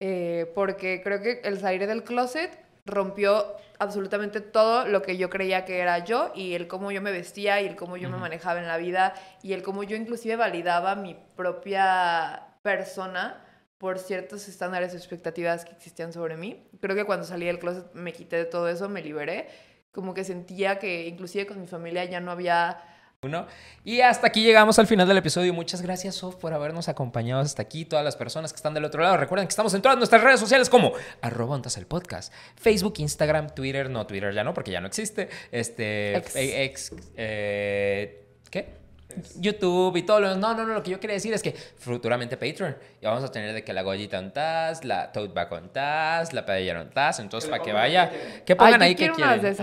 [0.00, 2.50] eh, porque creo que el salir del closet
[2.90, 7.12] rompió absolutamente todo lo que yo creía que era yo y el cómo yo me
[7.12, 10.36] vestía y el cómo yo me manejaba en la vida y el cómo yo inclusive
[10.36, 13.42] validaba mi propia persona
[13.78, 16.68] por ciertos estándares o expectativas que existían sobre mí.
[16.80, 19.48] Creo que cuando salí del closet me quité de todo eso, me liberé,
[19.90, 22.82] como que sentía que inclusive con mi familia ya no había
[23.22, 23.46] Uno.
[23.84, 25.52] Y hasta aquí llegamos al final del episodio.
[25.52, 27.84] Muchas gracias, Sof, por habernos acompañado hasta aquí.
[27.84, 29.18] Todas las personas que están del otro lado.
[29.18, 32.32] Recuerden que estamos en todas nuestras redes sociales como arroba ontas el podcast.
[32.56, 33.90] Facebook, Instagram, Twitter.
[33.90, 35.28] No, Twitter ya no, porque ya no existe.
[35.52, 36.16] Este.
[36.16, 36.34] Ex.
[36.34, 38.80] eh, ex, eh, ¿Qué?
[39.36, 40.72] YouTube y todo lo No, no, no.
[40.72, 42.74] Lo que yo quería decir es que futuramente Patreon.
[43.02, 46.32] Y vamos a tener de que la Goyita on Taz, la Tote Bag on Taz,
[46.32, 47.18] la Paella on Taz.
[47.20, 48.10] Entonces, para que vaya.
[48.46, 49.56] que pongan Ay, ahí que quieren.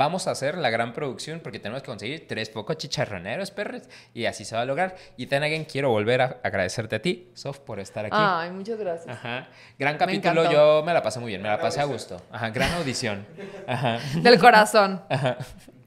[0.00, 3.82] Vamos a hacer la gran producción porque tenemos que conseguir tres pocos chicharroneros, perros.
[4.14, 4.96] Y así se va a lograr.
[5.18, 8.16] Y then again, quiero volver a agradecerte a ti, Sof, por estar aquí.
[8.18, 9.14] Ay, muchas gracias.
[9.14, 9.48] Ajá.
[9.78, 12.22] Gran capítulo, yo me la pasé muy bien, me la pasé a gusto.
[12.30, 13.26] Ajá, gran audición.
[13.66, 13.98] Ajá.
[14.22, 15.36] Del corazón, Ajá.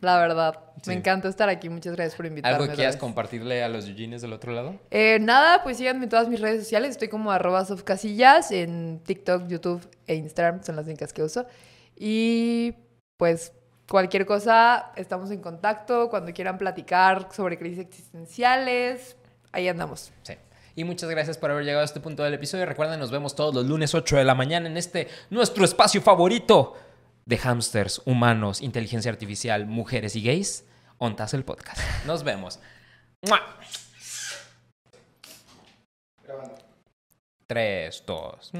[0.01, 0.59] la verdad.
[0.83, 0.91] Sí.
[0.91, 1.69] Me encanta estar aquí.
[1.69, 2.55] Muchas gracias por invitarme.
[2.65, 4.75] ¿Algo quieras compartirle a los Eugenies del otro lado?
[4.91, 6.91] Eh, nada, pues síganme en todas mis redes sociales.
[6.91, 10.63] Estoy como arroba sofcasillas en TikTok, YouTube e Instagram.
[10.63, 11.47] Son las únicas que uso.
[11.97, 12.75] Y
[13.17, 13.53] pues
[13.87, 16.09] cualquier cosa, estamos en contacto.
[16.09, 19.15] Cuando quieran platicar sobre crisis existenciales,
[19.51, 20.11] ahí andamos.
[20.23, 20.33] Sí.
[20.75, 22.65] Y muchas gracias por haber llegado a este punto del episodio.
[22.65, 26.75] Recuerden, nos vemos todos los lunes 8 de la mañana en este nuestro espacio favorito
[27.25, 30.65] de hamsters, humanos, inteligencia artificial, mujeres y gays.
[30.97, 31.79] Ontas el podcast.
[32.05, 32.59] Nos vemos.
[33.27, 33.39] ¡Mua!
[36.23, 36.55] Grabando.
[37.47, 38.51] 3, 2.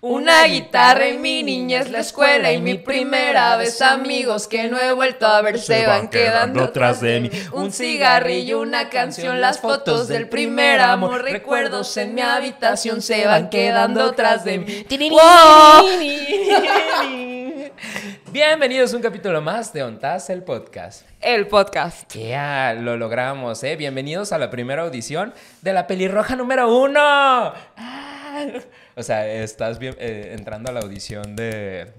[0.00, 4.92] Una guitarra en mi niñez, la escuela y mi primera vez amigos que no he
[4.92, 7.30] vuelto a ver se van quedando tras de mí.
[7.52, 13.50] Un cigarrillo, una canción, las fotos del primer amor, recuerdos en mi habitación se van
[13.50, 14.86] quedando tras de mí.
[18.30, 21.06] Bienvenidos a un capítulo más de Ontas el podcast.
[21.20, 22.14] El podcast.
[22.14, 23.76] Ya, lo logramos, ¿eh?
[23.76, 25.32] Bienvenidos a la primera audición
[25.62, 27.00] de la pelirroja número uno.
[27.00, 28.46] Ah.
[28.96, 31.92] O sea, estás bien- eh, entrando a la audición de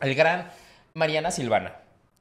[0.00, 0.50] el gran
[0.94, 1.76] Mariana Silvana.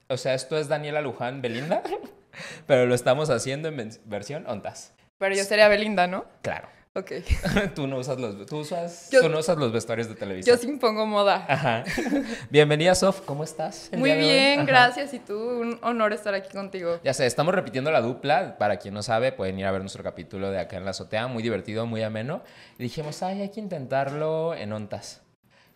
[0.10, 1.82] O sea, esto es Daniela Luján Belinda,
[2.68, 4.94] pero lo estamos haciendo en versión Ontas.
[5.18, 6.26] Pero yo sería Belinda, ¿no?
[6.42, 6.68] Claro.
[7.00, 7.12] Ok.
[7.76, 10.56] Tú no usas los, tú usas, Yo- tú no usas los vestuarios de televisión.
[10.58, 11.46] Yo sí impongo moda.
[11.48, 11.84] Ajá.
[12.50, 13.22] Bienvenida, Sof.
[13.22, 13.90] ¿Cómo estás?
[13.96, 15.14] Muy bien, gracias.
[15.14, 17.00] Y tú, un honor estar aquí contigo.
[17.04, 18.58] Ya sé, estamos repitiendo la dupla.
[18.58, 21.28] Para quien no sabe, pueden ir a ver nuestro capítulo de acá en la azotea.
[21.28, 22.42] Muy divertido, muy ameno.
[22.78, 25.22] Y dijimos, ay, hay que intentarlo en ontas.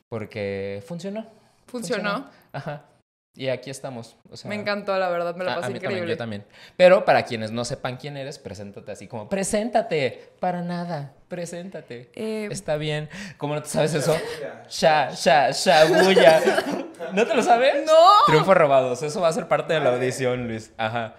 [0.09, 1.25] Porque funcionó.
[1.67, 2.29] Funcionó.
[2.51, 2.83] Ajá.
[3.35, 4.15] Y aquí estamos.
[4.29, 6.13] O sea, Me encantó, la verdad, me la a- a pasé mí también, increíble.
[6.13, 6.45] yo también.
[6.77, 10.29] Pero para quienes no sepan quién eres, preséntate así como, preséntate.
[10.39, 12.11] Para nada, preséntate.
[12.13, 13.09] Eh, Está bien.
[13.37, 14.15] ¿Cómo no te sabes eso?
[14.69, 16.41] Sha, sha, shabuya.
[17.13, 17.83] ¿No te lo sabes?
[17.87, 17.93] ¡No!
[18.27, 19.01] Triunfos robados.
[19.01, 20.71] Eso va a ser parte de la audición, Luis.
[20.77, 21.15] Ajá.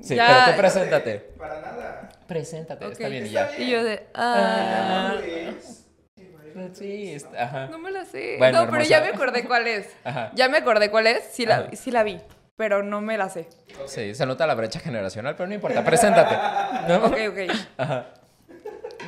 [0.00, 0.26] Sí, Ya.
[0.44, 1.18] pero tú preséntate.
[1.36, 2.08] Para nada.
[2.26, 3.50] Preséntate, está bien y ya.
[3.58, 5.14] Y yo de, ah, Ah.
[5.20, 5.81] Luis.
[6.74, 7.66] Sí, está- ajá.
[7.68, 8.36] no me la sé.
[8.38, 9.88] Bueno, no, pero ya me acordé cuál es.
[10.04, 10.30] Ajá.
[10.34, 11.24] Ya me acordé cuál es.
[11.32, 11.66] Sí la, Ajá.
[11.74, 12.20] sí la vi,
[12.56, 13.48] pero no me la sé.
[13.86, 15.84] Sí, se nota la brecha generacional, pero no importa.
[15.84, 16.34] Preséntate.
[16.88, 17.06] ¿no?
[17.06, 17.56] Ok, ok.
[17.78, 18.06] Ajá.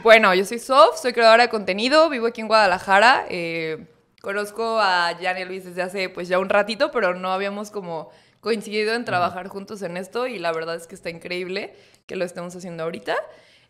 [0.02, 3.24] Bueno, yo soy Sof, soy creadora de contenido, vivo aquí en Guadalajara.
[3.28, 3.86] eh,
[4.20, 8.10] conozco a Jan y Luis desde hace pues ya un ratito, pero no habíamos como
[8.40, 11.74] coincidido en trabajar juntos en esto y la verdad es que está increíble
[12.06, 13.14] que lo estemos haciendo ahorita.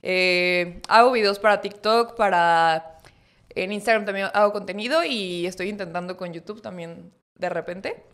[0.02, 2.93] Eh, hago videos para TikTok, para...
[3.55, 8.05] En Instagram también hago contenido y estoy intentando con YouTube también de repente.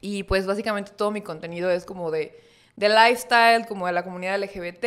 [0.00, 2.38] Y pues básicamente todo mi contenido es como de,
[2.76, 4.84] de lifestyle, como de la comunidad LGBT.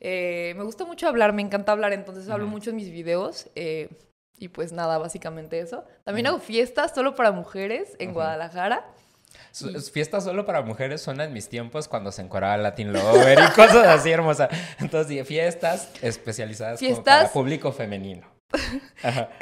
[0.00, 3.48] eh, me gusta mucho hablar, me encanta hablar, entonces hablo mucho en mis videos.
[3.54, 3.88] eh,
[4.40, 5.84] y pues nada, básicamente eso.
[6.04, 8.12] También hago fiestas solo para mujeres en.
[8.14, 8.86] Guadalajara.
[9.92, 13.86] Fiestas solo para mujeres son en mis tiempos cuando se encoraba Latin Lover y cosas
[13.88, 14.48] así hermosas.
[14.78, 18.26] Entonces, fiestas especializadas como para Fiestas- público femenino.
[19.02, 19.28] Ajá.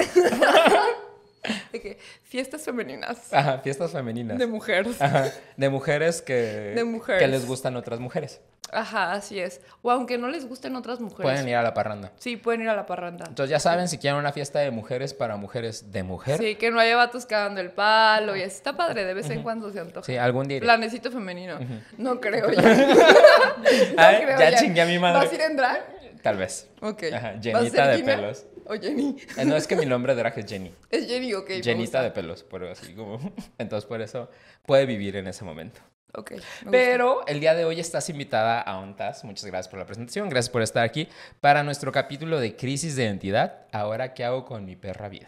[1.71, 4.37] Que, fiestas femeninas Ajá, fiestas femeninas.
[4.37, 5.01] de mujeres.
[5.01, 6.33] Ajá, de mujeres que,
[6.75, 7.21] De mujeres.
[7.21, 8.41] que les gustan otras mujeres.
[8.73, 9.61] Ajá, así es.
[9.81, 11.23] O aunque no les gusten otras mujeres.
[11.23, 12.11] Pueden ir a la parranda.
[12.17, 13.25] Sí, pueden ir a la parranda.
[13.29, 16.69] Entonces ya saben, si quieren una fiesta de mujeres para mujeres de mujer, Sí, que
[16.69, 19.79] no haya vatos cagando el palo y así está padre, de vez en cuando se
[19.79, 20.05] antoja.
[20.05, 20.57] sí, algún día.
[20.57, 20.65] iré.
[20.65, 21.59] Planecito femenino.
[21.97, 22.61] No creo ya.
[23.97, 24.57] Ay, creo ya ya.
[24.57, 25.19] chingué a mi madre.
[25.23, 25.81] ¿Vas a ir en drag?
[26.21, 26.67] Tal vez.
[26.81, 27.03] Ok.
[27.13, 28.45] Ajá, ¿Va a llenita de Gina pelos.
[28.69, 29.17] O Jenny.
[29.37, 30.71] Eh, No, es que mi nombre de drag es Jenny.
[30.89, 31.49] Es Jenny, ok.
[31.75, 32.01] gusta.
[32.01, 33.19] de pelos, pero así como.
[33.57, 34.29] Entonces, por eso
[34.65, 35.79] puede vivir en ese momento.
[36.13, 36.33] Ok.
[36.71, 39.23] Pero el día de hoy estás invitada a ONTAS.
[39.23, 40.29] Muchas gracias por la presentación.
[40.29, 41.07] Gracias por estar aquí
[41.41, 43.67] para nuestro capítulo de crisis de identidad.
[43.71, 45.27] Ahora, ¿qué hago con mi perra vida?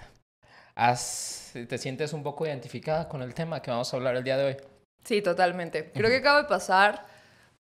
[0.75, 4.37] ¿Has- ¿Te sientes un poco identificada con el tema que vamos a hablar el día
[4.37, 4.57] de hoy?
[5.03, 5.91] Sí, totalmente.
[5.93, 7.05] Creo que acabo de pasar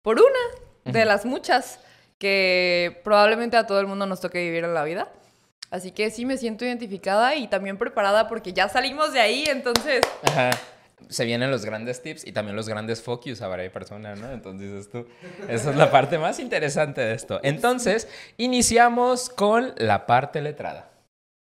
[0.01, 1.79] por una de las muchas
[2.17, 5.11] que probablemente a todo el mundo nos toque vivir en la vida.
[5.69, 10.01] Así que sí me siento identificada y también preparada porque ya salimos de ahí, entonces
[10.23, 10.51] Ajá.
[11.09, 14.31] Se vienen los grandes tips y también los grandes focus a varias personas, ¿no?
[14.31, 15.05] Entonces, esto,
[15.47, 17.39] esa es la parte más interesante de esto.
[17.43, 20.94] Entonces, iniciamos con la parte letrada.